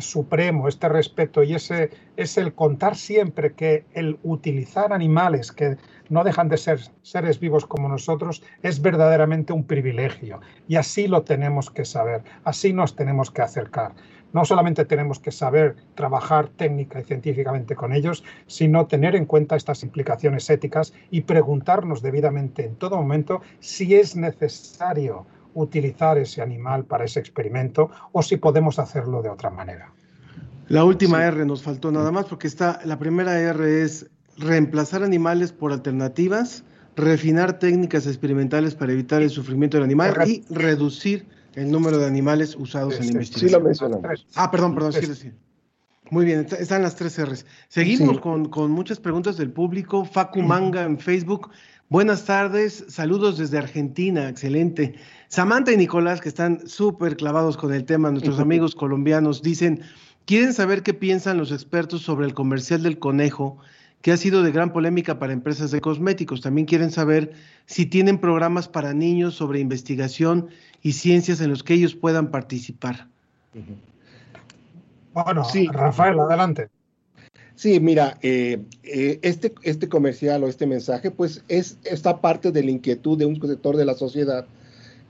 supremo, 0.00 0.68
este 0.68 0.88
respeto 0.88 1.42
y 1.42 1.54
ese 1.54 1.90
es 2.16 2.36
el 2.38 2.54
contar 2.54 2.96
siempre 2.96 3.52
que 3.54 3.84
el 3.94 4.18
utilizar 4.22 4.92
animales 4.92 5.52
que 5.52 5.76
no 6.08 6.24
dejan 6.24 6.48
de 6.48 6.56
ser 6.56 6.80
seres 7.02 7.40
vivos 7.40 7.66
como 7.66 7.88
nosotros 7.88 8.42
es 8.62 8.80
verdaderamente 8.80 9.52
un 9.52 9.64
privilegio 9.64 10.40
y 10.66 10.76
así 10.76 11.08
lo 11.08 11.22
tenemos 11.22 11.70
que 11.70 11.84
saber, 11.84 12.22
así 12.44 12.72
nos 12.72 12.96
tenemos 12.96 13.30
que 13.30 13.42
acercar. 13.42 13.94
no 14.32 14.44
solamente 14.44 14.84
tenemos 14.84 15.18
que 15.20 15.32
saber 15.32 15.76
trabajar 15.94 16.48
técnica 16.48 17.00
y 17.00 17.04
científicamente 17.04 17.74
con 17.74 17.94
ellos, 17.94 18.24
sino 18.46 18.86
tener 18.86 19.16
en 19.16 19.24
cuenta 19.24 19.56
estas 19.56 19.82
implicaciones 19.82 20.50
éticas 20.50 20.92
y 21.10 21.22
preguntarnos 21.22 22.02
debidamente 22.02 22.66
en 22.66 22.76
todo 22.76 22.96
momento 22.96 23.40
si 23.60 23.94
es 23.94 24.16
necesario 24.16 25.26
utilizar 25.54 26.18
ese 26.18 26.42
animal 26.42 26.84
para 26.84 27.04
ese 27.04 27.20
experimento 27.20 27.90
o 28.12 28.22
si 28.22 28.36
podemos 28.36 28.78
hacerlo 28.78 29.22
de 29.22 29.28
otra 29.28 29.50
manera. 29.50 29.92
La 30.68 30.84
última 30.84 31.24
R 31.24 31.44
nos 31.46 31.62
faltó 31.62 31.90
nada 31.90 32.10
más 32.10 32.26
porque 32.26 32.46
está, 32.46 32.80
la 32.84 32.98
primera 32.98 33.40
R 33.40 33.82
es 33.82 34.10
reemplazar 34.36 35.02
animales 35.02 35.52
por 35.52 35.72
alternativas, 35.72 36.64
refinar 36.94 37.58
técnicas 37.58 38.06
experimentales 38.06 38.74
para 38.74 38.92
evitar 38.92 39.22
el 39.22 39.30
sufrimiento 39.30 39.76
del 39.78 39.84
animal 39.84 40.14
y 40.26 40.44
reducir 40.50 41.26
el 41.54 41.70
número 41.70 41.98
de 41.98 42.06
animales 42.06 42.54
usados 42.54 42.94
en 43.00 43.06
la 43.06 43.12
investigación. 43.12 43.48
Sí 43.48 43.54
lo 43.54 43.60
mencionamos. 43.60 44.26
Ah, 44.34 44.50
perdón, 44.50 44.74
perdón, 44.74 44.92
sí, 44.92 45.14
sí. 45.14 45.32
Muy 46.10 46.24
bien, 46.24 46.46
están 46.58 46.82
las 46.82 46.96
tres 46.96 47.18
R's. 47.22 47.44
Seguimos 47.68 48.20
con, 48.20 48.48
con, 48.48 48.70
muchas 48.70 48.98
preguntas 48.98 49.36
del 49.36 49.50
público. 49.50 50.04
Facu 50.04 50.40
Manga 50.40 50.82
en 50.84 50.98
Facebook. 50.98 51.50
Buenas 51.90 52.26
tardes, 52.26 52.84
saludos 52.88 53.38
desde 53.38 53.56
Argentina, 53.56 54.28
excelente. 54.28 54.96
Samantha 55.28 55.72
y 55.72 55.78
Nicolás, 55.78 56.20
que 56.20 56.28
están 56.28 56.68
súper 56.68 57.16
clavados 57.16 57.56
con 57.56 57.72
el 57.72 57.86
tema, 57.86 58.10
nuestros 58.10 58.38
amigos 58.40 58.74
colombianos, 58.74 59.40
dicen, 59.40 59.80
quieren 60.26 60.52
saber 60.52 60.82
qué 60.82 60.92
piensan 60.92 61.38
los 61.38 61.50
expertos 61.50 62.02
sobre 62.02 62.26
el 62.26 62.34
comercial 62.34 62.82
del 62.82 62.98
conejo 62.98 63.56
que 64.02 64.12
ha 64.12 64.18
sido 64.18 64.42
de 64.42 64.52
gran 64.52 64.70
polémica 64.70 65.18
para 65.18 65.32
empresas 65.32 65.70
de 65.70 65.80
cosméticos. 65.80 66.42
También 66.42 66.66
quieren 66.66 66.90
saber 66.90 67.32
si 67.64 67.86
tienen 67.86 68.18
programas 68.18 68.68
para 68.68 68.92
niños 68.92 69.34
sobre 69.34 69.60
investigación 69.60 70.48
y 70.82 70.92
ciencias 70.92 71.40
en 71.40 71.48
los 71.48 71.62
que 71.62 71.72
ellos 71.72 71.94
puedan 71.94 72.30
participar. 72.30 73.06
Bueno, 75.14 75.42
sí. 75.42 75.68
Rafael, 75.72 76.20
adelante. 76.20 76.68
Sí, 77.58 77.80
mira, 77.80 78.20
eh, 78.22 78.60
eh, 78.84 79.18
este, 79.22 79.52
este 79.62 79.88
comercial 79.88 80.44
o 80.44 80.46
este 80.46 80.64
mensaje, 80.64 81.10
pues 81.10 81.42
es 81.48 81.76
parte 82.20 82.52
de 82.52 82.62
la 82.62 82.70
inquietud 82.70 83.18
de 83.18 83.26
un 83.26 83.34
sector 83.40 83.76
de 83.76 83.84
la 83.84 83.94
sociedad 83.94 84.46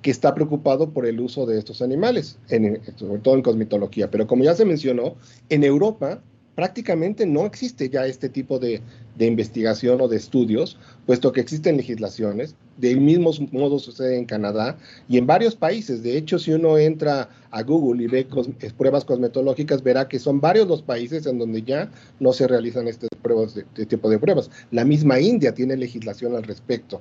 que 0.00 0.10
está 0.10 0.34
preocupado 0.34 0.88
por 0.88 1.04
el 1.04 1.20
uso 1.20 1.44
de 1.44 1.58
estos 1.58 1.82
animales, 1.82 2.38
en, 2.48 2.80
sobre 2.96 3.20
todo 3.20 3.34
en 3.34 3.42
cosmetología. 3.42 4.10
Pero 4.10 4.26
como 4.26 4.44
ya 4.44 4.54
se 4.54 4.64
mencionó, 4.64 5.16
en 5.50 5.62
Europa 5.62 6.22
prácticamente 6.58 7.24
no 7.24 7.46
existe 7.46 7.88
ya 7.88 8.04
este 8.04 8.28
tipo 8.28 8.58
de, 8.58 8.82
investigación 9.20 10.00
o 10.00 10.08
de 10.08 10.16
estudios, 10.16 10.76
puesto 11.06 11.30
que 11.30 11.40
existen 11.40 11.76
legislaciones. 11.76 12.56
Del 12.78 13.00
mismo 13.00 13.30
modo 13.52 13.78
sucede 13.78 14.18
en 14.18 14.24
Canadá 14.24 14.76
y 15.08 15.18
en 15.18 15.26
varios 15.28 15.54
países. 15.54 16.02
De 16.02 16.16
hecho, 16.16 16.36
si 16.40 16.50
uno 16.50 16.76
entra 16.76 17.28
a 17.52 17.62
Google 17.62 18.02
y 18.02 18.06
ve 18.08 18.26
pruebas 18.76 19.04
cosmetológicas, 19.04 19.84
verá 19.84 20.08
que 20.08 20.18
son 20.18 20.40
varios 20.40 20.66
los 20.66 20.82
países 20.82 21.26
en 21.26 21.38
donde 21.38 21.62
ya 21.62 21.92
no 22.18 22.32
se 22.32 22.48
realizan 22.48 22.88
este, 22.88 23.06
pruebas 23.22 23.54
de, 23.54 23.60
este 23.60 23.86
tipo 23.86 24.10
de 24.10 24.18
pruebas. 24.18 24.50
La 24.72 24.84
misma 24.84 25.20
India 25.20 25.54
tiene 25.54 25.76
legislación 25.76 26.34
al 26.34 26.42
respecto. 26.42 27.00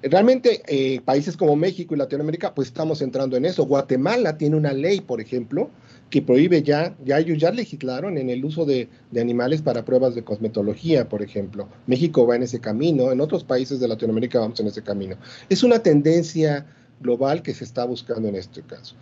Realmente, 0.00 0.62
eh, 0.68 1.02
países 1.02 1.36
como 1.36 1.54
México 1.54 1.94
y 1.94 1.98
Latinoamérica, 1.98 2.54
pues 2.54 2.68
estamos 2.68 3.02
entrando 3.02 3.36
en 3.36 3.44
eso. 3.44 3.66
Guatemala 3.66 4.38
tiene 4.38 4.56
una 4.56 4.72
ley, 4.72 5.02
por 5.02 5.20
ejemplo, 5.20 5.68
que 6.10 6.22
prohíbe 6.22 6.62
ya, 6.62 6.96
ya 7.04 7.18
ellos 7.18 7.38
ya 7.38 7.50
legislaron 7.50 8.16
en 8.16 8.30
el 8.30 8.44
uso 8.44 8.64
de, 8.64 8.88
animales 9.18 9.62
para 9.62 9.84
pruebas 9.84 10.14
de 10.14 10.22
cosmetología, 10.22 11.08
por 11.08 11.22
ejemplo. 11.22 11.68
México 11.86 12.26
va 12.26 12.36
en 12.36 12.44
ese 12.44 12.60
camino, 12.60 13.10
en 13.10 13.20
otros 13.20 13.44
países 13.44 13.80
de 13.80 13.88
Latinoamérica 13.88 14.38
vamos 14.38 14.60
en 14.60 14.68
ese 14.68 14.82
camino. 14.82 15.16
Es 15.48 15.62
una 15.62 15.80
tendencia 15.80 16.66
global 17.00 17.42
que 17.42 17.54
se 17.54 17.64
está 17.64 17.84
buscando 17.84 18.28
en 18.28 18.36
este 18.36 18.62
caso. 18.62 18.94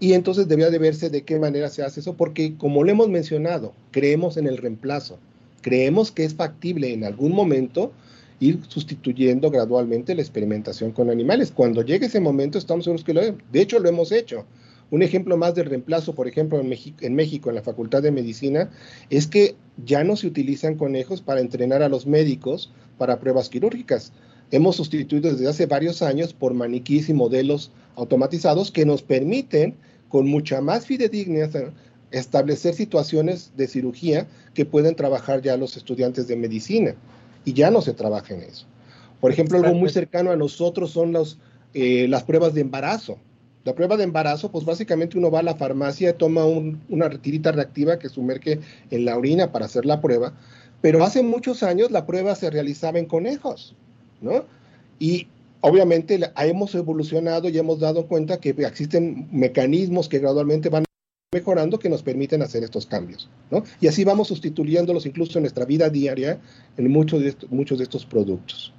Y 0.00 0.12
entonces 0.12 0.48
debería 0.48 0.70
de 0.70 0.78
verse 0.78 1.08
de 1.08 1.22
qué 1.22 1.38
manera 1.38 1.68
se 1.70 1.82
hace 1.82 2.00
eso, 2.00 2.14
porque 2.16 2.56
como 2.56 2.84
lo 2.84 2.90
hemos 2.90 3.08
mencionado, 3.08 3.72
creemos 3.92 4.36
en 4.36 4.46
el 4.46 4.58
reemplazo, 4.58 5.18
creemos 5.62 6.10
que 6.10 6.24
es 6.24 6.34
factible 6.34 6.92
en 6.92 7.04
algún 7.04 7.32
momento 7.32 7.92
ir 8.40 8.60
sustituyendo 8.68 9.50
gradualmente 9.50 10.14
la 10.14 10.20
experimentación 10.20 10.90
con 10.90 11.08
animales. 11.08 11.52
Cuando 11.52 11.82
llegue 11.82 12.06
ese 12.06 12.20
momento, 12.20 12.58
estamos 12.58 12.84
seguros 12.84 13.04
que 13.04 13.14
lo 13.14 13.22
De 13.22 13.60
hecho, 13.60 13.78
lo 13.78 13.88
hemos 13.88 14.12
hecho. 14.12 14.44
Un 14.90 15.02
ejemplo 15.02 15.36
más 15.36 15.54
de 15.54 15.64
reemplazo, 15.64 16.14
por 16.14 16.28
ejemplo, 16.28 16.60
en 16.60 16.68
México, 17.14 17.48
en 17.48 17.54
la 17.54 17.62
Facultad 17.62 18.02
de 18.02 18.10
Medicina, 18.10 18.70
es 19.10 19.26
que 19.26 19.56
ya 19.84 20.04
no 20.04 20.16
se 20.16 20.26
utilizan 20.26 20.76
conejos 20.76 21.20
para 21.20 21.40
entrenar 21.40 21.82
a 21.82 21.88
los 21.88 22.06
médicos 22.06 22.70
para 22.98 23.18
pruebas 23.18 23.48
quirúrgicas. 23.48 24.12
Hemos 24.50 24.76
sustituido 24.76 25.32
desde 25.32 25.48
hace 25.48 25.66
varios 25.66 26.02
años 26.02 26.32
por 26.32 26.54
maniquíes 26.54 27.08
y 27.08 27.14
modelos 27.14 27.72
automatizados 27.96 28.70
que 28.70 28.84
nos 28.84 29.02
permiten, 29.02 29.74
con 30.08 30.28
mucha 30.28 30.60
más 30.60 30.86
fidedigna, 30.86 31.48
establecer 32.12 32.74
situaciones 32.74 33.52
de 33.56 33.66
cirugía 33.66 34.28
que 34.52 34.64
pueden 34.64 34.94
trabajar 34.94 35.42
ya 35.42 35.56
los 35.56 35.76
estudiantes 35.76 36.28
de 36.28 36.36
medicina. 36.36 36.94
Y 37.44 37.52
ya 37.52 37.70
no 37.70 37.82
se 37.82 37.94
trabaja 37.94 38.34
en 38.34 38.42
eso. 38.42 38.66
Por 39.20 39.32
ejemplo, 39.32 39.58
algo 39.58 39.74
muy 39.74 39.88
cercano 39.88 40.30
a 40.30 40.36
nosotros 40.36 40.90
son 40.90 41.12
los, 41.12 41.38
eh, 41.72 42.06
las 42.08 42.22
pruebas 42.22 42.54
de 42.54 42.60
embarazo. 42.60 43.18
La 43.64 43.74
prueba 43.74 43.96
de 43.96 44.04
embarazo, 44.04 44.50
pues 44.50 44.64
básicamente 44.64 45.18
uno 45.18 45.30
va 45.30 45.40
a 45.40 45.42
la 45.42 45.54
farmacia, 45.54 46.16
toma 46.16 46.44
una 46.44 47.08
retirita 47.08 47.50
reactiva 47.50 47.98
que 47.98 48.10
sumerge 48.10 48.60
en 48.90 49.04
la 49.04 49.16
orina 49.16 49.52
para 49.52 49.64
hacer 49.64 49.86
la 49.86 50.00
prueba, 50.00 50.34
pero 50.82 51.02
hace 51.02 51.22
muchos 51.22 51.62
años 51.62 51.90
la 51.90 52.06
prueba 52.06 52.34
se 52.34 52.50
realizaba 52.50 52.98
en 52.98 53.06
conejos, 53.06 53.74
¿no? 54.20 54.44
Y 54.98 55.28
obviamente 55.62 56.20
hemos 56.36 56.74
evolucionado 56.74 57.48
y 57.48 57.56
hemos 57.56 57.80
dado 57.80 58.06
cuenta 58.06 58.38
que 58.38 58.50
existen 58.50 59.28
mecanismos 59.32 60.10
que 60.10 60.18
gradualmente 60.18 60.68
van 60.68 60.84
mejorando 61.32 61.78
que 61.78 61.88
nos 61.88 62.02
permiten 62.02 62.42
hacer 62.42 62.62
estos 62.62 62.84
cambios, 62.84 63.30
¿no? 63.50 63.64
Y 63.80 63.86
así 63.86 64.04
vamos 64.04 64.28
sustituyéndolos 64.28 65.06
incluso 65.06 65.38
en 65.38 65.44
nuestra 65.44 65.64
vida 65.64 65.88
diaria 65.88 66.38
en 66.76 66.90
muchos 66.90 67.22
de 67.22 67.28
estos, 67.30 67.50
muchos 67.50 67.78
de 67.78 67.84
estos 67.84 68.04
productos. 68.04 68.72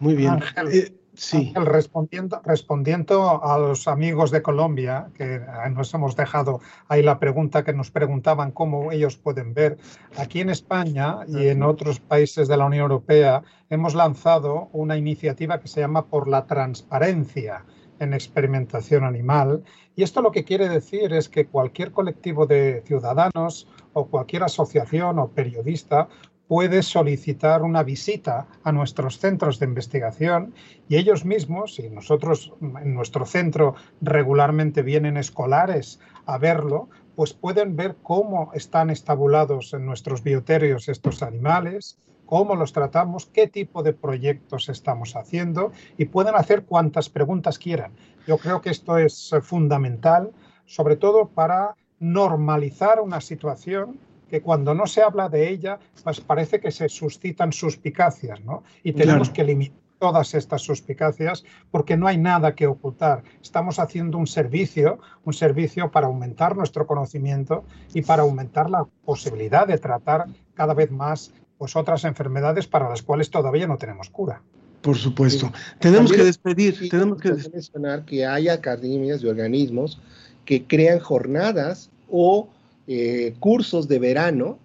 Muy 0.00 0.14
bien. 0.14 0.40
Eh, 0.72 0.92
Sí. 1.14 1.52
Respondiendo, 1.54 2.40
respondiendo 2.44 3.44
a 3.44 3.58
los 3.58 3.86
amigos 3.86 4.30
de 4.30 4.40
Colombia, 4.40 5.08
que 5.14 5.42
nos 5.70 5.92
hemos 5.92 6.16
dejado 6.16 6.60
ahí 6.88 7.02
la 7.02 7.18
pregunta 7.18 7.64
que 7.64 7.74
nos 7.74 7.90
preguntaban 7.90 8.50
cómo 8.50 8.92
ellos 8.92 9.16
pueden 9.16 9.52
ver, 9.52 9.76
aquí 10.16 10.40
en 10.40 10.48
España 10.48 11.18
y 11.28 11.48
en 11.48 11.62
otros 11.62 12.00
países 12.00 12.48
de 12.48 12.56
la 12.56 12.64
Unión 12.64 12.82
Europea 12.84 13.42
hemos 13.68 13.94
lanzado 13.94 14.70
una 14.72 14.96
iniciativa 14.96 15.60
que 15.60 15.68
se 15.68 15.80
llama 15.80 16.06
Por 16.06 16.28
la 16.28 16.46
Transparencia 16.46 17.64
en 17.98 18.14
experimentación 18.14 19.04
animal. 19.04 19.62
Y 19.94 20.02
esto 20.02 20.22
lo 20.22 20.32
que 20.32 20.44
quiere 20.44 20.68
decir 20.68 21.12
es 21.12 21.28
que 21.28 21.46
cualquier 21.46 21.92
colectivo 21.92 22.46
de 22.46 22.82
ciudadanos 22.86 23.68
o 23.92 24.06
cualquier 24.06 24.42
asociación 24.44 25.18
o 25.18 25.28
periodista 25.28 26.08
puede 26.52 26.82
solicitar 26.82 27.62
una 27.62 27.82
visita 27.82 28.46
a 28.62 28.72
nuestros 28.72 29.18
centros 29.18 29.58
de 29.58 29.64
investigación 29.64 30.52
y 30.86 30.96
ellos 30.96 31.24
mismos, 31.24 31.78
y 31.78 31.88
nosotros 31.88 32.52
en 32.60 32.92
nuestro 32.92 33.24
centro 33.24 33.74
regularmente 34.02 34.82
vienen 34.82 35.16
escolares 35.16 35.98
a 36.26 36.36
verlo, 36.36 36.90
pues 37.16 37.32
pueden 37.32 37.74
ver 37.74 37.96
cómo 38.02 38.50
están 38.52 38.90
estabulados 38.90 39.72
en 39.72 39.86
nuestros 39.86 40.22
bioterios 40.22 40.90
estos 40.90 41.22
animales, 41.22 41.96
cómo 42.26 42.54
los 42.54 42.74
tratamos, 42.74 43.24
qué 43.24 43.48
tipo 43.48 43.82
de 43.82 43.94
proyectos 43.94 44.68
estamos 44.68 45.16
haciendo 45.16 45.72
y 45.96 46.04
pueden 46.04 46.34
hacer 46.34 46.66
cuantas 46.66 47.08
preguntas 47.08 47.58
quieran. 47.58 47.92
Yo 48.26 48.36
creo 48.36 48.60
que 48.60 48.68
esto 48.68 48.98
es 48.98 49.34
fundamental, 49.40 50.32
sobre 50.66 50.96
todo 50.96 51.28
para 51.28 51.76
normalizar 51.98 53.00
una 53.00 53.22
situación 53.22 53.98
que 54.32 54.40
cuando 54.40 54.72
no 54.72 54.86
se 54.86 55.02
habla 55.02 55.28
de 55.28 55.50
ella, 55.50 55.78
pues 56.02 56.22
parece 56.22 56.58
que 56.58 56.70
se 56.70 56.88
suscitan 56.88 57.52
suspicacias, 57.52 58.42
¿no? 58.42 58.62
Y 58.82 58.94
tenemos 58.94 59.28
que 59.28 59.44
limitar 59.44 59.76
todas 59.98 60.32
estas 60.32 60.62
suspicacias 60.62 61.44
porque 61.70 61.98
no 61.98 62.06
hay 62.06 62.16
nada 62.16 62.54
que 62.54 62.66
ocultar. 62.66 63.24
Estamos 63.42 63.78
haciendo 63.78 64.16
un 64.16 64.26
servicio, 64.26 65.00
un 65.24 65.34
servicio 65.34 65.90
para 65.90 66.06
aumentar 66.06 66.56
nuestro 66.56 66.86
conocimiento 66.86 67.64
y 67.92 68.00
para 68.00 68.22
aumentar 68.22 68.70
la 68.70 68.86
posibilidad 69.04 69.66
de 69.66 69.76
tratar 69.76 70.24
cada 70.54 70.72
vez 70.72 70.90
más 70.90 71.34
pues, 71.58 71.76
otras 71.76 72.04
enfermedades 72.04 72.66
para 72.66 72.88
las 72.88 73.02
cuales 73.02 73.28
todavía 73.28 73.66
no 73.66 73.76
tenemos 73.76 74.08
cura. 74.08 74.40
Por 74.80 74.96
supuesto. 74.96 75.52
Tenemos 75.78 76.10
que 76.10 76.24
despedir. 76.24 76.88
tenemos 76.88 77.20
que 77.20 77.34
mencionar 77.52 78.06
que 78.06 78.24
hay 78.24 78.48
academias 78.48 79.22
y 79.22 79.26
organismos 79.26 80.00
que 80.46 80.66
crean 80.66 81.00
jornadas 81.00 81.90
o 82.08 82.48
eh, 82.86 83.34
cursos 83.38 83.88
de 83.88 83.98
verano 83.98 84.58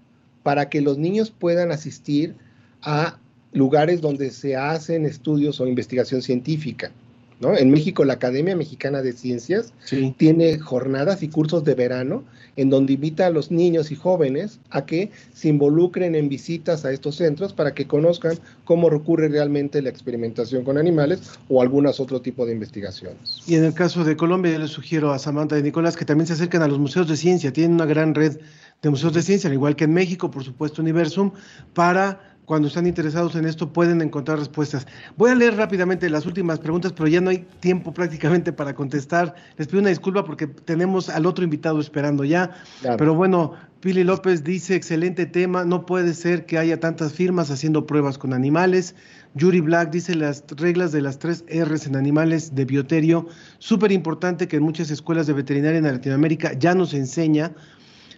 para 0.44 0.70
que 0.70 0.82
los 0.82 0.98
niños 0.98 1.30
puedan 1.32 1.72
asistir 1.72 2.36
a 2.82 3.18
lugares 3.52 4.02
donde 4.02 4.32
se 4.32 4.56
hacen 4.56 5.06
estudios 5.06 5.60
o 5.60 5.68
investigación 5.68 6.22
científica. 6.22 6.92
¿No? 7.40 7.56
En 7.56 7.70
México, 7.70 8.04
la 8.06 8.14
Academia 8.14 8.56
Mexicana 8.56 9.02
de 9.02 9.14
Ciencias 9.14 9.74
tiene 10.18 10.60
jornadas 10.60 11.24
y 11.24 11.30
cursos 11.30 11.64
de 11.64 11.76
verano 11.76 12.24
en 12.56 12.70
donde 12.70 12.94
invita 12.94 13.28
a 13.28 13.30
los 13.30 13.52
niños 13.52 13.92
y 13.92 13.96
jóvenes 13.96 14.60
a 14.72 14.86
que 14.86 15.12
se 15.34 15.48
involucren 15.48 16.16
en 16.16 16.28
visitas 16.28 16.86
a 16.86 16.92
estos 16.92 17.16
centros 17.16 17.54
para 17.54 17.74
que 17.74 17.86
conozcan 17.86 18.38
cómo 18.66 18.88
ocurre 18.88 19.30
realmente 19.30 19.82
la 19.82 19.90
experimentación 19.90 20.64
con 20.64 20.78
animales 20.78 21.22
o 21.50 21.62
algunas 21.62 22.00
otro 22.00 22.22
tipo 22.22 22.46
de 22.46 22.54
investigaciones. 22.54 23.44
Y 23.48 23.56
en 23.56 23.64
el 23.64 23.74
caso 23.74 24.04
de 24.04 24.18
Colombia, 24.18 24.52
yo 24.52 24.60
le 24.60 24.68
sugiero 24.68 25.12
a 25.12 25.20
Samantha 25.20 25.58
y 25.58 25.64
Nicolás 25.64 25.96
que 25.96 26.06
también 26.06 26.28
se 26.28 26.34
acerquen 26.34 26.64
a 26.64 26.68
los 26.68 26.80
museos 26.80 27.08
de 27.08 27.16
ciencia. 27.16 27.54
Tienen 27.54 27.76
una 27.76 27.86
gran 27.86 28.16
red 28.16 28.40
de 28.82 28.90
museos 28.90 29.14
de 29.14 29.22
ciencia, 29.22 29.48
al 29.48 29.54
igual 29.54 29.76
que 29.76 29.86
en 29.86 29.94
México, 29.94 30.32
por 30.32 30.44
supuesto, 30.44 30.82
Universum, 30.82 31.32
para 31.74 32.37
cuando 32.48 32.70
están 32.70 32.88
interesados 32.88 33.36
en 33.36 33.46
esto 33.46 33.74
pueden 33.74 34.02
encontrar 34.02 34.40
respuestas. 34.40 34.88
Voy 35.18 35.32
a 35.32 35.36
leer 35.36 35.58
rápidamente 35.58 36.10
las 36.10 36.26
últimas 36.26 36.60
preguntas, 36.60 36.94
pero 36.94 37.10
ya 37.10 37.20
no 37.20 37.30
hay 37.30 37.46
tiempo 37.60 37.94
prácticamente 37.94 38.54
para 38.54 38.74
contestar. 38.74 39.36
Les 39.58 39.68
pido 39.68 39.82
una 39.82 39.90
disculpa 39.90 40.24
porque 40.24 40.48
tenemos 40.48 41.10
al 41.10 41.26
otro 41.26 41.44
invitado 41.44 41.82
esperando 41.82 42.24
ya. 42.24 42.56
Pero 42.98 43.16
bueno, 43.16 43.52
Pili 43.82 44.06
López 44.06 44.46
dice, 44.46 44.76
excelente 44.76 45.26
tema, 45.26 45.66
no 45.66 45.86
puede 45.86 46.14
ser 46.14 46.46
que 46.46 46.58
haya 46.58 46.80
tantas 46.80 47.12
firmas 47.12 47.52
haciendo 47.52 47.86
pruebas 47.86 48.18
con 48.18 48.32
animales. 48.32 48.96
Yuri 49.34 49.60
Black 49.60 49.92
dice 49.92 50.16
las 50.16 50.46
reglas 50.56 50.94
de 50.94 51.02
las 51.02 51.20
tres 51.20 51.44
R's 51.54 51.86
en 51.86 51.98
animales 51.98 52.56
de 52.56 52.64
bioterio, 52.64 53.28
súper 53.60 53.92
importante 53.92 54.48
que 54.48 54.56
en 54.56 54.64
muchas 54.64 54.90
escuelas 54.90 55.28
de 55.28 55.34
veterinaria 55.34 55.80
en 55.80 55.84
Latinoamérica 55.84 56.54
ya 56.54 56.74
nos 56.74 56.94
enseña 56.94 57.52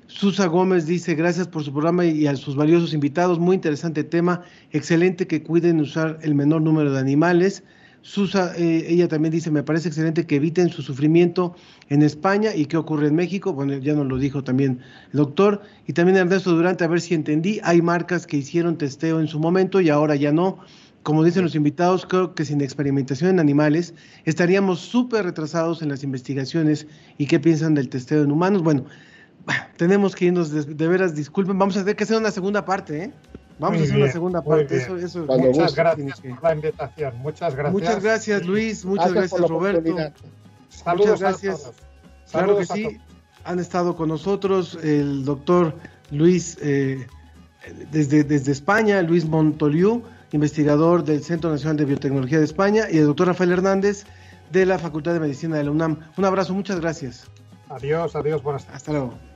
Susa 0.09 0.47
Gómez 0.47 0.87
dice, 0.87 1.13
gracias 1.13 1.47
por 1.47 1.63
su 1.63 1.71
programa 1.71 2.03
y 2.03 2.25
a 2.25 2.35
sus 2.35 2.55
valiosos 2.55 2.95
invitados. 2.95 3.37
Muy 3.37 3.55
interesante 3.55 4.03
tema. 4.03 4.41
Excelente 4.71 5.27
que 5.27 5.43
cuiden 5.43 5.79
usar 5.79 6.17
el 6.23 6.33
menor 6.33 6.63
número 6.63 6.91
de 6.91 6.99
animales. 6.99 7.63
Susa, 8.01 8.53
eh, 8.57 8.87
ella 8.89 9.07
también 9.07 9.31
dice, 9.31 9.51
me 9.51 9.61
parece 9.61 9.87
excelente 9.87 10.25
que 10.25 10.37
eviten 10.37 10.69
su 10.69 10.81
sufrimiento 10.81 11.55
en 11.89 12.01
España 12.01 12.55
y 12.55 12.65
qué 12.65 12.75
ocurre 12.75 13.07
en 13.07 13.15
México. 13.15 13.53
Bueno, 13.53 13.77
ya 13.77 13.93
nos 13.93 14.07
lo 14.07 14.17
dijo 14.17 14.43
también 14.43 14.79
el 15.13 15.17
doctor. 15.17 15.61
Y 15.85 15.93
también 15.93 16.17
Ernesto 16.17 16.55
Durante, 16.55 16.83
a 16.83 16.87
ver 16.87 17.01
si 17.01 17.13
entendí, 17.13 17.59
hay 17.63 17.83
marcas 17.83 18.25
que 18.25 18.37
hicieron 18.37 18.79
testeo 18.79 19.19
en 19.19 19.27
su 19.27 19.39
momento 19.39 19.79
y 19.79 19.89
ahora 19.89 20.15
ya 20.15 20.31
no. 20.31 20.57
Como 21.03 21.23
dicen 21.23 21.43
los 21.43 21.53
invitados, 21.53 22.07
creo 22.07 22.33
que 22.33 22.45
sin 22.45 22.61
experimentación 22.61 23.29
en 23.29 23.39
animales 23.39 23.93
estaríamos 24.25 24.79
súper 24.79 25.25
retrasados 25.25 25.83
en 25.83 25.89
las 25.89 26.03
investigaciones 26.03 26.87
y 27.19 27.27
qué 27.27 27.39
piensan 27.39 27.75
del 27.75 27.89
testeo 27.89 28.23
en 28.23 28.31
humanos. 28.31 28.63
Bueno, 28.63 28.85
tenemos 29.77 30.15
que 30.15 30.25
irnos 30.25 30.51
de, 30.51 30.87
veras, 30.87 31.15
disculpen, 31.15 31.57
vamos 31.57 31.75
a 31.77 31.79
tener 31.79 31.95
que 31.95 32.03
hacer 32.03 32.17
una 32.17 32.31
segunda 32.31 32.65
parte, 32.65 33.03
¿eh? 33.05 33.11
Vamos 33.59 33.81
a 33.81 33.83
hacer 33.83 33.97
una 33.97 34.11
segunda 34.11 34.41
parte. 34.41 34.77
Eso, 34.77 34.95
eso, 34.95 35.25
muchas 35.25 35.75
gracias 35.75 36.21
por 36.21 36.43
la 36.43 36.53
invitación. 36.53 37.17
Muchas 37.17 37.55
gracias. 37.55 37.73
Muchas 37.73 38.03
gracias, 38.03 38.45
Luis. 38.45 38.85
Muchas 38.85 39.13
gracias, 39.13 39.41
Roberto. 39.41 39.91
muchas 40.95 41.19
gracias. 41.19 41.71
claro 42.31 42.57
que 42.57 42.65
sí. 42.65 42.97
Han 43.45 43.59
estado 43.59 43.95
con 43.95 44.09
nosotros 44.09 44.77
el 44.83 45.25
doctor 45.25 45.73
Luis 46.11 46.57
eh, 46.61 47.07
desde, 47.91 48.23
desde 48.23 48.51
España, 48.51 49.01
Luis 49.01 49.25
Montoliu, 49.25 50.03
investigador 50.31 51.03
del 51.03 51.23
Centro 51.23 51.49
Nacional 51.49 51.77
de 51.77 51.85
Biotecnología 51.85 52.39
de 52.39 52.45
España, 52.45 52.85
y 52.91 52.97
el 52.97 53.05
doctor 53.07 53.27
Rafael 53.27 53.51
Hernández 53.51 54.05
de 54.51 54.65
la 54.65 54.79
Facultad 54.79 55.13
de 55.13 55.19
Medicina 55.19 55.57
de 55.57 55.63
la 55.63 55.71
UNAM. 55.71 55.99
Un 56.17 56.25
abrazo, 56.25 56.53
muchas 56.53 56.79
gracias. 56.79 57.27
Adiós, 57.69 58.15
adiós, 58.15 58.41
buenas 58.41 58.63
tardes. 58.63 58.77
Hasta 58.77 58.91
luego. 58.91 59.28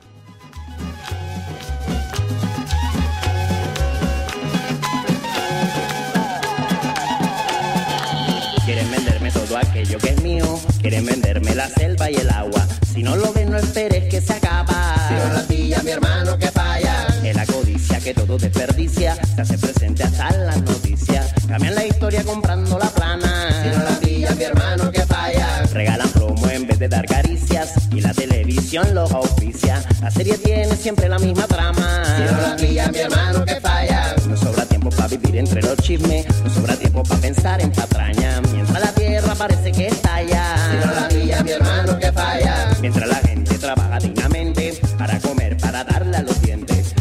Aquello 9.63 9.97
que 9.97 10.09
es 10.09 10.21
mío, 10.21 10.59
quieren 10.81 11.05
venderme 11.05 11.55
la 11.55 11.67
selva 11.69 12.09
y 12.09 12.15
el 12.15 12.29
agua. 12.29 12.67
Si 12.93 13.03
no 13.03 13.15
lo 13.15 13.33
ven, 13.33 13.51
no 13.51 13.57
esperes 13.57 14.09
que 14.09 14.21
se 14.21 14.33
acaba. 14.33 14.95
Si 15.07 15.13
no 15.15 15.33
la 15.33 15.41
pilla 15.47 15.81
mi 15.83 15.91
hermano 15.91 16.37
que 16.37 16.47
falla. 16.47 17.07
Es 17.23 17.35
la 17.35 17.45
codicia 17.45 17.99
que 17.99 18.13
todo 18.13 18.37
desperdicia, 18.37 19.15
se 19.35 19.41
hace 19.41 19.57
presente 19.57 20.03
hasta 20.03 20.29
en 20.29 20.45
las 20.45 20.61
noticias. 20.61 21.33
Cambian 21.47 21.75
la 21.75 21.85
historia 21.85 22.23
comprando 22.23 22.77
la 22.77 22.89
plana. 22.89 23.63
Si 23.63 23.77
no 23.77 23.83
la 23.83 23.99
pilla 23.99 24.35
mi 24.35 24.43
hermano 24.43 24.91
que 24.91 25.01
falla. 25.01 25.63
Regalan 25.71 26.09
promo 26.09 26.49
en 26.49 26.67
vez 26.67 26.79
de 26.79 26.87
dar 26.87 27.05
caricias 27.05 27.73
y 27.91 28.01
la 28.01 28.13
televisión 28.13 28.93
los 28.93 29.11
auspicia. 29.11 29.83
La 30.01 30.11
serie 30.11 30.37
tiene 30.37 30.75
siempre 30.75 31.07
la 31.07 31.17
misma 31.19 31.47
trama. 31.47 32.03
Si 32.17 32.23
no 32.23 32.41
la 32.41 32.55
pilla 32.55 32.91
mi 32.91 32.99
hermano 32.99 33.45
que 33.45 33.55
falla. 33.61 34.15
No 34.27 34.37
sobra 34.37 34.65
tiempo 34.65 34.89
para 34.89 35.07
vivir 35.07 35.37
entre 35.37 35.61
los 35.61 35.77
chismes, 35.77 36.25
no 36.43 36.49
sobra 36.49 36.75
tiempo 36.75 37.03
para 37.03 37.21
pensar 37.21 37.61
en 37.61 37.71
patraña. 37.71 38.41
Mientras 38.51 38.81
la 38.81 38.91
Mientras 42.83 43.07
la 43.07 43.15
gente 43.15 43.57
trabaja 43.59 43.97
dignamente 43.97 44.73
para 44.97 45.17
comer, 45.21 45.55
para 45.55 45.85
darle 45.85 46.17
a 46.17 46.21
los 46.21 46.41
dientes. 46.41 46.93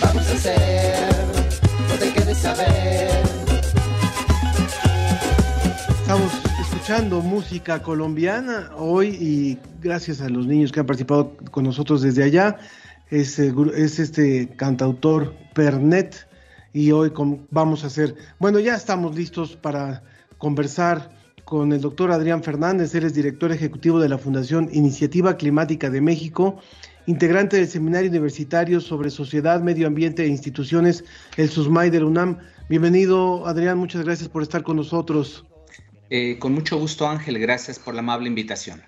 Vamos 0.00 0.26
a 0.30 0.32
hacer, 0.32 1.14
no 1.90 1.94
te 1.96 2.10
quedes 2.14 2.38
saber. 2.38 3.10
Estamos 5.90 6.32
escuchando 6.58 7.20
música 7.20 7.82
colombiana 7.82 8.70
hoy 8.78 9.08
y 9.08 9.58
gracias 9.82 10.22
a 10.22 10.30
los 10.30 10.46
niños 10.46 10.72
que 10.72 10.80
han 10.80 10.86
participado 10.86 11.36
con 11.50 11.64
nosotros 11.64 12.00
desde 12.00 12.22
allá. 12.22 12.56
Es, 13.10 13.38
es 13.38 13.98
este 13.98 14.48
cantautor 14.56 15.34
Pernet 15.52 16.26
y 16.72 16.92
hoy 16.92 17.12
vamos 17.50 17.84
a 17.84 17.88
hacer, 17.88 18.14
bueno, 18.38 18.58
ya 18.58 18.74
estamos 18.74 19.14
listos 19.14 19.54
para 19.54 20.02
conversar 20.38 21.10
con 21.46 21.72
el 21.72 21.80
doctor 21.80 22.10
Adrián 22.10 22.42
Fernández, 22.42 22.92
él 22.96 23.04
es 23.04 23.14
director 23.14 23.52
ejecutivo 23.52 24.00
de 24.00 24.08
la 24.08 24.18
Fundación 24.18 24.68
Iniciativa 24.72 25.36
Climática 25.36 25.90
de 25.90 26.00
México, 26.00 26.60
integrante 27.06 27.56
del 27.56 27.68
Seminario 27.68 28.10
Universitario 28.10 28.80
sobre 28.80 29.10
Sociedad, 29.10 29.62
Medio 29.62 29.86
Ambiente 29.86 30.24
e 30.24 30.26
Instituciones, 30.26 31.04
el 31.36 31.48
SUSMAI 31.48 31.90
del 31.90 32.02
UNAM. 32.02 32.38
Bienvenido, 32.68 33.46
Adrián, 33.46 33.78
muchas 33.78 34.04
gracias 34.04 34.28
por 34.28 34.42
estar 34.42 34.64
con 34.64 34.74
nosotros. 34.74 35.46
Eh, 36.10 36.36
con 36.40 36.52
mucho 36.52 36.80
gusto, 36.80 37.06
Ángel, 37.06 37.38
gracias 37.38 37.78
por 37.78 37.94
la 37.94 38.00
amable 38.00 38.26
invitación. 38.26 38.82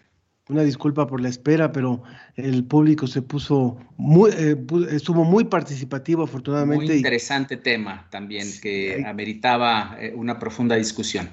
Una 0.49 0.65
disculpa 0.65 1.07
por 1.07 1.21
la 1.21 1.29
espera, 1.29 1.71
pero 1.71 2.03
el 2.35 2.65
público 2.65 3.07
se 3.07 3.23
puso 3.23 3.79
muy, 3.97 4.33
eh, 4.37 4.57
estuvo 4.91 5.23
muy 5.23 5.45
participativo, 5.45 6.25
afortunadamente. 6.25 6.87
Muy 6.87 6.97
interesante 6.97 7.57
tema 7.57 8.09
también, 8.11 8.49
que 8.61 9.05
ameritaba 9.07 9.97
eh, 10.01 10.13
una 10.17 10.41
profunda 10.41 10.75
discusión. 10.75 11.31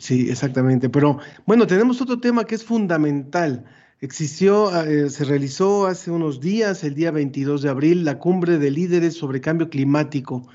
Sí, 0.00 0.28
exactamente. 0.30 0.88
Pero 0.88 1.18
bueno, 1.46 1.66
tenemos 1.66 2.00
otro 2.00 2.20
tema 2.20 2.44
que 2.44 2.54
es 2.54 2.64
fundamental. 2.64 3.64
Existió, 4.00 4.70
se 5.08 5.24
realizó 5.24 5.86
hace 5.86 6.10
unos 6.10 6.40
días, 6.40 6.84
el 6.84 6.94
día 6.94 7.10
22 7.10 7.62
de 7.62 7.68
abril, 7.68 8.04
la 8.04 8.18
cumbre 8.18 8.58
de 8.58 8.70
líderes 8.70 9.14
sobre 9.14 9.40
cambio 9.40 9.70
climático. 9.70 10.48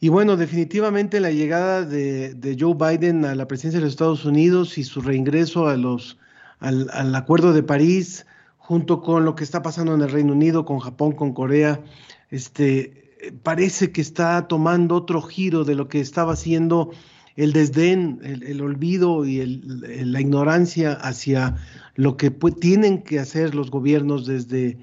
Y 0.00 0.08
bueno, 0.08 0.36
definitivamente 0.38 1.20
la 1.20 1.30
llegada 1.30 1.84
de, 1.84 2.56
Joe 2.58 2.74
Biden 2.74 3.24
a 3.26 3.34
la 3.34 3.46
presidencia 3.46 3.78
de 3.78 3.84
los 3.84 3.92
Estados 3.92 4.24
Unidos 4.24 4.78
y 4.78 4.84
su 4.84 5.02
reingreso 5.02 5.68
a 5.68 5.76
los, 5.76 6.18
al, 6.58 7.14
Acuerdo 7.14 7.52
de 7.52 7.62
París, 7.62 8.26
junto 8.56 9.02
con 9.02 9.26
lo 9.26 9.34
que 9.34 9.44
está 9.44 9.60
pasando 9.60 9.94
en 9.94 10.00
el 10.00 10.10
Reino 10.10 10.32
Unido, 10.32 10.64
con 10.64 10.78
Japón, 10.78 11.12
con 11.12 11.34
Corea, 11.34 11.82
este, 12.30 13.10
parece 13.42 13.92
que 13.92 14.00
está 14.00 14.48
tomando 14.48 14.96
otro 14.96 15.20
giro 15.20 15.64
de 15.64 15.74
lo 15.74 15.88
que 15.88 16.00
estaba 16.00 16.32
haciendo 16.32 16.90
el 17.36 17.52
desdén, 17.52 18.20
el, 18.22 18.60
olvido 18.60 19.24
y 19.24 19.44
la 19.44 20.20
ignorancia 20.20 20.92
hacia 20.92 21.56
lo 21.94 22.16
que 22.16 22.30
tienen 22.30 23.02
que 23.02 23.18
hacer 23.18 23.54
los 23.54 23.70
gobiernos 23.70 24.26
desde 24.26 24.78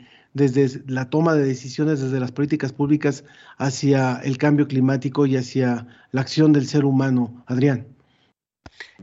la 0.87 1.09
toma 1.09 1.35
de 1.35 1.45
decisiones, 1.45 1.99
desde 1.99 2.19
las 2.19 2.31
políticas 2.31 2.73
públicas 2.73 3.23
hacia 3.57 4.21
el 4.23 4.37
cambio 4.37 4.67
climático 4.67 5.25
y 5.25 5.35
hacia 5.35 5.87
la 6.11 6.21
acción 6.21 6.53
del 6.53 6.67
ser 6.67 6.85
humano. 6.85 7.43
Adrián. 7.47 7.87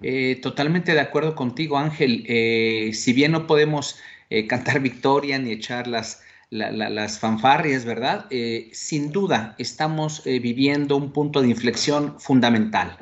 Eh, 0.03 0.39
totalmente 0.43 0.93
de 0.93 1.01
acuerdo 1.01 1.35
contigo, 1.35 1.79
Ángel. 1.79 2.25
Eh, 2.29 2.91
si 2.95 3.13
bien 3.13 3.33
no 3.33 3.47
podemos 3.47 3.97
eh, 4.31 4.47
cantar 4.47 4.81
victoria 4.81 5.39
ni 5.39 5.53
echar 5.53 5.87
las, 5.87 6.23
las 6.51 7.19
fanfarrias, 7.19 7.85
¿verdad? 7.85 8.27
sin 8.71 9.11
duda 9.11 9.57
estamos 9.59 10.23
viviendo 10.25 10.97
un 10.97 11.13
punto 11.13 11.43
de 11.43 11.49
inflexión 11.49 12.21
fundamental. 12.21 12.97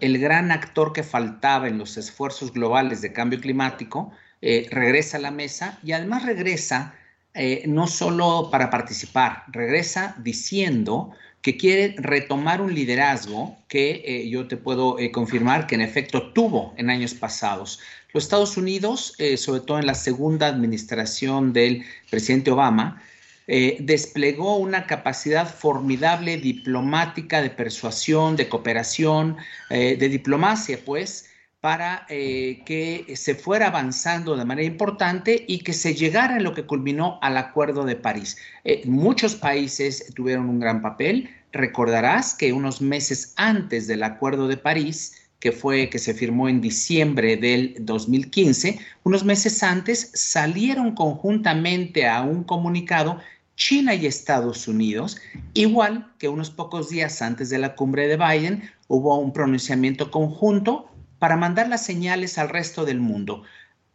El 0.00 0.18
gran 0.18 0.50
actor 0.52 0.92
que 0.92 1.02
faltaba 1.02 1.68
en 1.68 1.78
los 1.78 1.96
esfuerzos 1.96 2.52
globales 2.52 3.00
de 3.00 3.12
cambio 3.12 3.40
climático 3.40 4.12
regresa 4.42 5.18
a 5.18 5.20
la 5.20 5.30
mesa 5.30 5.78
y 5.82 5.92
además 5.92 6.24
regresa 6.24 6.94
eh, 7.32 7.62
no 7.68 7.86
solo 7.86 8.48
para 8.50 8.70
participar, 8.70 9.44
regresa 9.52 10.16
diciendo 10.18 11.12
que 11.42 11.56
quiere 11.56 11.94
retomar 11.96 12.60
un 12.60 12.74
liderazgo 12.74 13.56
que 13.68 14.02
eh, 14.04 14.28
yo 14.28 14.48
te 14.48 14.56
puedo 14.56 14.98
eh, 14.98 15.12
confirmar 15.12 15.68
que 15.68 15.76
en 15.76 15.80
efecto 15.80 16.32
tuvo 16.32 16.74
en 16.76 16.90
años 16.90 17.14
pasados. 17.14 17.78
Los 18.12 18.24
Estados 18.24 18.56
Unidos, 18.56 19.14
sobre 19.36 19.60
todo 19.60 19.78
en 19.78 19.86
la 19.86 19.94
segunda 19.94 20.48
administración 20.48 21.52
del 21.52 21.84
presidente 22.10 22.50
Obama, 22.50 23.00
desplegó 23.46 24.58
una 24.58 24.86
capacidad 24.86 25.52
formidable 25.52 26.36
diplomática 26.36 27.42
de 27.42 27.50
persuasión, 27.50 28.36
de 28.36 28.48
cooperación, 28.48 29.36
de 29.70 30.08
diplomacia, 30.08 30.78
pues, 30.84 31.30
para 31.60 32.06
eh, 32.08 32.62
que 32.64 33.14
se 33.16 33.34
fuera 33.34 33.66
avanzando 33.66 34.36
de 34.36 34.44
manera 34.44 34.66
importante 34.66 35.44
y 35.46 35.58
que 35.58 35.74
se 35.74 35.94
llegara 35.94 36.36
en 36.36 36.44
lo 36.44 36.54
que 36.54 36.64
culminó 36.64 37.18
al 37.20 37.36
Acuerdo 37.36 37.84
de 37.84 37.96
París. 37.96 38.38
Eh, 38.64 38.82
muchos 38.86 39.34
países 39.34 40.12
tuvieron 40.14 40.48
un 40.48 40.58
gran 40.58 40.80
papel. 40.80 41.28
Recordarás 41.52 42.34
que 42.34 42.52
unos 42.52 42.80
meses 42.80 43.34
antes 43.36 43.86
del 43.86 44.02
Acuerdo 44.02 44.48
de 44.48 44.56
París, 44.56 45.19
que 45.40 45.52
fue 45.52 45.88
que 45.88 45.98
se 45.98 46.14
firmó 46.14 46.48
en 46.48 46.60
diciembre 46.60 47.36
del 47.36 47.74
2015, 47.80 48.78
unos 49.04 49.24
meses 49.24 49.62
antes 49.62 50.10
salieron 50.14 50.94
conjuntamente 50.94 52.06
a 52.06 52.22
un 52.22 52.44
comunicado 52.44 53.18
China 53.56 53.94
y 53.94 54.06
Estados 54.06 54.68
Unidos, 54.68 55.18
igual 55.54 56.12
que 56.18 56.28
unos 56.28 56.50
pocos 56.50 56.88
días 56.88 57.20
antes 57.20 57.50
de 57.50 57.58
la 57.58 57.74
cumbre 57.74 58.06
de 58.06 58.16
Biden 58.16 58.70
hubo 58.88 59.18
un 59.18 59.32
pronunciamiento 59.32 60.10
conjunto 60.10 60.90
para 61.18 61.36
mandar 61.36 61.68
las 61.68 61.84
señales 61.84 62.38
al 62.38 62.48
resto 62.48 62.84
del 62.84 63.00
mundo, 63.00 63.42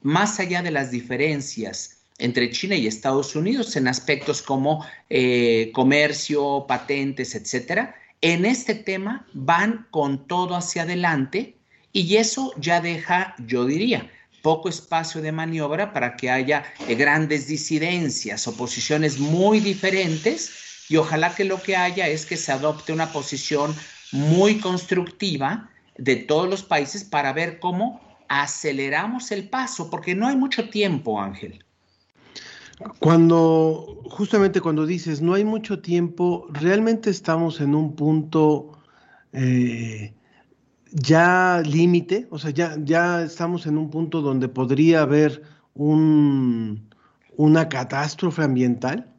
más 0.01 0.39
allá 0.39 0.61
de 0.61 0.71
las 0.71 0.91
diferencias 0.91 2.03
entre 2.17 2.49
China 2.51 2.75
y 2.75 2.87
Estados 2.87 3.35
Unidos 3.35 3.75
en 3.75 3.87
aspectos 3.87 4.41
como 4.41 4.85
eh, 5.09 5.71
comercio, 5.73 6.65
patentes, 6.67 7.35
etcétera. 7.35 7.95
En 8.27 8.43
este 8.43 8.73
tema 8.73 9.23
van 9.33 9.85
con 9.91 10.25
todo 10.27 10.55
hacia 10.55 10.81
adelante 10.81 11.59
y 11.93 12.15
eso 12.15 12.53
ya 12.57 12.81
deja, 12.81 13.35
yo 13.37 13.65
diría, 13.65 14.09
poco 14.41 14.67
espacio 14.67 15.21
de 15.21 15.31
maniobra 15.31 15.93
para 15.93 16.15
que 16.17 16.31
haya 16.31 16.63
eh, 16.87 16.95
grandes 16.95 17.45
disidencias 17.45 18.47
o 18.47 18.57
posiciones 18.57 19.19
muy 19.19 19.59
diferentes 19.59 20.49
y 20.89 20.95
ojalá 20.95 21.35
que 21.35 21.45
lo 21.45 21.61
que 21.61 21.75
haya 21.75 22.07
es 22.07 22.25
que 22.25 22.35
se 22.35 22.51
adopte 22.51 22.93
una 22.93 23.11
posición 23.11 23.75
muy 24.11 24.59
constructiva 24.59 25.69
de 25.95 26.15
todos 26.15 26.49
los 26.49 26.63
países 26.63 27.03
para 27.03 27.31
ver 27.31 27.59
cómo 27.59 28.01
aceleramos 28.27 29.31
el 29.31 29.49
paso, 29.49 29.91
porque 29.91 30.15
no 30.15 30.27
hay 30.27 30.35
mucho 30.35 30.69
tiempo, 30.69 31.21
Ángel. 31.21 31.64
Cuando, 32.99 34.01
justamente 34.09 34.59
cuando 34.59 34.85
dices 34.85 35.21
no 35.21 35.33
hay 35.33 35.45
mucho 35.45 35.79
tiempo, 35.79 36.47
realmente 36.51 37.09
estamos 37.09 37.61
en 37.61 37.73
un 37.73 37.95
punto 37.95 38.77
eh, 39.31 40.13
ya 40.91 41.61
límite, 41.65 42.27
o 42.31 42.39
sea, 42.39 42.51
ya, 42.51 42.75
ya 42.83 43.23
estamos 43.23 43.65
en 43.65 43.77
un 43.77 43.89
punto 43.89 44.21
donde 44.21 44.47
podría 44.47 45.01
haber 45.01 45.43
un, 45.73 46.89
una 47.37 47.69
catástrofe 47.69 48.43
ambiental. 48.43 49.11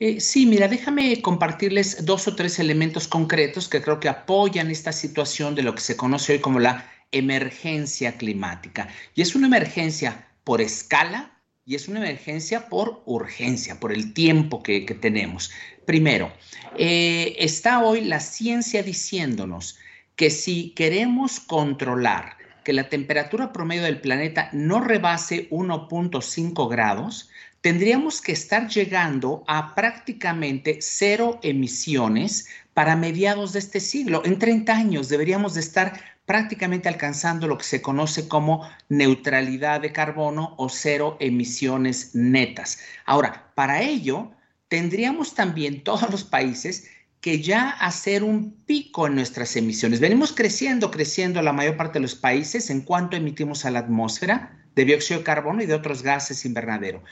Eh, 0.00 0.20
sí, 0.20 0.46
mira, 0.46 0.68
déjame 0.68 1.20
compartirles 1.22 2.04
dos 2.04 2.28
o 2.28 2.36
tres 2.36 2.58
elementos 2.58 3.08
concretos 3.08 3.68
que 3.68 3.82
creo 3.82 3.98
que 3.98 4.08
apoyan 4.08 4.70
esta 4.70 4.92
situación 4.92 5.54
de 5.54 5.62
lo 5.62 5.74
que 5.74 5.80
se 5.80 5.96
conoce 5.96 6.34
hoy 6.34 6.38
como 6.38 6.60
la 6.60 6.86
emergencia 7.10 8.16
climática. 8.16 8.88
Y 9.14 9.22
es 9.22 9.34
una 9.34 9.48
emergencia 9.48 10.28
por 10.44 10.60
escala 10.60 11.37
y 11.68 11.74
es 11.74 11.86
una 11.86 11.98
emergencia 11.98 12.70
por 12.70 13.02
urgencia, 13.04 13.78
por 13.78 13.92
el 13.92 14.14
tiempo 14.14 14.62
que, 14.62 14.80
tenemos. 14.80 15.50
Primero, 15.84 16.32
eh, 16.78 17.36
está 17.38 17.84
hoy 17.84 18.00
la 18.00 18.20
ciencia 18.20 18.82
diciéndonos 18.82 19.78
que 20.16 20.30
si 20.30 20.70
queremos 20.70 21.40
controlar 21.40 22.38
que 22.64 22.72
la 22.72 22.88
temperatura 22.88 23.52
promedio 23.52 23.82
del 23.82 24.00
planeta 24.00 24.48
no 24.54 24.80
rebase 24.80 25.50
1.5 25.50 26.70
grados, 26.70 27.28
tendríamos 27.60 28.22
que 28.22 28.32
estar 28.32 28.66
llegando 28.68 29.44
a 29.46 29.74
prácticamente 29.74 30.78
cero 30.80 31.38
emisiones 31.42 32.48
para 32.78 32.94
mediados 32.94 33.54
de 33.54 33.58
este 33.58 33.80
siglo. 33.80 34.22
En 34.24 34.38
30 34.38 34.72
años 34.72 35.08
deberíamos 35.08 35.54
de 35.54 35.58
estar 35.58 36.00
prácticamente 36.26 36.88
alcanzando 36.88 37.48
lo 37.48 37.58
que 37.58 37.64
se 37.64 37.82
conoce 37.82 38.28
como 38.28 38.70
neutralidad 38.88 39.80
de 39.80 39.90
carbono 39.90 40.54
o 40.58 40.68
cero 40.68 41.16
emisiones 41.18 42.14
netas. 42.14 42.78
Ahora, 43.04 43.50
para 43.56 43.82
ello, 43.82 44.30
tendríamos 44.68 45.34
también 45.34 45.82
todos 45.82 46.08
los 46.08 46.22
países 46.22 46.88
que 47.20 47.42
ya 47.42 47.68
hacer 47.68 48.22
un 48.22 48.52
pico 48.64 49.08
en 49.08 49.16
nuestras 49.16 49.56
emisiones. 49.56 49.98
Venimos 49.98 50.30
creciendo, 50.30 50.92
creciendo 50.92 51.42
la 51.42 51.52
mayor 51.52 51.76
parte 51.76 51.94
de 51.94 52.02
los 52.02 52.14
países 52.14 52.70
en 52.70 52.82
cuanto 52.82 53.16
emitimos 53.16 53.64
a 53.64 53.72
la 53.72 53.80
atmósfera 53.80 54.56
de 54.76 54.84
dióxido 54.84 55.18
de 55.18 55.24
carbono 55.24 55.64
y 55.64 55.66
de 55.66 55.74
otros 55.74 56.04
gases 56.04 56.44
invernadero 56.44 57.02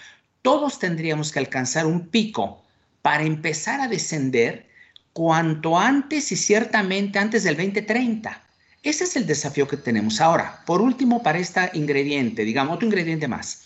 todos 0.43 0.79
tendríamos 0.79 1.33
que 1.33 1.41
alcanzar 1.41 1.87
un 1.87 2.07
pico 2.07 2.63
para 3.03 3.25
empezar 3.25 3.81
a 3.81 3.89
descender 3.89 4.69
cuanto 5.17 5.79
antes 5.79 6.31
y 6.31 6.37
ciertamente 6.37 7.19
antes 7.19 7.43
del 7.43 7.57
2030. 7.57 8.39
Ese 8.83 9.05
es 9.05 9.17
el 9.17 9.27
desafío 9.27 9.67
que 9.67 9.79
tenemos. 9.79 10.21
Ahora, 10.21 10.63
por 10.67 10.83
último, 10.83 11.23
para 11.23 11.39
este 11.39 11.71
ingrediente, 11.73 12.45
digamos, 12.45 12.75
otro 12.75 12.87
ingrediente 12.87 13.27
más. 13.27 13.65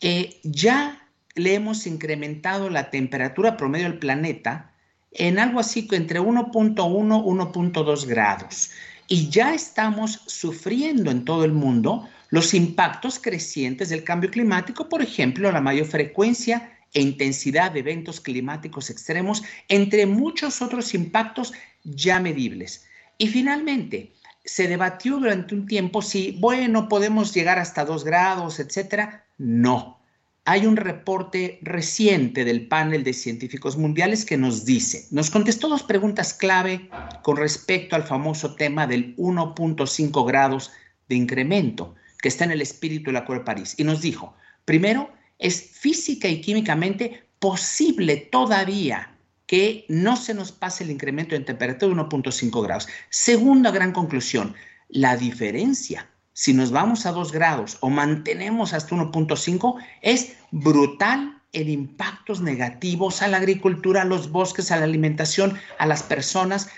Eh, 0.00 0.40
ya 0.42 1.00
le 1.36 1.54
hemos 1.54 1.86
incrementado 1.86 2.70
la 2.70 2.90
temperatura 2.90 3.56
promedio 3.56 3.88
del 3.88 4.00
planeta 4.00 4.72
en 5.12 5.38
algo 5.38 5.60
así 5.60 5.86
que 5.86 5.94
entre 5.94 6.20
1.1 6.20 6.74
1.2 6.74 8.06
grados. 8.06 8.72
Y 9.06 9.28
ya 9.28 9.54
estamos 9.54 10.22
sufriendo 10.26 11.12
en 11.12 11.24
todo 11.24 11.44
el 11.44 11.52
mundo 11.52 12.08
los 12.30 12.52
impactos 12.52 13.20
crecientes 13.20 13.90
del 13.90 14.02
cambio 14.02 14.28
climático, 14.28 14.88
por 14.88 15.02
ejemplo, 15.02 15.52
la 15.52 15.60
mayor 15.60 15.86
frecuencia 15.86 16.79
e 16.92 17.00
intensidad 17.00 17.72
de 17.72 17.80
eventos 17.80 18.20
climáticos 18.20 18.90
extremos, 18.90 19.42
entre 19.68 20.06
muchos 20.06 20.60
otros 20.62 20.94
impactos 20.94 21.52
ya 21.84 22.20
medibles. 22.20 22.86
Y 23.18 23.28
finalmente, 23.28 24.12
se 24.44 24.66
debatió 24.66 25.18
durante 25.18 25.54
un 25.54 25.66
tiempo 25.66 26.02
si, 26.02 26.36
bueno, 26.40 26.88
podemos 26.88 27.32
llegar 27.34 27.58
hasta 27.58 27.84
dos 27.84 28.04
grados, 28.04 28.58
etcétera. 28.58 29.24
No. 29.38 30.00
Hay 30.46 30.66
un 30.66 30.76
reporte 30.76 31.58
reciente 31.62 32.44
del 32.44 32.66
panel 32.66 33.04
de 33.04 33.12
científicos 33.12 33.76
mundiales 33.76 34.24
que 34.24 34.38
nos 34.38 34.64
dice, 34.64 35.06
nos 35.10 35.30
contestó 35.30 35.68
dos 35.68 35.82
preguntas 35.82 36.32
clave 36.32 36.88
con 37.22 37.36
respecto 37.36 37.94
al 37.94 38.04
famoso 38.04 38.54
tema 38.54 38.86
del 38.86 39.14
1.5 39.16 40.26
grados 40.26 40.72
de 41.08 41.16
incremento 41.16 41.94
que 42.20 42.28
está 42.28 42.44
en 42.44 42.52
el 42.52 42.62
espíritu 42.62 43.06
del 43.06 43.16
Acuerdo 43.16 43.42
de 43.42 43.46
París. 43.46 43.74
Y 43.76 43.84
nos 43.84 44.00
dijo, 44.00 44.34
primero, 44.64 45.10
es 45.40 45.60
física 45.60 46.28
y 46.28 46.40
químicamente 46.40 47.24
posible 47.40 48.16
todavía 48.16 49.16
que 49.46 49.84
no 49.88 50.16
se 50.16 50.32
nos 50.32 50.52
pase 50.52 50.84
el 50.84 50.92
incremento 50.92 51.34
de 51.34 51.40
temperatura 51.40 51.92
de 51.92 52.08
1.5 52.08 52.62
grados. 52.62 52.86
Segunda 53.08 53.72
gran 53.72 53.90
conclusión, 53.90 54.54
la 54.88 55.16
diferencia, 55.16 56.08
si 56.32 56.54
nos 56.54 56.70
vamos 56.70 57.04
a 57.04 57.10
2 57.10 57.32
grados 57.32 57.76
o 57.80 57.90
mantenemos 57.90 58.72
hasta 58.72 58.94
1.5, 58.94 59.82
es 60.02 60.36
brutal 60.52 61.42
en 61.52 61.68
impactos 61.68 62.40
negativos 62.40 63.22
a 63.22 63.28
la 63.28 63.38
agricultura, 63.38 64.02
a 64.02 64.04
los 64.04 64.30
bosques, 64.30 64.70
a 64.70 64.76
la 64.76 64.84
alimentación, 64.84 65.58
a 65.78 65.86
las 65.86 66.04
personas. 66.04 66.68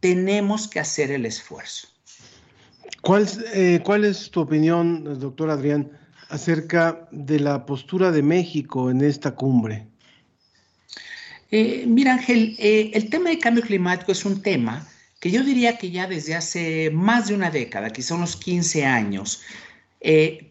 Tenemos 0.00 0.68
que 0.68 0.80
hacer 0.80 1.10
el 1.10 1.26
esfuerzo. 1.26 1.88
¿Cuál, 3.02 3.28
eh, 3.52 3.80
¿Cuál 3.84 4.04
es 4.04 4.30
tu 4.30 4.40
opinión, 4.40 5.20
doctor 5.20 5.50
Adrián, 5.50 5.90
acerca 6.32 7.08
de 7.12 7.38
la 7.38 7.64
postura 7.66 8.10
de 8.10 8.22
México 8.22 8.90
en 8.90 9.02
esta 9.02 9.32
cumbre? 9.34 9.86
Eh, 11.50 11.84
mira, 11.86 12.14
Ángel, 12.14 12.56
eh, 12.58 12.90
el 12.94 13.10
tema 13.10 13.30
de 13.30 13.38
cambio 13.38 13.62
climático 13.62 14.10
es 14.10 14.24
un 14.24 14.42
tema 14.42 14.86
que 15.20 15.30
yo 15.30 15.44
diría 15.44 15.76
que 15.78 15.90
ya 15.90 16.06
desde 16.06 16.34
hace 16.34 16.90
más 16.90 17.28
de 17.28 17.34
una 17.34 17.50
década, 17.50 17.90
quizá 17.90 18.14
unos 18.14 18.34
15 18.36 18.84
años, 18.84 19.42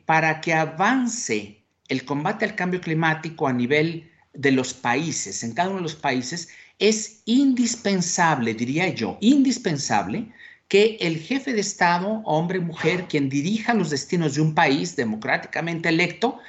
para 0.06 0.40
que 0.40 0.54
avance 0.54 1.62
el 1.90 2.06
combate 2.06 2.46
al 2.46 2.56
cambio 2.56 2.80
climático 2.80 3.50
a 3.50 3.52
nivel 3.52 4.10
de 4.34 4.52
los 4.54 4.74
países, 4.74 5.44
en 5.44 5.54
cada 5.54 5.68
uno 5.68 5.80
de 5.80 5.84
los 5.84 5.96
países, 5.96 6.48
es 6.80 7.22
indispensable, 7.26 8.54
diría 8.54 8.88
yo, 8.90 9.18
indispensable 9.22 10.32
que 10.72 10.96
el 11.02 11.18
jefe 11.18 11.52
de 11.52 11.60
Estado, 11.60 12.22
hombre, 12.24 12.62
mujer, 12.62 13.08
quien 13.10 13.28
dirija 13.28 13.74
los 13.74 13.90
destinos 13.90 14.36
de 14.36 14.42
un 14.42 14.56
país 14.56 14.96
democráticamente 14.96 15.90
electo, 15.90 16.40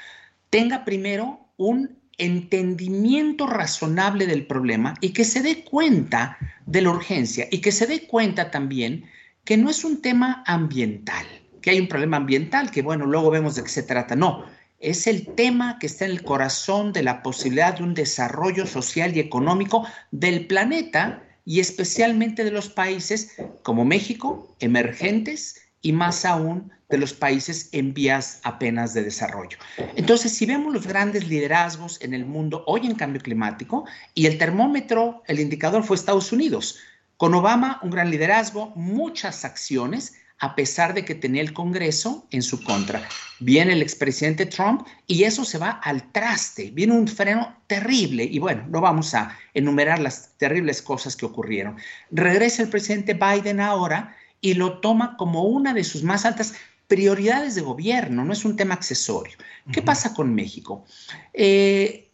tenga 0.48 0.84
primero 0.84 1.40
un 1.56 1.98
entendimiento 2.18 3.48
razonable 3.48 4.28
del 4.28 4.46
problema 4.46 4.94
y 5.00 5.12
que 5.12 5.24
se 5.24 5.42
dé 5.42 5.64
cuenta 5.64 6.38
de 6.66 6.82
la 6.82 6.90
urgencia 6.90 7.48
y 7.50 7.60
que 7.60 7.72
se 7.72 7.88
dé 7.88 8.06
cuenta 8.06 8.52
también 8.52 9.06
que 9.42 9.56
no 9.56 9.68
es 9.68 9.82
un 9.84 10.00
tema 10.00 10.44
ambiental, 10.46 11.26
que 11.60 11.70
hay 11.70 11.80
un 11.80 11.88
problema 11.88 12.18
ambiental, 12.18 12.70
que 12.70 12.82
bueno, 12.82 13.06
luego 13.06 13.28
vemos 13.28 13.56
de 13.56 13.64
qué 13.64 13.70
se 13.70 13.82
trata. 13.82 14.14
No, 14.14 14.44
es 14.78 15.08
el 15.08 15.34
tema 15.34 15.80
que 15.80 15.86
está 15.86 16.04
en 16.04 16.12
el 16.12 16.22
corazón 16.22 16.92
de 16.92 17.02
la 17.02 17.24
posibilidad 17.24 17.76
de 17.76 17.82
un 17.82 17.94
desarrollo 17.94 18.68
social 18.68 19.16
y 19.16 19.18
económico 19.18 19.84
del 20.12 20.46
planeta 20.46 21.24
y 21.44 21.60
especialmente 21.60 22.44
de 22.44 22.50
los 22.50 22.68
países 22.68 23.36
como 23.62 23.84
México, 23.84 24.56
emergentes 24.60 25.60
y 25.80 25.92
más 25.92 26.24
aún 26.24 26.72
de 26.88 26.98
los 26.98 27.12
países 27.12 27.68
en 27.72 27.92
vías 27.94 28.40
apenas 28.44 28.94
de 28.94 29.02
desarrollo. 29.02 29.58
Entonces, 29.96 30.32
si 30.32 30.46
vemos 30.46 30.72
los 30.72 30.86
grandes 30.86 31.26
liderazgos 31.26 32.00
en 32.02 32.14
el 32.14 32.24
mundo 32.24 32.62
hoy 32.66 32.86
en 32.86 32.94
cambio 32.94 33.20
climático, 33.20 33.84
y 34.14 34.26
el 34.26 34.38
termómetro, 34.38 35.22
el 35.26 35.40
indicador 35.40 35.82
fue 35.84 35.96
Estados 35.96 36.32
Unidos, 36.32 36.78
con 37.16 37.34
Obama 37.34 37.80
un 37.82 37.90
gran 37.90 38.10
liderazgo, 38.10 38.72
muchas 38.76 39.44
acciones, 39.44 40.14
a 40.38 40.54
pesar 40.54 40.94
de 40.94 41.04
que 41.04 41.14
tenía 41.14 41.42
el 41.42 41.52
Congreso 41.52 42.26
en 42.30 42.42
su 42.42 42.62
contra. 42.62 43.08
Viene 43.38 43.72
el 43.72 43.82
expresidente 43.82 44.46
Trump 44.46 44.86
y 45.06 45.24
eso 45.24 45.44
se 45.44 45.58
va 45.58 45.70
al 45.70 46.10
traste, 46.12 46.70
viene 46.72 46.94
un 46.94 47.08
freno 47.08 47.56
terrible 47.66 48.24
y 48.24 48.38
bueno, 48.38 48.64
no 48.68 48.80
vamos 48.80 49.14
a 49.14 49.36
enumerar 49.54 50.00
las 50.00 50.36
terribles 50.38 50.82
cosas 50.82 51.16
que 51.16 51.26
ocurrieron. 51.26 51.76
Regresa 52.10 52.62
el 52.62 52.68
presidente 52.68 53.14
Biden 53.14 53.60
ahora 53.60 54.16
y 54.40 54.54
lo 54.54 54.80
toma 54.80 55.16
como 55.16 55.44
una 55.44 55.72
de 55.72 55.84
sus 55.84 56.02
más 56.02 56.24
altas 56.24 56.54
prioridades 56.88 57.54
de 57.54 57.62
gobierno, 57.62 58.24
no 58.24 58.32
es 58.32 58.44
un 58.44 58.56
tema 58.56 58.74
accesorio. 58.74 59.38
¿Qué 59.72 59.80
pasa 59.80 60.12
con 60.12 60.34
México? 60.34 60.84
Eh, 61.32 62.10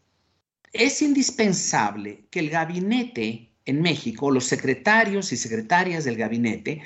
es 0.73 1.03
indispensable 1.03 2.27
que 2.31 2.41
el 2.41 2.51
gabinete 2.51 3.51
en 3.65 3.83
México, 3.83 4.31
los 4.31 4.45
secretarios 4.45 5.33
y 5.33 5.37
secretarias 5.37 6.05
del 6.05 6.17
gabinete, 6.17 6.83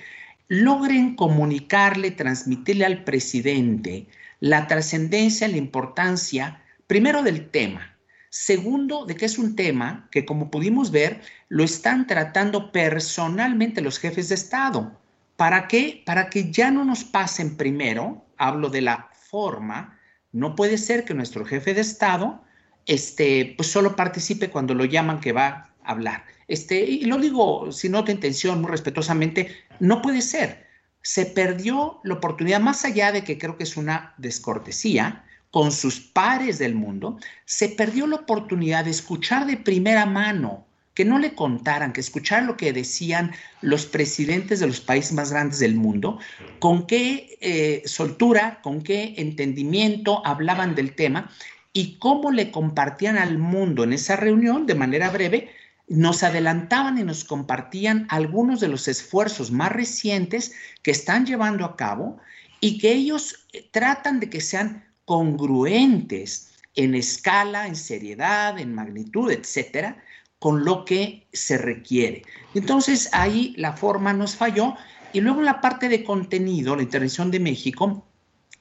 logren 0.52 1.16
comunicarle, 1.16 2.10
transmitirle 2.10 2.84
al 2.84 3.04
presidente 3.04 4.06
la 4.38 4.66
trascendencia, 4.66 5.48
la 5.48 5.56
importancia, 5.56 6.60
primero 6.86 7.22
del 7.22 7.48
tema, 7.48 7.96
segundo 8.28 9.06
de 9.06 9.16
que 9.16 9.24
es 9.24 9.38
un 9.38 9.56
tema 9.56 10.10
que, 10.10 10.26
como 10.26 10.50
pudimos 10.50 10.90
ver, 10.90 11.22
lo 11.48 11.64
están 11.64 12.06
tratando 12.06 12.70
personalmente 12.70 13.80
los 13.80 13.98
jefes 13.98 14.28
de 14.28 14.34
Estado. 14.34 15.00
¿Para 15.38 15.68
qué? 15.68 16.02
Para 16.04 16.28
que 16.28 16.52
ya 16.52 16.70
no 16.70 16.84
nos 16.84 17.02
pasen 17.02 17.56
primero, 17.56 18.26
hablo 18.36 18.68
de 18.68 18.82
la 18.82 19.08
forma, 19.30 19.98
no 20.32 20.54
puede 20.54 20.76
ser 20.76 21.06
que 21.06 21.14
nuestro 21.14 21.46
jefe 21.46 21.72
de 21.72 21.80
Estado 21.80 22.44
este, 22.84 23.54
pues 23.56 23.70
solo 23.70 23.96
participe 23.96 24.50
cuando 24.50 24.74
lo 24.74 24.84
llaman 24.84 25.20
que 25.20 25.32
va 25.32 25.46
a 25.82 25.92
hablar. 25.92 26.24
Este, 26.48 26.80
y 26.80 27.04
lo 27.04 27.18
digo 27.18 27.70
sin 27.72 27.94
otra 27.94 28.12
intención, 28.12 28.60
muy 28.60 28.70
respetuosamente, 28.70 29.48
no 29.80 30.02
puede 30.02 30.22
ser. 30.22 30.66
Se 31.02 31.26
perdió 31.26 32.00
la 32.04 32.14
oportunidad, 32.14 32.60
más 32.60 32.84
allá 32.84 33.12
de 33.12 33.24
que 33.24 33.38
creo 33.38 33.56
que 33.56 33.64
es 33.64 33.76
una 33.76 34.14
descortesía 34.18 35.24
con 35.50 35.70
sus 35.70 36.00
pares 36.00 36.58
del 36.58 36.74
mundo, 36.74 37.18
se 37.44 37.68
perdió 37.68 38.06
la 38.06 38.16
oportunidad 38.16 38.84
de 38.84 38.90
escuchar 38.90 39.46
de 39.46 39.58
primera 39.58 40.06
mano, 40.06 40.66
que 40.94 41.04
no 41.04 41.18
le 41.18 41.34
contaran, 41.34 41.92
que 41.92 42.00
escuchar 42.00 42.44
lo 42.44 42.56
que 42.56 42.72
decían 42.72 43.32
los 43.60 43.86
presidentes 43.86 44.60
de 44.60 44.66
los 44.66 44.80
países 44.80 45.12
más 45.12 45.30
grandes 45.30 45.58
del 45.58 45.74
mundo, 45.74 46.18
con 46.58 46.86
qué 46.86 47.38
eh, 47.40 47.82
soltura, 47.86 48.60
con 48.62 48.82
qué 48.82 49.14
entendimiento 49.16 50.26
hablaban 50.26 50.74
del 50.74 50.94
tema 50.94 51.30
y 51.72 51.98
cómo 51.98 52.30
le 52.30 52.50
compartían 52.50 53.16
al 53.16 53.38
mundo 53.38 53.84
en 53.84 53.92
esa 53.92 54.16
reunión 54.16 54.66
de 54.66 54.74
manera 54.74 55.10
breve, 55.10 55.50
nos 55.92 56.22
adelantaban 56.22 56.98
y 56.98 57.04
nos 57.04 57.24
compartían 57.24 58.06
algunos 58.08 58.60
de 58.60 58.68
los 58.68 58.88
esfuerzos 58.88 59.50
más 59.50 59.72
recientes 59.72 60.52
que 60.82 60.90
están 60.90 61.26
llevando 61.26 61.64
a 61.64 61.76
cabo 61.76 62.18
y 62.60 62.78
que 62.78 62.92
ellos 62.92 63.46
eh, 63.52 63.68
tratan 63.70 64.18
de 64.18 64.30
que 64.30 64.40
sean 64.40 64.84
congruentes 65.04 66.52
en 66.74 66.94
escala, 66.94 67.66
en 67.66 67.76
seriedad, 67.76 68.58
en 68.58 68.74
magnitud, 68.74 69.30
etcétera, 69.30 70.02
con 70.38 70.64
lo 70.64 70.84
que 70.84 71.28
se 71.32 71.58
requiere. 71.58 72.22
Entonces 72.54 73.10
ahí 73.12 73.54
la 73.58 73.74
forma 73.74 74.14
nos 74.14 74.34
falló 74.34 74.74
y 75.12 75.20
luego 75.20 75.42
la 75.42 75.60
parte 75.60 75.88
de 75.90 76.04
contenido, 76.04 76.74
la 76.74 76.82
intervención 76.82 77.30
de 77.30 77.40
México, 77.40 78.06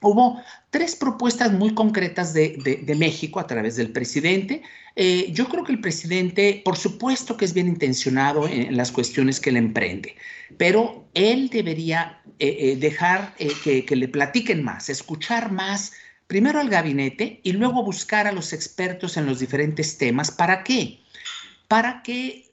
Hubo 0.03 0.41
tres 0.71 0.95
propuestas 0.95 1.53
muy 1.53 1.75
concretas 1.75 2.33
de, 2.33 2.95
México 2.97 3.39
a 3.39 3.45
través 3.45 3.75
del 3.75 3.91
presidente. 3.91 4.63
Eh, 4.95 5.31
yo 5.31 5.47
creo 5.47 5.63
que 5.63 5.73
el 5.73 5.79
presidente, 5.79 6.59
por 6.65 6.75
supuesto 6.75 7.37
que 7.37 7.45
es 7.45 7.53
bien 7.53 7.67
intencionado 7.67 8.47
en, 8.47 8.75
las 8.75 8.91
cuestiones 8.91 9.39
que 9.39 9.51
le 9.51 9.59
emprende, 9.59 10.15
pero 10.57 11.07
él 11.13 11.49
debería 11.49 12.19
eh, 12.39 12.57
eh, 12.59 12.75
dejar 12.77 13.35
que, 13.63 13.85
que 13.85 13.95
le 13.95 14.07
platiquen 14.07 14.63
más, 14.63 14.89
escuchar 14.89 15.51
más, 15.51 15.93
primero 16.25 16.59
al 16.59 16.69
gabinete 16.69 17.39
y 17.43 17.51
luego 17.51 17.83
buscar 17.83 18.25
a 18.25 18.31
los 18.31 18.53
expertos 18.53 19.17
en 19.17 19.27
los 19.27 19.39
diferentes 19.39 19.99
temas. 19.99 20.31
¿Para 20.31 20.63
qué? 20.63 20.99
Para 21.67 22.01
que 22.01 22.49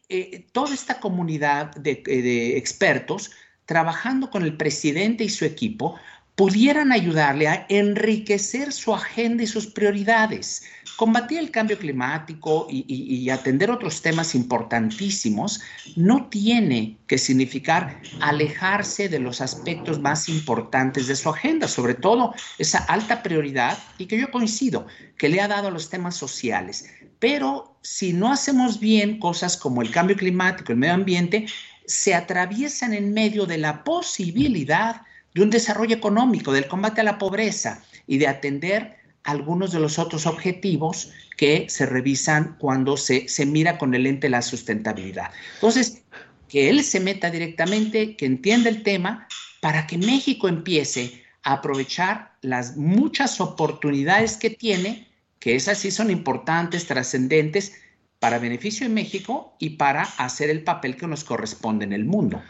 toda 0.53 0.75
esta 0.75 1.01
comunidad 1.01 1.75
de 1.77 2.57
expertos, 2.57 3.31
trabajando 3.67 4.31
con 4.31 4.45
el 4.45 4.57
presidente 4.57 5.25
y 5.25 5.29
su 5.29 5.45
equipo, 5.45 5.99
pudieran 6.39 6.93
ayudarle 6.93 7.49
a 7.49 7.67
enriquecer 7.69 8.73
su 8.73 8.95
agenda 8.95 9.43
y 9.43 9.49
sus 9.49 9.67
prioridades, 9.67 10.63
combatir 10.95 11.41
el 11.41 11.51
cambio 11.51 11.77
climático 11.77 12.69
y, 12.71 13.29
atender 13.29 13.73
otros 13.73 14.03
temas 14.03 14.37
importantísimos, 14.37 15.61
no 15.97 16.29
tiene 16.29 16.97
que 17.09 17.19
significar 17.19 18.01
alejarse 18.21 19.09
de 19.09 19.19
los 19.19 19.41
aspectos 19.41 19.99
más 19.99 20.29
importantes 20.29 21.09
de 21.09 21.17
su 21.17 21.29
agenda, 21.29 21.67
sobre 21.67 21.95
todo 21.95 22.33
esa 22.59 22.79
alta 22.85 23.21
prioridad 23.25 23.77
y 23.99 24.07
que 24.07 24.21
yo 24.21 24.31
coincido, 24.31 24.87
que 25.17 25.29
le 25.29 25.41
ha 25.41 25.49
dado 25.49 25.67
a 25.67 25.73
los 25.73 25.91
temas 25.91 26.15
sociales. 26.15 26.89
Pero 27.19 27.77
si 27.83 28.13
no 28.13 28.31
hacemos 28.31 28.79
bien 28.79 29.19
cosas 29.19 29.57
como 29.57 29.83
el 29.83 29.91
cambio 29.91 30.17
climático, 30.17 30.71
el 30.71 30.79
medio 30.79 30.95
ambiente, 30.95 31.47
se 31.85 32.15
atraviesan 32.15 32.95
en 32.95 33.13
medio 33.13 33.45
de 33.45 33.59
la 33.59 33.83
posibilidad 33.83 35.03
de 35.39 35.45
un 35.45 35.51
desarrollo 35.51 35.95
económico, 35.95 36.53
del 36.53 36.67
combate 36.67 37.01
a 37.01 37.05
la 37.05 37.17
pobreza 37.17 37.85
y 38.09 38.19
de 38.19 38.27
atender 38.27 38.97
algunos 39.23 39.71
de 39.71 39.79
los 39.79 40.01
otros 40.01 40.27
objetivos 40.27 41.13
que 41.37 41.67
se 41.69 41.87
revisan 41.87 42.57
cuando 42.59 42.97
se, 42.97 43.29
se 43.29 43.47
mira 43.47 43.79
con 43.79 43.95
el 43.95 44.03
lente 44.03 44.27
de 44.27 44.33
la 44.33 44.43
sustentabilidad. 44.43 45.31
Entonces, 45.55 46.03
que 46.49 46.71
él 46.71 46.83
se 46.83 46.99
meta 46.99 47.31
directamente, 47.31 48.17
que 48.17 48.27
entienda 48.27 48.69
el 48.69 48.83
tema, 48.83 49.29
para 49.61 49.87
que 49.87 49.97
México 49.97 50.49
empiece 50.49 51.23
a 51.45 51.55
aprovechar 51.55 52.33
las 52.43 52.77
muchas 52.77 53.41
oportunidades 53.41 54.37
que 54.37 54.51
tiene, 54.51 55.07
que 55.39 55.55
esas 55.55 55.79
sí 55.79 55.93
son 55.93 56.11
importantes, 56.11 56.87
trascendentes, 56.87 57.75
para 58.19 58.41
beneficio 58.41 58.89
de 58.89 58.93
México 58.93 59.55
y 59.61 59.71
para 59.71 60.03
hacer 60.03 60.51
el 60.51 60.65
papel 60.65 60.97
que 60.97 61.07
nos 61.07 61.23
corresponde 61.23 61.85
en 61.85 61.93
el 61.93 62.05
mundo. 62.05 62.43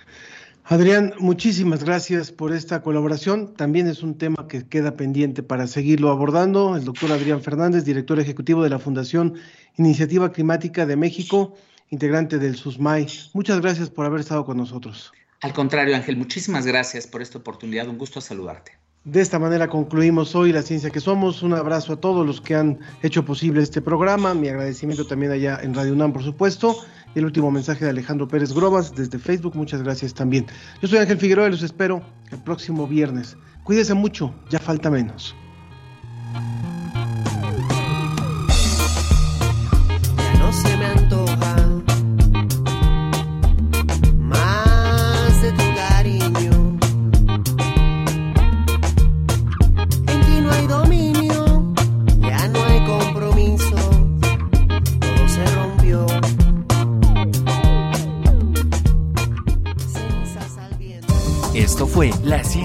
Adrián, 0.70 1.14
muchísimas 1.18 1.82
gracias 1.82 2.30
por 2.30 2.52
esta 2.52 2.82
colaboración. 2.82 3.54
También 3.54 3.86
es 3.86 4.02
un 4.02 4.18
tema 4.18 4.48
que 4.48 4.68
queda 4.68 4.98
pendiente 4.98 5.42
para 5.42 5.66
seguirlo 5.66 6.10
abordando. 6.10 6.76
El 6.76 6.84
doctor 6.84 7.10
Adrián 7.10 7.40
Fernández, 7.40 7.86
director 7.86 8.20
ejecutivo 8.20 8.62
de 8.62 8.68
la 8.68 8.78
Fundación 8.78 9.36
Iniciativa 9.78 10.30
Climática 10.30 10.84
de 10.84 10.94
México, 10.94 11.56
integrante 11.88 12.38
del 12.38 12.54
SUSMAI. 12.54 13.06
Muchas 13.32 13.62
gracias 13.62 13.88
por 13.88 14.04
haber 14.04 14.20
estado 14.20 14.44
con 14.44 14.58
nosotros. 14.58 15.10
Al 15.40 15.54
contrario, 15.54 15.96
Ángel, 15.96 16.18
muchísimas 16.18 16.66
gracias 16.66 17.06
por 17.06 17.22
esta 17.22 17.38
oportunidad. 17.38 17.88
Un 17.88 17.96
gusto 17.96 18.20
saludarte. 18.20 18.72
De 19.04 19.22
esta 19.22 19.38
manera 19.38 19.68
concluimos 19.68 20.34
hoy 20.34 20.52
La 20.52 20.60
Ciencia 20.60 20.90
que 20.90 21.00
Somos. 21.00 21.42
Un 21.42 21.54
abrazo 21.54 21.94
a 21.94 21.96
todos 21.96 22.26
los 22.26 22.42
que 22.42 22.56
han 22.56 22.78
hecho 23.02 23.24
posible 23.24 23.62
este 23.62 23.80
programa. 23.80 24.34
Mi 24.34 24.48
agradecimiento 24.48 25.06
también 25.06 25.32
allá 25.32 25.60
en 25.62 25.72
Radio 25.72 25.94
UNAM, 25.94 26.12
por 26.12 26.22
supuesto. 26.22 26.76
El 27.14 27.24
último 27.24 27.50
mensaje 27.50 27.84
de 27.84 27.90
Alejandro 27.90 28.28
Pérez 28.28 28.52
Grobas 28.52 28.94
desde 28.94 29.18
Facebook. 29.18 29.56
Muchas 29.56 29.82
gracias 29.82 30.14
también. 30.14 30.46
Yo 30.82 30.88
soy 30.88 30.98
Ángel 30.98 31.18
Figueroa 31.18 31.48
y 31.48 31.50
los 31.50 31.62
espero 31.62 32.02
el 32.30 32.38
próximo 32.38 32.86
viernes. 32.86 33.36
Cuídense 33.64 33.94
mucho, 33.94 34.34
ya 34.50 34.58
falta 34.58 34.90
menos. 34.90 35.34